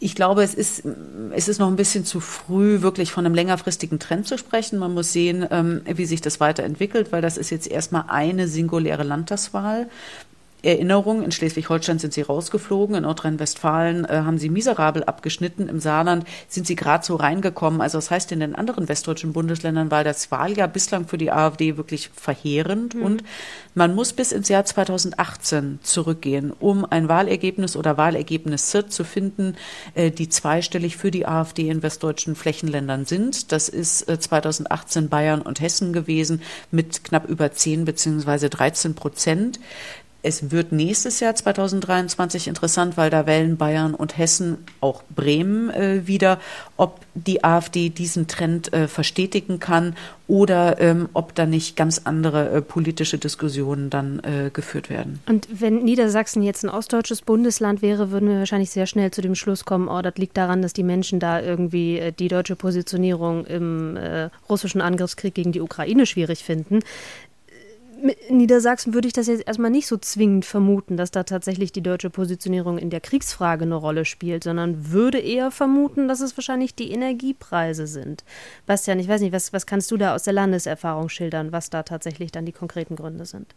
Ich 0.00 0.14
glaube, 0.14 0.42
es 0.42 0.54
ist, 0.54 0.82
es 1.34 1.48
ist 1.48 1.58
noch 1.58 1.68
ein 1.68 1.76
bisschen 1.76 2.04
zu 2.04 2.20
früh, 2.20 2.82
wirklich 2.82 3.10
von 3.10 3.24
einem 3.24 3.34
längerfristigen 3.34 3.98
Trend 3.98 4.26
zu 4.26 4.36
sprechen. 4.36 4.78
Man 4.78 4.92
muss 4.92 5.12
sehen, 5.12 5.46
ähm, 5.50 5.82
wie 5.86 6.06
sich 6.06 6.20
das 6.20 6.40
weiterentwickelt, 6.40 7.12
weil 7.12 7.22
das 7.22 7.38
ist 7.38 7.50
jetzt 7.50 7.70
erstmal 7.70 8.04
eine 8.08 8.48
singuläre 8.48 9.02
Landtagswahl. 9.02 9.88
Erinnerung, 10.64 11.22
in 11.22 11.32
Schleswig-Holstein 11.32 11.98
sind 11.98 12.12
sie 12.12 12.22
rausgeflogen, 12.22 12.96
in 12.96 13.02
Nordrhein-Westfalen 13.02 14.04
äh, 14.04 14.22
haben 14.24 14.38
sie 14.38 14.48
miserabel 14.48 15.04
abgeschnitten, 15.04 15.68
im 15.68 15.80
Saarland 15.80 16.26
sind 16.48 16.66
sie 16.66 16.76
gerade 16.76 17.04
so 17.04 17.16
reingekommen. 17.16 17.80
Also 17.80 17.98
das 17.98 18.10
heißt, 18.10 18.32
in 18.32 18.40
den 18.40 18.54
anderen 18.54 18.88
westdeutschen 18.88 19.32
Bundesländern 19.32 19.90
war 19.90 20.04
das 20.04 20.30
Wahljahr 20.30 20.68
bislang 20.68 21.06
für 21.06 21.18
die 21.18 21.30
AfD 21.30 21.76
wirklich 21.76 22.10
verheerend 22.14 22.94
mhm. 22.94 23.02
und 23.02 23.24
man 23.74 23.94
muss 23.94 24.12
bis 24.12 24.32
ins 24.32 24.48
Jahr 24.48 24.64
2018 24.64 25.80
zurückgehen, 25.82 26.52
um 26.52 26.84
ein 26.84 27.08
Wahlergebnis 27.08 27.76
oder 27.76 27.96
Wahlergebnisse 27.96 28.88
zu 28.88 29.04
finden, 29.04 29.56
äh, 29.94 30.10
die 30.10 30.28
zweistellig 30.28 30.96
für 30.96 31.10
die 31.10 31.26
AfD 31.26 31.68
in 31.68 31.82
westdeutschen 31.82 32.36
Flächenländern 32.36 33.04
sind. 33.04 33.52
Das 33.52 33.68
ist 33.68 34.08
äh, 34.08 34.18
2018 34.18 35.08
Bayern 35.08 35.42
und 35.42 35.60
Hessen 35.60 35.92
gewesen 35.92 36.42
mit 36.70 37.04
knapp 37.04 37.28
über 37.28 37.52
10 37.52 37.84
beziehungsweise 37.84 38.48
13 38.48 38.94
Prozent. 38.94 39.58
Es 40.24 40.50
wird 40.50 40.72
nächstes 40.72 41.20
Jahr 41.20 41.34
2023 41.34 42.48
interessant, 42.48 42.96
weil 42.96 43.10
da 43.10 43.26
wählen 43.26 43.58
Bayern 43.58 43.94
und 43.94 44.16
Hessen, 44.16 44.56
auch 44.80 45.02
Bremen 45.14 45.68
äh, 45.68 46.06
wieder, 46.06 46.40
ob 46.78 47.00
die 47.14 47.44
AfD 47.44 47.90
diesen 47.90 48.26
Trend 48.26 48.72
äh, 48.72 48.88
verstetigen 48.88 49.60
kann 49.60 49.94
oder 50.26 50.80
ähm, 50.80 51.10
ob 51.12 51.34
da 51.34 51.44
nicht 51.44 51.76
ganz 51.76 52.02
andere 52.04 52.50
äh, 52.50 52.62
politische 52.62 53.18
Diskussionen 53.18 53.90
dann 53.90 54.20
äh, 54.20 54.50
geführt 54.50 54.88
werden. 54.88 55.20
Und 55.26 55.46
wenn 55.52 55.84
Niedersachsen 55.84 56.42
jetzt 56.42 56.64
ein 56.64 56.70
ostdeutsches 56.70 57.20
Bundesland 57.20 57.82
wäre, 57.82 58.10
würden 58.10 58.30
wir 58.30 58.38
wahrscheinlich 58.38 58.70
sehr 58.70 58.86
schnell 58.86 59.10
zu 59.10 59.20
dem 59.20 59.34
Schluss 59.34 59.66
kommen, 59.66 59.88
oh, 59.88 60.00
das 60.00 60.14
liegt 60.16 60.38
daran, 60.38 60.62
dass 60.62 60.72
die 60.72 60.82
Menschen 60.82 61.20
da 61.20 61.40
irgendwie 61.40 61.98
äh, 61.98 62.12
die 62.12 62.28
deutsche 62.28 62.56
Positionierung 62.56 63.44
im 63.44 63.96
äh, 63.96 64.30
russischen 64.48 64.80
Angriffskrieg 64.80 65.34
gegen 65.34 65.52
die 65.52 65.60
Ukraine 65.60 66.06
schwierig 66.06 66.42
finden 66.42 66.76
In 66.76 66.82
Niedersachsen 68.28 68.92
würde 68.92 69.08
ich 69.08 69.14
das 69.14 69.28
jetzt 69.28 69.46
erstmal 69.46 69.70
nicht 69.70 69.86
so 69.86 69.96
zwingend 69.96 70.44
vermuten, 70.44 70.96
dass 70.96 71.10
da 71.10 71.22
tatsächlich 71.22 71.72
die 71.72 71.82
deutsche 71.82 72.10
Positionierung 72.10 72.76
in 72.76 72.90
der 72.90 73.00
Kriegsfrage 73.00 73.64
eine 73.64 73.76
Rolle 73.76 74.04
spielt, 74.04 74.44
sondern 74.44 74.92
würde 74.92 75.18
eher 75.18 75.50
vermuten, 75.50 76.06
dass 76.06 76.20
es 76.20 76.36
wahrscheinlich 76.36 76.74
die 76.74 76.90
Energiepreise 76.90 77.86
sind. 77.86 78.24
Bastian, 78.66 78.98
ich 78.98 79.08
weiß 79.08 79.22
nicht, 79.22 79.32
was, 79.32 79.52
was 79.52 79.66
kannst 79.66 79.90
du 79.90 79.96
da 79.96 80.14
aus 80.14 80.24
der 80.24 80.34
Landeserfahrung 80.34 81.08
schildern, 81.08 81.52
was 81.52 81.70
da 81.70 81.82
tatsächlich 81.82 82.30
dann 82.30 82.44
die 82.44 82.52
konkreten 82.52 82.96
Gründe 82.96 83.24
sind? 83.24 83.54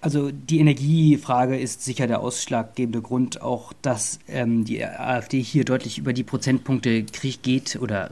Also 0.00 0.30
die 0.30 0.60
Energiefrage 0.60 1.58
ist 1.58 1.82
sicher 1.82 2.06
der 2.06 2.20
ausschlaggebende 2.20 3.00
Grund, 3.00 3.40
auch 3.40 3.72
dass 3.80 4.18
ähm, 4.28 4.64
die 4.64 4.84
AfD 4.84 5.40
hier 5.40 5.64
deutlich 5.64 5.98
über 5.98 6.12
die 6.12 6.24
Prozentpunkte 6.24 7.04
Krieg 7.04 7.42
geht 7.42 7.76
oder 7.80 8.10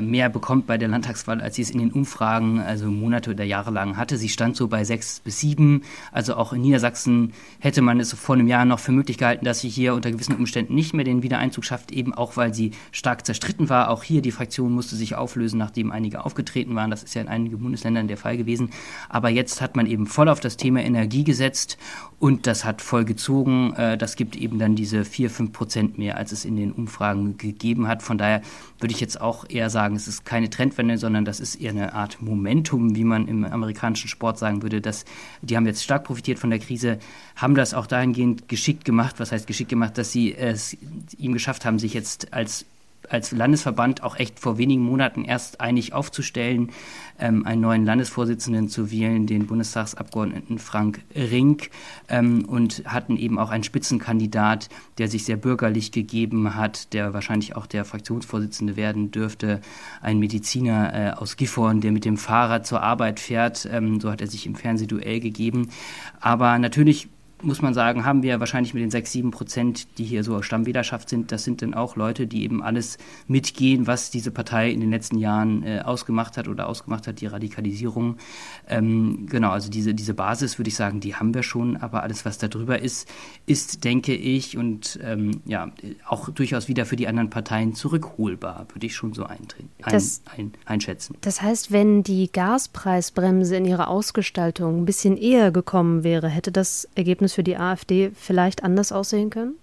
mehr 0.00 0.28
bekommt 0.28 0.66
bei 0.66 0.78
der 0.78 0.88
Landtagswahl, 0.88 1.40
als 1.40 1.56
sie 1.56 1.62
es 1.62 1.70
in 1.70 1.78
den 1.78 1.92
Umfragen, 1.92 2.60
also 2.60 2.90
Monate 2.90 3.30
oder 3.30 3.44
Jahre 3.44 3.70
lang 3.70 3.96
hatte. 3.96 4.16
Sie 4.16 4.28
stand 4.28 4.56
so 4.56 4.68
bei 4.68 4.84
sechs 4.84 5.20
bis 5.20 5.40
sieben. 5.40 5.82
Also 6.12 6.34
auch 6.34 6.52
in 6.52 6.62
Niedersachsen 6.62 7.32
hätte 7.58 7.82
man 7.82 8.00
es 8.00 8.12
vor 8.12 8.34
einem 8.34 8.48
Jahr 8.48 8.64
noch 8.64 8.78
für 8.78 8.92
möglich 8.92 9.18
gehalten, 9.18 9.44
dass 9.44 9.60
sie 9.60 9.68
hier 9.68 9.94
unter 9.94 10.10
gewissen 10.10 10.36
Umständen 10.36 10.74
nicht 10.74 10.94
mehr 10.94 11.04
den 11.04 11.22
Wiedereinzug 11.22 11.64
schafft, 11.64 11.92
eben 11.92 12.14
auch 12.14 12.36
weil 12.36 12.52
sie 12.54 12.72
stark 12.92 13.26
zerstritten 13.26 13.68
war. 13.68 13.90
Auch 13.90 14.02
hier 14.02 14.22
die 14.22 14.30
Fraktion 14.30 14.72
musste 14.72 14.96
sich 14.96 15.14
auflösen, 15.14 15.58
nachdem 15.58 15.92
einige 15.92 16.24
aufgetreten 16.24 16.74
waren. 16.74 16.90
Das 16.90 17.02
ist 17.02 17.14
ja 17.14 17.22
in 17.22 17.28
einigen 17.28 17.58
Bundesländern 17.58 18.08
der 18.08 18.16
Fall 18.16 18.36
gewesen. 18.36 18.70
Aber 19.08 19.28
jetzt 19.28 19.60
hat 19.60 19.76
man 19.76 19.86
eben 19.86 20.06
voll 20.06 20.28
auf 20.28 20.40
das 20.40 20.56
Thema 20.56 20.82
Energie 20.82 21.24
gesetzt 21.24 21.78
und 22.18 22.46
das 22.46 22.64
hat 22.64 22.82
voll 22.82 23.04
gezogen. 23.04 23.74
Äh, 23.74 23.98
das 23.98 24.16
gibt 24.16 24.36
eben 24.36 24.58
dann 24.58 24.74
diese 24.74 25.04
vier, 25.04 25.30
fünf 25.30 25.52
Prozent 25.52 25.98
mehr, 25.98 26.16
als 26.16 26.32
es 26.32 26.44
in 26.44 26.56
den 26.56 26.72
Umfragen 26.72 27.38
gegeben 27.38 27.88
hat. 27.88 28.02
Von 28.02 28.18
daher 28.18 28.42
würde 28.80 28.94
ich 28.94 29.00
jetzt 29.00 29.20
auch 29.20 29.44
eher 29.48 29.70
sagen, 29.70 29.75
es 29.94 30.08
ist 30.08 30.24
keine 30.24 30.50
Trendwende, 30.50 30.98
sondern 30.98 31.24
das 31.24 31.40
ist 31.40 31.56
eher 31.56 31.70
eine 31.70 31.92
Art 31.94 32.20
Momentum, 32.20 32.94
wie 32.96 33.04
man 33.04 33.28
im 33.28 33.44
amerikanischen 33.44 34.08
Sport 34.08 34.38
sagen 34.38 34.62
würde. 34.62 34.80
Dass, 34.80 35.04
die 35.42 35.56
haben 35.56 35.66
jetzt 35.66 35.84
stark 35.84 36.04
profitiert 36.04 36.38
von 36.38 36.50
der 36.50 36.58
Krise, 36.58 36.98
haben 37.36 37.54
das 37.54 37.74
auch 37.74 37.86
dahingehend 37.86 38.48
geschickt 38.48 38.84
gemacht. 38.84 39.20
Was 39.20 39.32
heißt 39.32 39.46
geschickt 39.46 39.70
gemacht, 39.70 39.98
dass 39.98 40.12
sie 40.12 40.34
es 40.34 40.76
ihm 41.18 41.32
geschafft 41.32 41.64
haben, 41.64 41.78
sich 41.78 41.94
jetzt 41.94 42.32
als 42.32 42.66
als 43.10 43.32
Landesverband 43.32 44.02
auch 44.02 44.16
echt 44.16 44.40
vor 44.40 44.58
wenigen 44.58 44.82
Monaten 44.82 45.24
erst 45.24 45.60
einig 45.60 45.92
aufzustellen, 45.92 46.70
ähm, 47.18 47.46
einen 47.46 47.60
neuen 47.60 47.84
Landesvorsitzenden 47.84 48.68
zu 48.68 48.90
wählen, 48.90 49.26
den 49.26 49.46
Bundestagsabgeordneten 49.46 50.58
Frank 50.58 51.00
Rink, 51.14 51.70
ähm, 52.08 52.44
und 52.44 52.82
hatten 52.86 53.16
eben 53.16 53.38
auch 53.38 53.50
einen 53.50 53.64
Spitzenkandidat, 53.64 54.68
der 54.98 55.08
sich 55.08 55.24
sehr 55.24 55.36
bürgerlich 55.36 55.92
gegeben 55.92 56.54
hat, 56.54 56.92
der 56.92 57.14
wahrscheinlich 57.14 57.56
auch 57.56 57.66
der 57.66 57.84
Fraktionsvorsitzende 57.84 58.76
werden 58.76 59.10
dürfte, 59.10 59.60
ein 60.00 60.18
Mediziner 60.18 60.94
äh, 60.94 61.10
aus 61.12 61.36
Gifhorn, 61.36 61.80
der 61.80 61.92
mit 61.92 62.04
dem 62.04 62.16
Fahrrad 62.16 62.66
zur 62.66 62.82
Arbeit 62.82 63.20
fährt. 63.20 63.68
Ähm, 63.70 64.00
so 64.00 64.10
hat 64.10 64.20
er 64.20 64.26
sich 64.26 64.46
im 64.46 64.54
Fernsehduell 64.54 65.20
gegeben. 65.20 65.70
Aber 66.20 66.58
natürlich 66.58 67.08
muss 67.42 67.60
man 67.60 67.74
sagen, 67.74 68.04
haben 68.04 68.22
wir 68.22 68.40
wahrscheinlich 68.40 68.72
mit 68.72 68.82
den 68.82 68.90
6, 68.90 69.12
7 69.12 69.30
Prozent, 69.30 69.98
die 69.98 70.04
hier 70.04 70.24
so 70.24 70.40
Stammwählerschaft 70.40 71.08
sind, 71.08 71.32
das 71.32 71.44
sind 71.44 71.60
dann 71.60 71.74
auch 71.74 71.96
Leute, 71.96 72.26
die 72.26 72.42
eben 72.42 72.62
alles 72.62 72.96
mitgehen, 73.28 73.86
was 73.86 74.10
diese 74.10 74.30
Partei 74.30 74.70
in 74.70 74.80
den 74.80 74.90
letzten 74.90 75.18
Jahren 75.18 75.62
äh, 75.62 75.80
ausgemacht 75.84 76.38
hat 76.38 76.48
oder 76.48 76.66
ausgemacht 76.66 77.06
hat, 77.06 77.20
die 77.20 77.26
Radikalisierung. 77.26 78.16
Ähm, 78.68 79.26
genau, 79.28 79.50
also 79.50 79.70
diese, 79.70 79.94
diese 79.94 80.14
Basis, 80.14 80.58
würde 80.58 80.68
ich 80.68 80.76
sagen, 80.76 81.00
die 81.00 81.14
haben 81.14 81.34
wir 81.34 81.42
schon, 81.42 81.76
aber 81.76 82.02
alles, 82.02 82.24
was 82.24 82.38
da 82.38 82.48
drüber 82.48 82.80
ist, 82.80 83.06
ist, 83.44 83.84
denke 83.84 84.14
ich, 84.14 84.56
und 84.56 84.98
ähm, 85.02 85.42
ja, 85.44 85.70
auch 86.08 86.30
durchaus 86.30 86.68
wieder 86.68 86.86
für 86.86 86.96
die 86.96 87.06
anderen 87.06 87.28
Parteien 87.28 87.74
zurückholbar, 87.74 88.66
würde 88.72 88.86
ich 88.86 88.96
schon 88.96 89.12
so 89.12 89.24
ein, 89.24 89.40
das, 89.78 90.22
ein, 90.36 90.52
einschätzen. 90.64 91.16
Das 91.20 91.42
heißt, 91.42 91.70
wenn 91.70 92.02
die 92.02 92.32
Gaspreisbremse 92.32 93.56
in 93.56 93.66
ihrer 93.66 93.88
Ausgestaltung 93.88 94.82
ein 94.82 94.84
bisschen 94.86 95.16
eher 95.18 95.50
gekommen 95.52 96.02
wäre, 96.02 96.28
hätte 96.28 96.50
das 96.50 96.88
Ergebnis 96.94 97.25
für 97.34 97.42
die 97.42 97.56
AfD 97.56 98.10
vielleicht 98.14 98.62
anders 98.62 98.92
aussehen 98.92 99.30
können? 99.30 99.54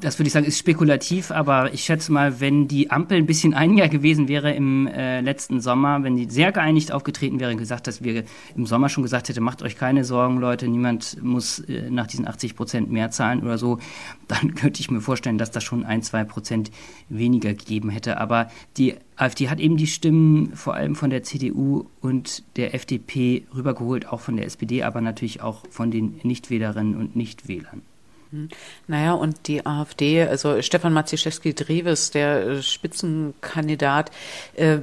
Das 0.00 0.18
würde 0.18 0.26
ich 0.26 0.32
sagen, 0.32 0.46
ist 0.46 0.58
spekulativ, 0.58 1.30
aber 1.30 1.72
ich 1.72 1.84
schätze 1.84 2.12
mal, 2.12 2.40
wenn 2.40 2.68
die 2.68 2.90
Ampel 2.90 3.16
ein 3.16 3.26
bisschen 3.26 3.54
einiger 3.54 3.88
gewesen 3.88 4.28
wäre 4.28 4.52
im 4.52 4.86
äh, 4.86 5.20
letzten 5.20 5.60
Sommer, 5.60 6.02
wenn 6.02 6.16
die 6.16 6.28
sehr 6.28 6.52
geeinigt 6.52 6.92
aufgetreten 6.92 7.40
wäre 7.40 7.50
und 7.52 7.56
gesagt, 7.56 7.86
dass 7.86 8.02
wir 8.02 8.24
im 8.54 8.66
Sommer 8.66 8.88
schon 8.88 9.02
gesagt 9.02 9.28
hätte, 9.28 9.40
macht 9.40 9.62
euch 9.62 9.76
keine 9.76 10.04
Sorgen, 10.04 10.38
Leute, 10.38 10.68
niemand 10.68 11.22
muss 11.22 11.60
äh, 11.60 11.90
nach 11.90 12.06
diesen 12.06 12.28
80 12.28 12.54
Prozent 12.54 12.92
mehr 12.92 13.10
zahlen 13.10 13.42
oder 13.42 13.56
so, 13.56 13.78
dann 14.28 14.54
könnte 14.54 14.80
ich 14.80 14.90
mir 14.90 15.00
vorstellen, 15.00 15.38
dass 15.38 15.50
das 15.50 15.64
schon 15.64 15.84
ein, 15.84 16.02
zwei 16.02 16.24
Prozent 16.24 16.70
weniger 17.08 17.54
gegeben 17.54 17.88
hätte. 17.88 18.18
Aber 18.18 18.48
die 18.76 18.94
AfD 19.16 19.48
hat 19.48 19.60
eben 19.60 19.76
die 19.76 19.86
Stimmen 19.86 20.54
vor 20.54 20.74
allem 20.74 20.96
von 20.96 21.10
der 21.10 21.22
CDU 21.22 21.86
und 22.00 22.42
der 22.56 22.74
FDP 22.74 23.46
rübergeholt, 23.54 24.08
auch 24.08 24.20
von 24.20 24.36
der 24.36 24.46
SPD, 24.46 24.82
aber 24.82 25.00
natürlich 25.00 25.40
auch 25.40 25.62
von 25.70 25.90
den 25.90 26.20
Nichtwählerinnen 26.22 26.96
und 26.96 27.16
Nichtwählern. 27.16 27.82
Mhm. 28.34 28.48
Naja, 28.88 29.12
und 29.12 29.46
die 29.46 29.64
AfD, 29.64 30.22
also 30.22 30.60
Stefan 30.60 30.92
Maciszewski-Drewes, 30.92 32.10
der 32.10 32.46
äh, 32.46 32.62
Spitzenkandidat, 32.62 34.10
äh, 34.54 34.78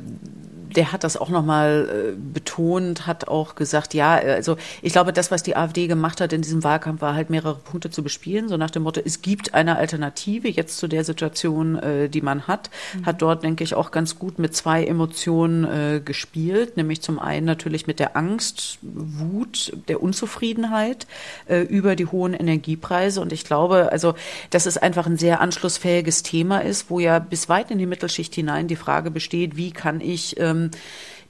der 0.76 0.92
hat 0.92 1.04
das 1.04 1.18
auch 1.18 1.30
nochmal 1.30 2.14
äh, 2.14 2.16
betont, 2.16 3.08
hat 3.08 3.28
auch 3.28 3.56
gesagt, 3.56 3.94
ja, 3.94 4.14
also 4.16 4.58
ich 4.82 4.94
glaube, 4.94 5.12
das, 5.14 5.32
was 5.32 5.44
die 5.44 5.56
AfD 5.56 5.88
gemacht 5.88 6.22
hat 6.22 6.34
in 6.34 6.42
diesem 6.42 6.64
Wahlkampf, 6.64 7.02
war 7.02 7.14
halt 7.14 7.30
mehrere 7.30 7.56
Punkte 7.56 7.90
zu 7.90 8.04
bespielen, 8.04 8.48
so 8.48 8.58
nach 8.58 8.72
dem 8.72 8.84
Motto, 8.84 9.02
es 9.04 9.22
gibt 9.22 9.54
eine 9.54 9.78
Alternative 9.78 10.48
jetzt 10.48 10.78
zu 10.78 10.88
der 10.88 11.04
Situation, 11.04 11.78
äh, 11.78 12.10
die 12.10 12.22
man 12.22 12.48
hat, 12.48 12.70
mhm. 12.94 13.06
hat 13.06 13.22
dort, 13.22 13.44
denke 13.44 13.64
ich, 13.64 13.76
auch 13.76 13.92
ganz 13.92 14.18
gut 14.18 14.40
mit 14.40 14.56
zwei 14.56 14.86
Emotionen 14.86 15.66
äh, 15.66 16.02
gespielt, 16.04 16.78
nämlich 16.78 17.02
zum 17.02 17.20
einen 17.20 17.46
natürlich 17.46 17.88
mit 17.88 18.00
der 18.00 18.16
Angst, 18.16 18.80
Wut, 18.82 19.74
der 19.90 20.02
Unzufriedenheit 20.02 21.06
äh, 21.48 21.62
über 21.62 21.96
die 21.96 22.06
hohen 22.06 22.34
Energiepreise 22.34 23.20
und 23.20 23.34
ich 23.34 23.41
ich 23.42 23.46
glaube, 23.46 23.92
also, 23.92 24.14
dass 24.52 24.68
es 24.68 24.78
einfach 24.78 25.08
ein 25.08 25.18
sehr 25.18 25.42
anschlussfähiges 25.42 26.22
Thema 26.22 26.60
ist, 26.60 26.90
wo 26.90 27.00
ja 27.00 27.18
bis 27.18 27.50
weit 27.50 27.72
in 27.72 27.80
die 27.80 27.88
Mittelschicht 27.88 28.36
hinein 28.36 28.68
die 28.68 28.76
Frage 28.76 29.10
besteht, 29.10 29.58
wie 29.58 29.72
kann 29.72 30.00
ich 30.00 30.40
ähm, 30.40 30.70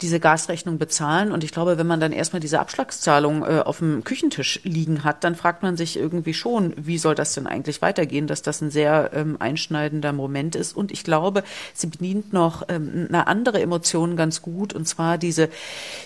diese 0.01 0.19
Gasrechnung 0.19 0.77
bezahlen. 0.77 1.31
Und 1.31 1.43
ich 1.43 1.51
glaube, 1.51 1.77
wenn 1.77 1.87
man 1.87 1.99
dann 1.99 2.11
erstmal 2.11 2.39
diese 2.39 2.59
Abschlagszahlung 2.59 3.43
äh, 3.43 3.61
auf 3.63 3.79
dem 3.79 4.03
Küchentisch 4.03 4.59
liegen 4.63 5.03
hat, 5.03 5.23
dann 5.23 5.35
fragt 5.35 5.63
man 5.63 5.77
sich 5.77 5.97
irgendwie 5.97 6.33
schon, 6.33 6.73
wie 6.77 6.97
soll 6.97 7.15
das 7.15 7.33
denn 7.33 7.47
eigentlich 7.47 7.81
weitergehen, 7.81 8.27
dass 8.27 8.41
das 8.41 8.61
ein 8.61 8.71
sehr 8.71 9.11
ähm, 9.13 9.37
einschneidender 9.39 10.13
Moment 10.13 10.55
ist. 10.55 10.75
Und 10.75 10.91
ich 10.91 11.03
glaube, 11.03 11.43
sie 11.73 11.87
bedient 11.87 12.33
noch 12.33 12.63
ähm, 12.69 13.07
eine 13.09 13.27
andere 13.27 13.61
Emotion 13.61 14.15
ganz 14.15 14.41
gut, 14.41 14.73
und 14.73 14.87
zwar 14.87 15.17
diese 15.17 15.49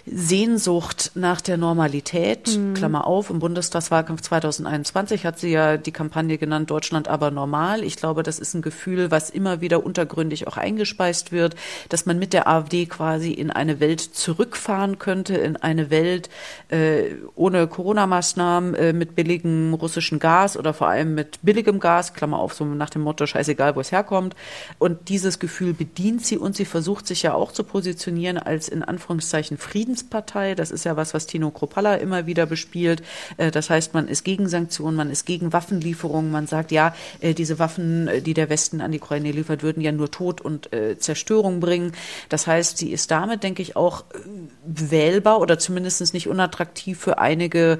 Sehnsucht 0.05 1.11
nach 1.15 1.41
der 1.41 1.57
Normalität. 1.57 2.57
Mhm. 2.57 2.73
Klammer 2.73 3.07
auf, 3.07 3.29
im 3.29 3.39
Bundestagswahlkampf 3.39 4.21
2021 4.21 5.25
hat 5.25 5.39
sie 5.39 5.51
ja 5.51 5.77
die 5.77 5.91
Kampagne 5.95 6.37
genannt, 6.37 6.69
Deutschland 6.69 7.07
aber 7.07 7.31
normal. 7.31 7.83
Ich 7.83 7.95
glaube, 7.95 8.21
das 8.21 8.37
ist 8.37 8.53
ein 8.53 8.61
Gefühl, 8.61 9.09
was 9.09 9.31
immer 9.31 9.61
wieder 9.61 9.83
untergründig 9.83 10.47
auch 10.47 10.57
eingespeist 10.57 11.31
wird, 11.31 11.55
dass 11.89 12.05
man 12.05 12.19
mit 12.19 12.33
der 12.33 12.47
AfD 12.47 12.85
quasi 12.85 13.31
in 13.31 13.49
eine 13.49 13.79
Welt 13.79 14.01
zurückfahren 14.01 14.99
könnte, 14.99 15.35
in 15.35 15.57
eine 15.57 15.89
Welt 15.89 16.29
äh, 16.69 17.15
ohne 17.35 17.65
Corona-Maßnahmen, 17.65 18.75
äh, 18.75 18.93
mit 18.93 19.15
billigem 19.15 19.73
russischen 19.73 20.19
Gas 20.19 20.57
oder 20.57 20.73
vor 20.73 20.87
allem 20.87 21.15
mit 21.15 21.39
billigem 21.41 21.79
Gas, 21.79 22.13
Klammer 22.13 22.37
auf, 22.37 22.53
so 22.53 22.65
nach 22.65 22.89
dem 22.89 23.01
Motto, 23.01 23.25
scheißegal, 23.25 23.75
wo 23.75 23.79
es 23.79 23.91
herkommt. 23.91 24.35
Und 24.77 25.09
dieses 25.09 25.39
Gefühl 25.39 25.73
bedient 25.73 26.25
sie 26.25 26.37
und 26.37 26.55
sie 26.55 26.65
versucht 26.65 27.07
sich 27.07 27.23
ja 27.23 27.33
auch 27.33 27.51
zu 27.51 27.63
positionieren 27.63 28.37
als 28.37 28.67
in 28.67 28.83
Anführungszeichen 28.83 29.57
Friedenspartei. 29.57 30.53
Das 30.55 30.69
ist 30.69 30.83
ja 30.83 30.97
was, 30.97 31.13
was 31.13 31.25
Tino 31.25 31.49
Kropalla 31.51 31.95
immer 31.95 32.27
wieder 32.27 32.45
bespielt. 32.45 33.01
Äh, 33.37 33.51
das 33.51 33.69
heißt, 33.69 33.93
man 33.93 34.07
ist 34.07 34.23
gegen 34.23 34.47
Sanktionen, 34.49 34.97
man 34.97 35.09
ist 35.09 35.25
gegen 35.25 35.53
Waffenlieferungen, 35.85 36.31
man 36.31 36.47
sagt, 36.47 36.71
ja, 36.71 36.95
äh, 37.21 37.33
diese 37.33 37.59
Waffen, 37.59 38.07
äh, 38.07 38.21
die 38.21 38.33
der 38.33 38.49
Westen 38.49 38.81
an 38.81 38.91
die 38.91 38.99
Ukraine 38.99 39.31
liefert, 39.31 39.63
würden 39.63 39.81
ja 39.81 39.91
nur 39.91 40.09
Tod 40.11 40.41
und 40.41 40.73
äh, 40.73 40.97
Zerstörung 40.97 41.59
bringen. 41.59 41.93
Das 42.29 42.47
heißt, 42.47 42.77
sie 42.77 42.91
ist 42.91 43.11
damit, 43.11 43.43
denke 43.43 43.61
ich, 43.61 43.75
auch 43.75 44.01
äh, 44.01 44.17
wählbar 44.65 45.39
oder 45.39 45.59
zumindest 45.59 46.13
nicht 46.13 46.27
unattraktiv 46.27 46.99
für 46.99 47.19
einige 47.19 47.77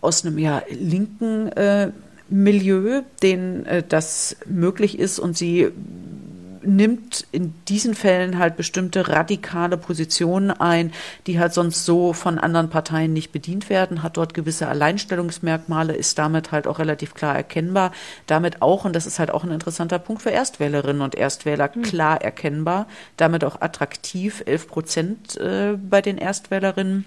aus 0.00 0.24
einem 0.24 0.38
ja 0.38 0.62
linken 0.68 1.50
Milieu, 2.28 3.02
denen 3.22 3.66
das 3.88 4.36
möglich 4.46 4.98
ist 4.98 5.18
und 5.18 5.36
sie 5.36 5.68
nimmt 6.66 7.26
in 7.32 7.54
diesen 7.68 7.94
Fällen 7.94 8.38
halt 8.38 8.56
bestimmte 8.56 9.08
radikale 9.08 9.76
Positionen 9.76 10.50
ein, 10.50 10.92
die 11.26 11.38
halt 11.38 11.54
sonst 11.54 11.84
so 11.84 12.12
von 12.12 12.38
anderen 12.38 12.70
Parteien 12.70 13.12
nicht 13.12 13.32
bedient 13.32 13.70
werden, 13.70 14.02
hat 14.02 14.16
dort 14.16 14.34
gewisse 14.34 14.68
Alleinstellungsmerkmale, 14.68 15.94
ist 15.94 16.18
damit 16.18 16.52
halt 16.52 16.66
auch 16.66 16.78
relativ 16.78 17.14
klar 17.14 17.34
erkennbar, 17.34 17.92
damit 18.26 18.62
auch, 18.62 18.84
und 18.84 18.94
das 18.94 19.06
ist 19.06 19.18
halt 19.18 19.30
auch 19.30 19.44
ein 19.44 19.50
interessanter 19.50 19.98
Punkt 19.98 20.22
für 20.22 20.30
Erstwählerinnen 20.30 21.02
und 21.02 21.14
Erstwähler, 21.14 21.70
hm. 21.72 21.82
klar 21.82 22.22
erkennbar, 22.22 22.86
damit 23.16 23.44
auch 23.44 23.60
attraktiv, 23.60 24.42
11 24.46 24.68
Prozent 24.68 25.36
äh, 25.36 25.76
bei 25.76 26.02
den 26.02 26.18
Erstwählerinnen 26.18 27.06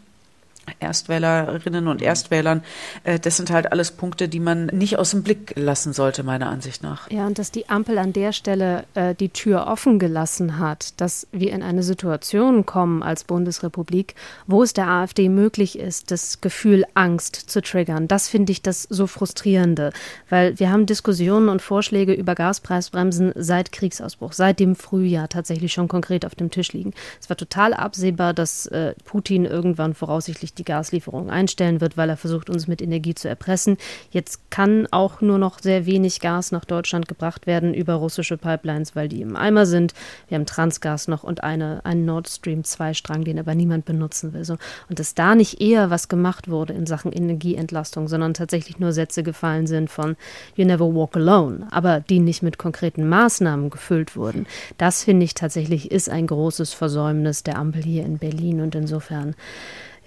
Erstwählerinnen 0.79 1.87
und 1.87 2.01
Erstwählern. 2.01 2.63
Äh, 3.03 3.19
das 3.19 3.37
sind 3.37 3.51
halt 3.51 3.71
alles 3.71 3.91
Punkte, 3.91 4.27
die 4.27 4.39
man 4.39 4.67
nicht 4.67 4.97
aus 4.97 5.11
dem 5.11 5.23
Blick 5.23 5.53
lassen 5.55 5.93
sollte, 5.93 6.23
meiner 6.23 6.49
Ansicht 6.49 6.83
nach. 6.83 7.09
Ja, 7.11 7.27
und 7.27 7.39
dass 7.39 7.51
die 7.51 7.69
Ampel 7.69 7.97
an 7.97 8.13
der 8.13 8.33
Stelle 8.33 8.85
äh, 8.93 9.15
die 9.15 9.29
Tür 9.29 9.67
offen 9.67 9.99
gelassen 9.99 10.59
hat, 10.59 10.99
dass 11.01 11.27
wir 11.31 11.51
in 11.51 11.63
eine 11.63 11.83
Situation 11.83 12.65
kommen 12.65 13.03
als 13.03 13.23
Bundesrepublik, 13.23 14.15
wo 14.47 14.63
es 14.63 14.73
der 14.73 14.87
AfD 14.87 15.29
möglich 15.29 15.77
ist, 15.77 16.11
das 16.11 16.41
Gefühl 16.41 16.85
Angst 16.93 17.35
zu 17.35 17.61
triggern. 17.61 18.07
Das 18.07 18.27
finde 18.27 18.51
ich 18.51 18.61
das 18.61 18.83
so 18.83 19.07
frustrierende, 19.07 19.91
weil 20.29 20.57
wir 20.59 20.71
haben 20.71 20.85
Diskussionen 20.85 21.49
und 21.49 21.61
Vorschläge 21.61 22.13
über 22.13 22.35
Gaspreisbremsen 22.35 23.33
seit 23.35 23.71
Kriegsausbruch, 23.71 24.33
seit 24.33 24.59
dem 24.59 24.75
Frühjahr 24.75 25.29
tatsächlich 25.29 25.73
schon 25.73 25.87
konkret 25.87 26.25
auf 26.25 26.35
dem 26.35 26.51
Tisch 26.51 26.73
liegen. 26.73 26.93
Es 27.21 27.29
war 27.29 27.37
total 27.37 27.73
absehbar, 27.73 28.33
dass 28.33 28.65
äh, 28.67 28.93
Putin 29.05 29.45
irgendwann 29.45 29.93
voraussichtlich 29.93 30.53
die 30.59 30.65
Gaslieferung 30.65 31.29
einstellen 31.29 31.81
wird, 31.81 31.97
weil 31.97 32.09
er 32.09 32.17
versucht, 32.17 32.49
uns 32.49 32.67
mit 32.67 32.81
Energie 32.81 33.15
zu 33.15 33.27
erpressen. 33.27 33.77
Jetzt 34.11 34.51
kann 34.51 34.87
auch 34.91 35.21
nur 35.21 35.37
noch 35.37 35.59
sehr 35.59 35.85
wenig 35.85 36.19
Gas 36.19 36.51
nach 36.51 36.65
Deutschland 36.65 37.07
gebracht 37.07 37.47
werden 37.47 37.73
über 37.73 37.95
russische 37.95 38.37
Pipelines, 38.37 38.95
weil 38.95 39.09
die 39.09 39.21
im 39.21 39.35
Eimer 39.35 39.65
sind. 39.65 39.93
Wir 40.27 40.35
haben 40.35 40.45
Transgas 40.45 41.07
noch 41.07 41.23
und 41.23 41.43
eine, 41.43 41.83
einen 41.85 42.05
Nord 42.05 42.29
Stream 42.29 42.63
2 42.63 42.93
Strang, 42.93 43.23
den 43.23 43.39
aber 43.39 43.55
niemand 43.55 43.85
benutzen 43.85 44.33
will. 44.33 44.43
So. 44.43 44.57
Und 44.89 44.99
dass 44.99 45.15
da 45.15 45.35
nicht 45.35 45.61
eher 45.61 45.89
was 45.89 46.07
gemacht 46.09 46.49
wurde 46.49 46.73
in 46.73 46.85
Sachen 46.85 47.11
Energieentlastung, 47.11 48.07
sondern 48.07 48.33
tatsächlich 48.33 48.79
nur 48.79 48.91
Sätze 48.91 49.23
gefallen 49.23 49.67
sind 49.67 49.89
von 49.89 50.15
You 50.55 50.65
never 50.65 50.93
walk 50.93 51.15
alone, 51.15 51.67
aber 51.71 51.99
die 52.01 52.19
nicht 52.19 52.43
mit 52.43 52.57
konkreten 52.57 53.07
Maßnahmen 53.07 53.69
gefüllt 53.69 54.15
wurden. 54.15 54.45
Das 54.77 55.03
finde 55.03 55.23
ich 55.23 55.33
tatsächlich 55.33 55.91
ist 55.91 56.09
ein 56.09 56.27
großes 56.27 56.73
Versäumnis 56.73 57.43
der 57.43 57.57
Ampel 57.57 57.83
hier 57.83 58.05
in 58.05 58.17
Berlin 58.17 58.61
und 58.61 58.75
insofern 58.75 59.35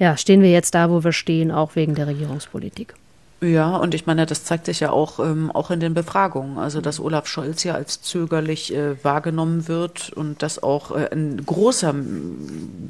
ja, 0.02 0.16
stehen 0.16 0.42
wir 0.42 0.50
jetzt 0.50 0.74
da, 0.74 0.90
wo 0.90 1.04
wir 1.04 1.12
stehen, 1.12 1.52
auch 1.52 1.76
wegen 1.76 1.94
der 1.94 2.08
Regierungspolitik. 2.08 2.94
Ja, 3.40 3.76
und 3.76 3.94
ich 3.94 4.04
meine, 4.04 4.26
das 4.26 4.42
zeigt 4.42 4.66
sich 4.66 4.80
ja 4.80 4.90
auch, 4.90 5.20
ähm, 5.20 5.52
auch 5.52 5.70
in 5.70 5.78
den 5.78 5.94
Befragungen. 5.94 6.58
Also, 6.58 6.80
dass 6.80 6.98
Olaf 6.98 7.28
Scholz 7.28 7.62
ja 7.62 7.74
als 7.74 8.02
zögerlich 8.02 8.74
äh, 8.74 8.96
wahrgenommen 9.04 9.68
wird 9.68 10.10
und 10.10 10.42
dass 10.42 10.60
auch 10.60 10.90
äh, 10.90 11.08
ein 11.12 11.46
großer, 11.46 11.94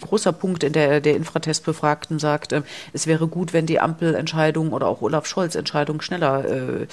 großer 0.00 0.32
Punkt 0.32 0.64
in 0.64 0.72
der, 0.72 1.02
der 1.02 1.16
Infratest-Befragten 1.16 2.18
sagt, 2.18 2.52
äh, 2.54 2.62
es 2.94 3.06
wäre 3.06 3.28
gut, 3.28 3.52
wenn 3.52 3.66
die 3.66 3.78
Ampelentscheidung 3.78 4.72
oder 4.72 4.86
auch 4.86 5.02
Olaf 5.02 5.26
Scholz 5.26 5.54
Entscheidung 5.54 6.00
schneller 6.00 6.46
äh, 6.46 6.86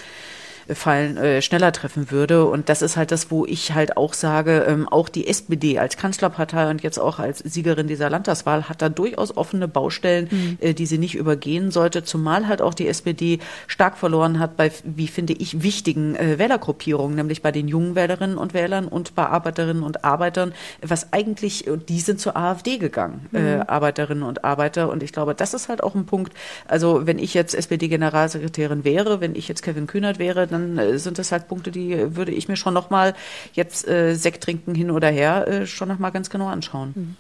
fallen, 0.74 1.17
äh, 1.17 1.41
schneller 1.41 1.72
treffen 1.72 2.11
würde. 2.11 2.45
Und 2.45 2.70
das 2.70 2.82
ist 2.82 2.97
halt 2.97 3.11
das, 3.11 3.32
wo 3.32 3.45
ich 3.45 3.74
halt 3.74 3.97
auch 3.97 4.13
sage, 4.13 4.65
ähm, 4.67 4.88
auch 4.88 5.09
die 5.09 5.28
SPD 5.28 5.80
als 5.80 5.97
Kanzlerpartei 5.97 6.70
und 6.70 6.82
jetzt 6.84 6.99
auch 6.99 7.20
als 7.20 7.39
Siegerin 7.39 7.88
dieser 7.88 8.09
Landtagswahl 8.09 8.70
hat 8.70 8.82
da 8.82 8.89
durchaus 8.89 9.36
offene 9.36 9.67
Baustellen, 9.67 10.28
mhm. 10.32 10.57
äh, 10.59 10.74
die 10.74 10.86
sie 10.86 10.97
nicht 10.97 11.15
übergehen 11.15 11.72
sollte, 11.72 12.03
zumal 12.03 12.47
halt 12.47 12.61
auch 12.61 12.74
die 12.74 12.88
SPD 12.88 13.39
stark 13.67 13.97
verloren 13.97 14.39
hat 14.39 14.57
bei, 14.57 14.72
wie 14.84 15.07
finde 15.07 15.34
ich, 15.34 15.63
wichtigen 15.63 16.15
äh, 16.15 16.38
Wählergruppierungen, 16.38 17.15
nämlich 17.15 17.41
bei 17.41 17.51
den 17.51 17.67
jungen 17.67 17.95
Wählerinnen 17.95 18.38
und 18.38 18.53
Wählern 18.53 18.88
und 18.88 19.15
bei 19.15 19.26
Arbeiterinnen 19.26 19.84
und 19.84 20.03
Arbeitern, 20.03 20.53
was 20.82 21.13
eigentlich, 21.13 21.65
die 21.88 21.99
sind 21.99 22.20
zur 22.20 22.36
AfD 22.36 22.78
gegangen, 22.78 23.28
äh, 23.34 23.39
mhm. 23.39 23.47
äh, 23.47 23.59
Arbeiterinnen 23.67 24.24
und 24.24 24.43
Arbeiter. 24.43 24.89
Und 24.89 25.03
ich 25.03 25.13
glaube, 25.13 25.36
das 25.36 25.53
ist 25.53 25.70
halt 25.70 25.84
auch 25.84 25.95
ein 25.95 26.05
Punkt. 26.05 26.34
Also 26.67 27.07
wenn 27.07 27.20
ich 27.20 27.34
jetzt 27.34 27.55
SPD-Generalsekretärin 27.55 28.84
wäre, 28.84 29.22
wenn 29.22 29.36
ich 29.36 29.47
jetzt 29.47 29.61
Kevin 29.61 29.88
Kühnert 29.88 30.20
wäre, 30.20 30.47
dann 30.47 30.59
dann 30.60 30.78
äh, 30.78 30.97
sind 30.99 31.18
das 31.18 31.32
halt 31.32 31.47
Punkte, 31.47 31.72
die 31.72 31.93
äh, 31.93 32.16
würde 32.16 32.32
ich 32.32 32.47
mir 32.47 32.55
schon 32.55 32.74
nochmal 32.74 33.14
jetzt 33.53 33.88
äh, 33.88 34.16
Sekt 34.16 34.43
trinken 34.43 34.76
hin 34.76 34.91
oder 34.91 35.10
her 35.10 35.47
äh, 35.47 35.66
schon 35.66 35.88
nochmal 35.88 36.12
ganz 36.12 36.30
genau 36.30 36.47
anschauen. 36.47 36.93
Mhm. 36.95 37.16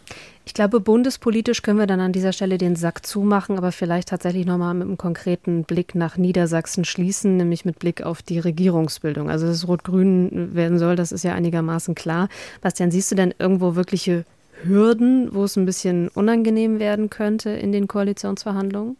Ich 0.45 0.55
glaube, 0.55 0.79
bundespolitisch 0.79 1.61
können 1.61 1.77
wir 1.77 1.85
dann 1.85 1.99
an 1.99 2.11
dieser 2.11 2.33
Stelle 2.33 2.57
den 2.57 2.75
Sack 2.75 3.05
zumachen, 3.05 3.57
aber 3.59 3.71
vielleicht 3.71 4.09
tatsächlich 4.09 4.47
nochmal 4.47 4.73
mit 4.73 4.87
einem 4.87 4.97
konkreten 4.97 5.63
Blick 5.63 5.93
nach 5.93 6.17
Niedersachsen 6.17 6.85
schließen, 6.85 7.37
nämlich 7.37 7.65
mit 7.65 7.77
Blick 7.77 8.01
auf 8.01 8.23
die 8.23 8.39
Regierungsbildung. 8.39 9.29
Also, 9.29 9.45
dass 9.45 9.57
es 9.57 9.67
rot-grün 9.67 10.55
werden 10.55 10.79
soll, 10.79 10.95
das 10.95 11.11
ist 11.11 11.23
ja 11.23 11.35
einigermaßen 11.35 11.93
klar. 11.93 12.29
Bastian, 12.61 12.89
siehst 12.89 13.11
du 13.11 13.15
denn 13.15 13.33
irgendwo 13.37 13.75
wirkliche 13.75 14.25
Hürden, 14.63 15.29
wo 15.33 15.43
es 15.43 15.55
ein 15.55 15.67
bisschen 15.67 16.07
unangenehm 16.09 16.79
werden 16.79 17.11
könnte 17.11 17.51
in 17.51 17.71
den 17.71 17.87
Koalitionsverhandlungen? 17.87 18.97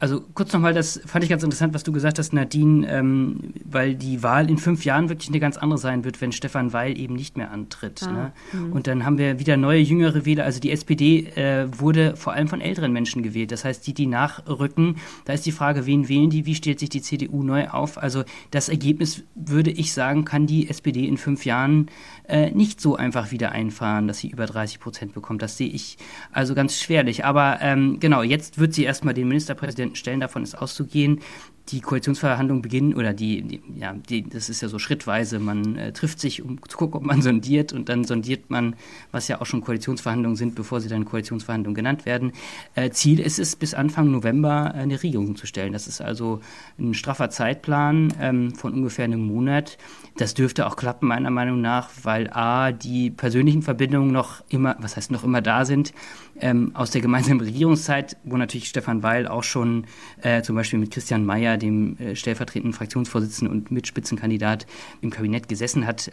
Also 0.00 0.22
kurz 0.32 0.50
nochmal, 0.54 0.72
das 0.72 0.98
fand 1.04 1.24
ich 1.24 1.30
ganz 1.30 1.42
interessant, 1.42 1.74
was 1.74 1.82
du 1.82 1.92
gesagt 1.92 2.18
hast, 2.18 2.32
Nadine, 2.32 2.90
ähm, 2.90 3.52
weil 3.66 3.94
die 3.94 4.22
Wahl 4.22 4.48
in 4.48 4.56
fünf 4.56 4.86
Jahren 4.86 5.10
wirklich 5.10 5.28
eine 5.28 5.40
ganz 5.40 5.58
andere 5.58 5.78
sein 5.78 6.04
wird, 6.04 6.22
wenn 6.22 6.32
Stefan 6.32 6.72
Weil 6.72 6.98
eben 6.98 7.14
nicht 7.14 7.36
mehr 7.36 7.50
antritt. 7.50 8.02
Ah, 8.04 8.10
ne? 8.10 8.32
Mhm. 8.54 8.72
Und 8.72 8.86
dann 8.86 9.04
haben 9.04 9.18
wir 9.18 9.38
wieder 9.38 9.58
neue, 9.58 9.78
jüngere 9.80 10.24
Wähler. 10.24 10.44
Also 10.44 10.58
die 10.58 10.70
SPD 10.70 11.26
äh, 11.36 11.68
wurde 11.78 12.16
vor 12.16 12.32
allem 12.32 12.48
von 12.48 12.62
älteren 12.62 12.94
Menschen 12.94 13.22
gewählt. 13.22 13.52
Das 13.52 13.66
heißt, 13.66 13.86
die, 13.86 13.92
die 13.92 14.06
nachrücken, 14.06 14.96
da 15.26 15.34
ist 15.34 15.44
die 15.44 15.52
Frage, 15.52 15.84
wen 15.84 16.08
wählen 16.08 16.30
die, 16.30 16.46
wie 16.46 16.54
stellt 16.54 16.80
sich 16.80 16.88
die 16.88 17.02
CDU 17.02 17.42
neu 17.42 17.68
auf? 17.68 17.98
Also 17.98 18.24
das 18.52 18.70
Ergebnis, 18.70 19.22
würde 19.34 19.70
ich 19.70 19.92
sagen, 19.92 20.24
kann 20.24 20.46
die 20.46 20.70
SPD 20.70 21.06
in 21.06 21.18
fünf 21.18 21.44
Jahren 21.44 21.90
äh, 22.26 22.50
nicht 22.52 22.80
so 22.80 22.96
einfach 22.96 23.32
wieder 23.32 23.52
einfahren, 23.52 24.08
dass 24.08 24.20
sie 24.20 24.30
über 24.30 24.46
30 24.46 24.80
Prozent 24.80 25.12
bekommt. 25.12 25.42
Das 25.42 25.58
sehe 25.58 25.68
ich 25.68 25.98
also 26.32 26.54
ganz 26.54 26.80
schwerlich. 26.80 27.26
Aber 27.26 27.58
ähm, 27.60 28.00
genau, 28.00 28.22
jetzt 28.22 28.58
wird 28.58 28.72
sie 28.72 28.84
erstmal 28.84 29.12
den 29.12 29.28
Ministerpräsidenten 29.28 29.89
stellen, 29.96 30.20
davon 30.20 30.42
ist 30.42 30.54
auszugehen 30.56 31.20
die 31.68 31.80
Koalitionsverhandlungen 31.80 32.62
beginnen 32.62 32.94
oder 32.94 33.12
die, 33.12 33.42
die, 33.42 33.62
ja, 33.76 33.94
die, 34.08 34.28
das 34.28 34.48
ist 34.48 34.60
ja 34.60 34.68
so 34.68 34.78
schrittweise. 34.78 35.38
Man 35.38 35.76
äh, 35.76 35.92
trifft 35.92 36.20
sich, 36.20 36.42
um 36.42 36.58
zu 36.68 36.76
gucken, 36.76 36.96
ob 36.96 37.04
man 37.04 37.22
sondiert 37.30 37.72
und 37.72 37.88
dann 37.88 38.04
sondiert 38.04 38.50
man, 38.50 38.74
was 39.12 39.28
ja 39.28 39.40
auch 39.40 39.46
schon 39.46 39.60
Koalitionsverhandlungen 39.60 40.36
sind, 40.36 40.54
bevor 40.54 40.80
sie 40.80 40.88
dann 40.88 41.04
Koalitionsverhandlungen 41.04 41.74
genannt 41.74 42.06
werden. 42.06 42.32
Äh, 42.74 42.90
Ziel 42.90 43.20
ist 43.20 43.38
es, 43.38 43.56
bis 43.56 43.74
Anfang 43.74 44.10
November 44.10 44.74
eine 44.74 45.02
Regierung 45.02 45.36
zu 45.36 45.46
stellen. 45.46 45.72
Das 45.72 45.86
ist 45.86 46.00
also 46.00 46.40
ein 46.78 46.94
straffer 46.94 47.30
Zeitplan 47.30 48.12
ähm, 48.20 48.54
von 48.54 48.72
ungefähr 48.72 49.04
einem 49.04 49.24
Monat. 49.24 49.78
Das 50.16 50.34
dürfte 50.34 50.66
auch 50.66 50.76
klappen, 50.76 51.06
meiner 51.08 51.30
Meinung 51.30 51.60
nach, 51.60 51.90
weil 52.02 52.30
A, 52.32 52.72
die 52.72 53.10
persönlichen 53.10 53.62
Verbindungen 53.62 54.12
noch 54.12 54.42
immer, 54.48 54.76
was 54.80 54.96
heißt 54.96 55.10
noch 55.10 55.24
immer 55.24 55.40
da 55.40 55.64
sind, 55.64 55.92
ähm, 56.40 56.72
aus 56.74 56.90
der 56.90 57.00
gemeinsamen 57.00 57.40
Regierungszeit, 57.40 58.16
wo 58.24 58.36
natürlich 58.36 58.68
Stefan 58.68 59.02
Weil 59.02 59.28
auch 59.28 59.44
schon 59.44 59.84
äh, 60.22 60.42
zum 60.42 60.56
Beispiel 60.56 60.78
mit 60.78 60.90
Christian 60.90 61.24
Mayer, 61.24 61.49
dem 61.56 61.96
äh, 61.98 62.16
stellvertretenden 62.16 62.72
Fraktionsvorsitzenden 62.72 63.56
und 63.56 63.70
Mitspitzenkandidat 63.70 64.66
im 65.00 65.10
Kabinett 65.10 65.48
gesessen 65.48 65.86
hat. 65.86 66.10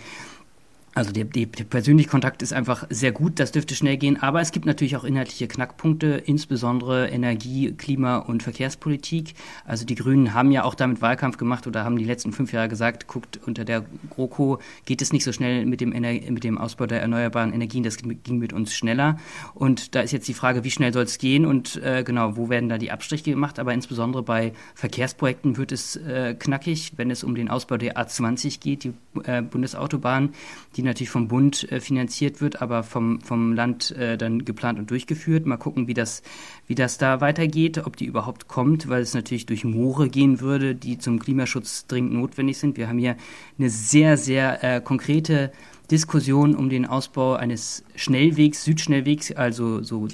Also 0.98 1.12
der, 1.12 1.26
der, 1.26 1.46
der, 1.46 1.64
persönliche 1.64 2.10
Kontakt 2.10 2.42
ist 2.42 2.54
einfach 2.54 2.88
sehr 2.90 3.12
gut, 3.12 3.40
das 3.40 3.52
dürfte 3.52 3.76
schnell 3.76 3.98
gehen, 3.98 4.20
aber 4.20 4.42
es 4.42 4.52
gibt 4.52 4.66
natürlich 4.66 4.98
auch 4.98 5.04
inhaltliche 5.04 5.48
Knackpunkte, 5.48 6.24
insbesondere 6.26 7.10
Energie-, 7.10 7.72
Klima- 7.74 8.18
und 8.18 8.42
Verkehrspolitik. 8.42 9.36
Also 9.64 9.86
die 9.86 9.94
Grünen 9.94 10.34
haben 10.34 10.52
ja 10.52 10.64
auch 10.64 10.74
damit 10.74 11.00
Wahlkampf 11.04 11.38
gemacht 11.38 11.68
oder 11.68 11.84
haben 11.84 12.00
die 12.00 12.04
letzten 12.04 12.34
fünf 12.34 12.52
Jahre 12.52 12.68
gesagt, 12.68 13.06
guckt, 13.06 13.40
unter 13.46 13.64
der 13.64 13.86
GroKo 14.10 14.58
geht 14.86 15.04
es 15.04 15.14
nicht 15.14 15.24
so 15.24 15.32
schnell 15.32 15.68
mit 15.68 15.82
dem, 15.82 15.94
Ener 15.94 16.14
mit 16.32 16.44
dem 16.44 16.58
Ausbau 16.58 16.88
der 16.88 17.00
erneuerbaren 17.00 17.54
Energien, 17.54 17.84
das 17.84 17.98
ging 17.98 18.40
mit 18.40 18.52
uns 18.52 18.74
schneller. 18.74 19.20
Und 19.54 19.94
da 19.94 20.00
ist 20.00 20.14
jetzt 20.14 20.28
die 20.28 20.34
Frage, 20.34 20.64
wie 20.64 20.72
schnell 20.72 20.94
soll 20.94 21.04
es 21.04 21.20
gehen 21.20 21.46
und 21.46 21.76
äh, 21.84 22.02
genau, 22.04 22.38
wo 22.38 22.50
werden 22.50 22.70
da 22.70 22.80
die 22.80 22.90
Abstriche 22.90 23.30
gemacht, 23.30 23.60
aber 23.60 23.72
insbesondere 23.72 24.24
bei 24.24 24.52
Verkehrsprojekten 24.74 25.58
wird 25.58 25.72
es 25.72 25.96
äh, 25.96 26.34
knackig, 26.34 26.94
wenn 26.96 27.12
es 27.12 27.24
um 27.24 27.36
den 27.36 27.50
Ausbau 27.50 27.78
der 27.78 27.98
A20 27.98 28.60
geht, 28.60 28.84
die 28.84 28.94
äh, 29.26 29.44
Bundesautobahn, 29.44 30.34
die 30.76 30.87
natürlich 30.88 31.10
vom 31.10 31.28
Bund 31.28 31.72
äh, 31.72 31.80
finanziert 31.80 32.42
wird, 32.42 32.62
aber 32.62 32.84
vom, 32.84 33.22
vom 33.22 33.54
Land 33.54 33.92
äh, 33.92 34.18
dann 34.18 34.46
geplant 34.46 34.80
und 34.80 34.90
durchgeführt. 34.90 35.46
Mal 35.46 35.58
gucken, 35.58 35.88
wie 35.88 35.94
das, 35.94 36.24
wie 36.66 36.76
das 36.76 36.98
da 36.98 37.22
weitergeht, 37.22 37.86
ob 37.86 37.96
die 37.96 38.06
überhaupt 38.06 38.48
kommt, 38.48 38.90
weil 38.90 39.02
es 39.02 39.14
natürlich 39.14 39.46
durch 39.46 39.64
Moore 39.64 40.10
gehen 40.10 40.40
würde, 40.40 40.74
die 40.74 40.98
zum 40.98 41.20
Klimaschutz 41.20 41.88
dringend 41.88 42.14
notwendig 42.14 42.58
sind. 42.58 42.78
Wir 42.78 42.90
haben 42.90 42.98
hier 42.98 43.16
eine 43.60 43.70
sehr, 43.70 44.18
sehr 44.18 44.64
äh, 44.64 44.82
konkrete 44.82 45.52
Diskussion 45.92 46.56
um 46.56 46.70
den 46.70 46.86
Ausbau 46.86 47.36
eines 47.36 47.84
Schnellwegs, 47.96 48.64
Südschnellwegs, 48.64 49.32
also 49.32 49.82
so 49.84 50.08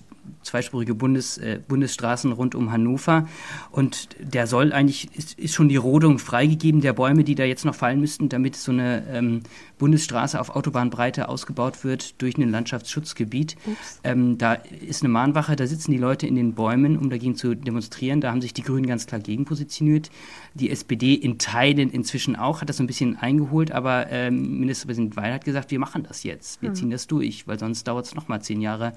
zweispurige 0.44 0.96
Bundes, 0.96 1.38
äh, 1.38 1.60
Bundesstraßen 1.68 2.32
rund 2.32 2.56
um 2.56 2.72
Hannover. 2.72 3.28
Und 3.72 4.10
der 4.20 4.48
soll 4.48 4.74
eigentlich, 4.74 5.10
ist, 5.16 5.40
ist, 5.40 5.54
schon 5.54 5.70
die 5.70 5.76
Rodung 5.76 6.20
freigegeben 6.20 6.82
der 6.82 6.94
Bäume, 6.94 7.24
die 7.24 7.36
da 7.36 7.44
jetzt 7.44 7.66
noch 7.66 7.76
fallen 7.76 8.00
müssten, 8.00 8.30
damit 8.30 8.56
so 8.56 8.72
eine 8.72 9.04
ähm, 9.12 9.42
Bundesstraße 9.78 10.40
auf 10.40 10.50
Autobahnbreite 10.56 11.30
ausgebaut 11.30 11.84
wird 11.84 12.22
durch 12.22 12.38
ein 12.38 12.50
Landschaftsschutzgebiet. 12.50 13.58
Ähm, 14.04 14.38
da 14.38 14.54
ist 14.54 15.02
eine 15.04 15.10
Mahnwache, 15.10 15.56
da 15.56 15.68
sitzen 15.68 15.92
die 15.92 15.98
Leute 15.98 16.28
in 16.28 16.36
den 16.36 16.54
Bäumen, 16.54 16.98
um 16.98 17.10
dagegen 17.10 17.36
zu 17.36 17.56
demonstrieren. 17.56 18.22
Da 18.22 18.32
haben 18.32 18.42
sich 18.42 18.54
die 18.54 18.64
Grünen 18.64 18.88
ganz 18.88 19.08
klar 19.08 19.22
gegen 19.22 19.46
positioniert. 19.46 20.10
Die 20.54 20.70
SPD 20.70 21.14
in 21.14 21.38
Teilen 21.38 21.90
inzwischen 21.90 22.36
auch, 22.36 22.62
hat 22.62 22.70
das 22.70 22.78
so 22.78 22.84
ein 22.84 22.88
bisschen 22.88 23.18
eingeholt, 23.18 23.72
aber 23.72 24.10
ähm, 24.10 24.60
Ministerpräsident 24.60 25.16
Weil 25.16 25.34
hat 25.34 25.46
gesagt, 25.46 25.72
wir 25.72 25.80
machen 25.80 26.04
das 26.04 26.24
jetzt, 26.24 26.62
wir 26.62 26.70
mhm. 26.70 26.76
ziehen 26.76 26.90
das 26.92 27.08
durch, 27.08 27.48
weil 27.48 27.60
sonst 27.60 27.88
dauert 27.88 28.06
es 28.06 28.16
nochmal 28.16 28.42
zehn 28.42 28.62
Jahre, 28.62 28.94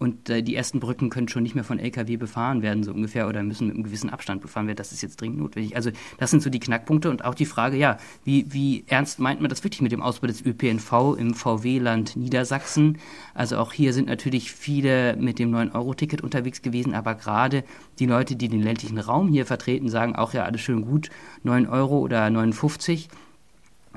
und 0.00 0.30
äh, 0.30 0.42
die 0.42 0.56
ersten 0.56 0.80
Brücken 0.80 1.10
können 1.10 1.28
schon 1.28 1.42
nicht 1.42 1.54
mehr 1.54 1.62
von 1.62 1.78
Lkw 1.78 2.16
befahren 2.16 2.62
werden, 2.62 2.82
so 2.82 2.90
ungefähr, 2.90 3.28
oder 3.28 3.42
müssen 3.42 3.66
mit 3.66 3.76
einem 3.76 3.84
gewissen 3.84 4.08
Abstand 4.08 4.40
befahren 4.40 4.66
werden. 4.66 4.78
Das 4.78 4.92
ist 4.92 5.02
jetzt 5.02 5.20
dringend 5.20 5.38
notwendig. 5.38 5.76
Also 5.76 5.90
das 6.18 6.30
sind 6.30 6.42
so 6.42 6.48
die 6.48 6.58
Knackpunkte 6.58 7.10
und 7.10 7.22
auch 7.24 7.34
die 7.34 7.44
Frage, 7.44 7.76
ja, 7.76 7.98
wie, 8.24 8.46
wie 8.52 8.84
ernst 8.88 9.18
meint 9.18 9.42
man 9.42 9.50
das 9.50 9.62
wirklich 9.62 9.82
mit 9.82 9.92
dem 9.92 10.02
Ausbau 10.02 10.26
des 10.26 10.44
ÖPNV 10.44 11.16
im 11.18 11.34
VW-Land 11.34 12.16
Niedersachsen? 12.16 12.96
Also 13.34 13.58
auch 13.58 13.74
hier 13.74 13.92
sind 13.92 14.08
natürlich 14.08 14.52
viele 14.52 15.16
mit 15.16 15.38
dem 15.38 15.54
9-Euro-Ticket 15.54 16.22
unterwegs 16.22 16.62
gewesen, 16.62 16.94
aber 16.94 17.14
gerade 17.14 17.62
die 17.98 18.06
Leute, 18.06 18.36
die 18.36 18.48
den 18.48 18.62
ländlichen 18.62 18.98
Raum 18.98 19.28
hier 19.28 19.44
vertreten, 19.44 19.90
sagen 19.90 20.16
auch 20.16 20.32
ja, 20.32 20.44
alles 20.44 20.62
schön 20.62 20.80
gut, 20.80 21.10
9 21.42 21.66
Euro 21.66 21.98
oder 21.98 22.28
59 22.30 23.10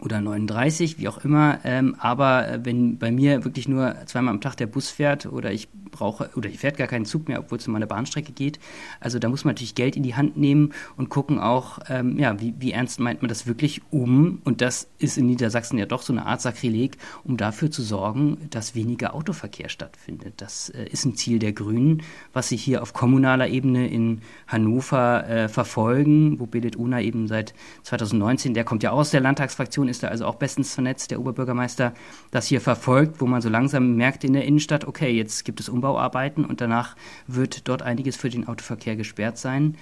oder 0.02 0.22
39, 0.22 0.98
wie 1.00 1.08
auch 1.08 1.24
immer. 1.24 1.60
Ähm, 1.64 1.96
aber 2.00 2.48
äh, 2.48 2.60
wenn 2.64 2.98
bei 2.98 3.12
mir 3.12 3.44
wirklich 3.44 3.68
nur 3.68 3.96
zweimal 4.06 4.34
am 4.34 4.42
Tag 4.42 4.58
der 4.58 4.68
Bus 4.68 4.90
fährt 4.90 5.26
oder 5.26 5.52
ich 5.52 5.70
brauche 5.94 6.30
oder 6.36 6.50
ich 6.50 6.60
fährt 6.60 6.76
gar 6.76 6.88
keinen 6.88 7.06
Zug 7.06 7.30
mehr, 7.30 7.40
obwohl 7.40 7.58
es 7.58 7.68
um 7.68 7.76
eine 7.76 7.88
Bahnstrecke 7.88 8.34
geht, 8.34 8.60
also 9.00 9.20
da 9.20 9.30
muss 9.30 9.46
man 9.46 9.54
natürlich 9.54 9.76
Geld 9.76 9.96
in 9.96 10.04
die 10.04 10.16
Hand 10.16 10.36
nehmen 10.36 10.74
und 10.98 11.10
gucken 11.10 11.40
auch, 11.40 11.80
ähm, 11.88 12.20
ja, 12.20 12.40
wie, 12.42 12.54
wie 12.60 12.72
ernst 12.72 13.00
meint 13.00 13.22
man 13.22 13.30
das 13.30 13.48
wirklich 13.48 13.82
um? 13.92 14.42
Und 14.44 14.62
das 14.62 14.88
ist 14.98 15.18
in 15.18 15.28
Niedersachsen 15.28 15.78
ja 15.78 15.86
doch 15.86 16.02
so 16.02 16.12
eine 16.12 16.26
Art 16.26 16.42
Sakrileg, 16.42 16.98
um 17.24 17.38
dafür 17.38 17.72
zu 17.72 17.82
sorgen, 17.82 18.38
dass 18.50 18.76
weniger 18.76 19.16
Autoverkehr 19.16 19.70
stattfindet. 19.70 20.34
Das 20.38 20.70
äh, 20.70 20.86
ist 20.86 21.06
ein 21.06 21.16
Ziel 21.16 21.40
der 21.40 21.54
Grünen, 21.54 22.04
was 22.34 22.50
sie 22.50 22.58
hier 22.58 22.82
auf 22.82 22.94
kommunaler 22.94 23.48
Ebene 23.48 23.88
in 23.88 24.22
Hannover 24.48 25.28
äh, 25.30 25.48
verfolgen, 25.48 26.40
wo 26.40 26.46
Bildet 26.46 26.76
Una 26.76 27.02
eben 27.02 27.28
seit 27.28 27.54
2019, 27.84 28.54
der 28.54 28.64
kommt 28.64 28.84
ja 28.84 28.92
aus 28.92 29.12
der 29.12 29.22
Landtagsfraktion 29.22 29.88
ist 29.88 30.04
da 30.04 30.08
also 30.08 30.26
auch 30.26 30.36
bestens 30.36 30.74
vernetzt, 30.74 31.12
der 31.12 31.20
Oberbürgermeister 31.20 31.94
das 32.32 32.48
hier 32.48 32.62
verfolgt, 32.62 33.22
wo 33.22 33.26
man 33.26 33.42
so 33.42 33.50
langsam 33.50 33.96
merkt 33.96 34.24
in 34.24 34.34
der 34.34 34.46
Innenstadt, 34.46 34.86
okay, 34.86 35.12
jetzt 35.12 35.46
gibt 35.46 35.60
es 35.60 35.70
Umbauarbeiten 35.84 36.46
und 36.46 36.62
danach 36.62 36.96
wird 37.28 37.68
dort 37.68 37.82
einiges 37.82 38.16
für 38.16 38.30
den 38.30 38.48
Autoverkehr 38.48 38.96
gesperrt 38.96 39.38
sein. 39.38 39.76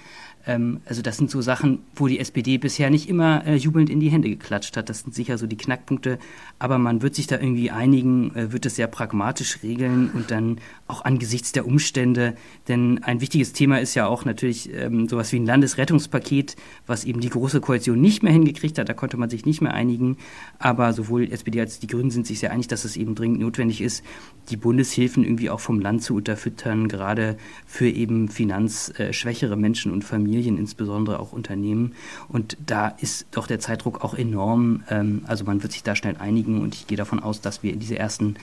Ähm, 0.46 0.80
also 0.86 1.02
das 1.02 1.16
sind 1.16 1.30
so 1.30 1.40
Sachen, 1.40 1.80
wo 1.94 2.08
die 2.08 2.18
SPD 2.18 2.58
bisher 2.58 2.90
nicht 2.90 3.08
immer 3.08 3.46
äh, 3.46 3.54
jubelnd 3.54 3.90
in 3.90 4.00
die 4.00 4.08
Hände 4.08 4.28
geklatscht 4.28 4.76
hat. 4.76 4.88
Das 4.88 5.00
sind 5.00 5.14
sicher 5.14 5.38
so 5.38 5.46
die 5.46 5.56
Knackpunkte. 5.56 6.18
Aber 6.58 6.78
man 6.78 7.02
wird 7.02 7.14
sich 7.14 7.26
da 7.26 7.38
irgendwie 7.38 7.70
einigen, 7.70 8.34
äh, 8.34 8.52
wird 8.52 8.66
es 8.66 8.76
sehr 8.76 8.88
pragmatisch 8.88 9.62
regeln 9.62 10.10
und 10.12 10.30
dann 10.30 10.58
auch 10.88 11.04
angesichts 11.04 11.52
der 11.52 11.66
Umstände. 11.66 12.34
Denn 12.68 13.02
ein 13.04 13.20
wichtiges 13.20 13.52
Thema 13.52 13.80
ist 13.80 13.94
ja 13.94 14.06
auch 14.06 14.24
natürlich 14.24 14.72
ähm, 14.74 15.08
sowas 15.08 15.32
wie 15.32 15.38
ein 15.38 15.46
Landesrettungspaket, 15.46 16.56
was 16.86 17.04
eben 17.04 17.20
die 17.20 17.30
Große 17.30 17.60
Koalition 17.60 18.00
nicht 18.00 18.22
mehr 18.22 18.32
hingekriegt 18.32 18.78
hat. 18.78 18.88
Da 18.88 18.94
konnte 18.94 19.16
man 19.16 19.30
sich 19.30 19.46
nicht 19.46 19.62
mehr 19.62 19.74
einigen. 19.74 20.16
Aber 20.58 20.92
sowohl 20.92 21.30
SPD 21.30 21.60
als 21.60 21.78
die 21.78 21.86
Grünen 21.86 22.10
sind 22.10 22.26
sich 22.26 22.40
sehr 22.40 22.50
einig, 22.50 22.68
dass 22.68 22.84
es 22.84 22.96
eben 22.96 23.14
dringend 23.14 23.40
notwendig 23.40 23.80
ist, 23.80 24.04
die 24.50 24.56
Bundeshilfen 24.56 25.22
irgendwie 25.24 25.50
auch 25.50 25.60
vom 25.60 25.78
Land 25.78 25.91
zu 26.00 26.16
unterfüttern, 26.16 26.88
gerade 26.88 27.36
für 27.66 27.88
eben 27.88 28.28
finanzschwächere 28.28 29.56
Menschen 29.56 29.92
und 29.92 30.04
Familien. 30.04 30.58
Insbesondere 30.58 31.20
auch 31.20 31.32
Unternehmen. 31.32 31.94
Und 32.28 32.56
da 32.64 32.88
ist 32.88 33.26
doch 33.30 33.46
der 33.46 33.60
Zeitdruck 33.60 34.04
auch 34.04 34.14
enorm. 34.14 34.82
Ähm, 34.88 35.22
also 35.26 35.44
man 35.44 35.62
wird 35.62 35.72
sich 35.72 35.82
da 35.82 35.96
schnell 35.96 36.16
einigen 36.16 36.60
und 36.60 36.74
ich 36.74 36.86
gehe 36.86 36.98
davon 36.98 37.20
aus, 37.20 37.40
dass 37.40 37.62
wir 37.62 37.72
in 37.72 37.80
dieser 37.80 37.96
ersten 37.96 38.36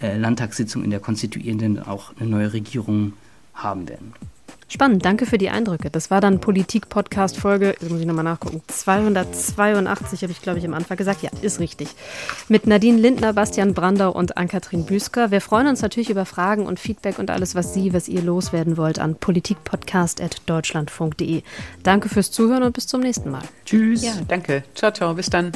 äh, 0.00 0.16
Landtagssitzung 0.16 0.84
in 0.84 0.90
der 0.90 1.00
Konstituierenden 1.00 1.82
auch 1.82 2.12
eine 2.18 2.28
neue 2.28 2.52
Regierung 2.52 3.14
haben 3.54 3.88
werden. 3.88 4.12
Spannend, 4.68 5.04
danke 5.04 5.24
für 5.24 5.38
die 5.38 5.48
Eindrücke. 5.48 5.88
Das 5.90 6.10
war 6.10 6.20
dann 6.20 6.40
Politik-Podcast-Folge, 6.40 7.76
jetzt 7.80 7.90
muss 7.90 8.00
ich 8.00 8.06
nochmal 8.06 8.24
nachgucken, 8.24 8.60
282 8.66 10.22
habe 10.22 10.32
ich, 10.32 10.42
glaube 10.42 10.58
ich, 10.58 10.66
am 10.66 10.74
Anfang 10.74 10.98
gesagt. 10.98 11.22
Ja, 11.22 11.30
ist 11.40 11.58
richtig. 11.58 11.88
Mit 12.48 12.66
Nadine 12.66 12.98
Lindner, 12.98 13.32
Bastian 13.32 13.72
Brandau 13.72 14.12
und 14.12 14.36
Ann-Kathrin 14.36 14.84
Büsker. 14.84 15.30
Wir 15.30 15.40
freuen 15.40 15.68
uns 15.68 15.80
natürlich 15.80 16.10
über 16.10 16.26
Fragen 16.26 16.66
und 16.66 16.78
Feedback 16.78 17.18
und 17.18 17.30
alles, 17.30 17.54
was 17.54 17.72
Sie, 17.72 17.94
was 17.94 18.08
ihr 18.08 18.20
loswerden 18.20 18.76
wollt, 18.76 18.98
an 18.98 19.14
politikpodcast.deutschlandfunk.de. 19.14 21.42
Danke 21.82 22.10
fürs 22.10 22.30
Zuhören 22.30 22.62
und 22.62 22.74
bis 22.74 22.86
zum 22.86 23.00
nächsten 23.00 23.30
Mal. 23.30 23.44
Tschüss. 23.64 24.04
Ja, 24.04 24.12
danke. 24.28 24.64
Ciao, 24.74 24.92
ciao. 24.92 25.14
Bis 25.14 25.30
dann. 25.30 25.52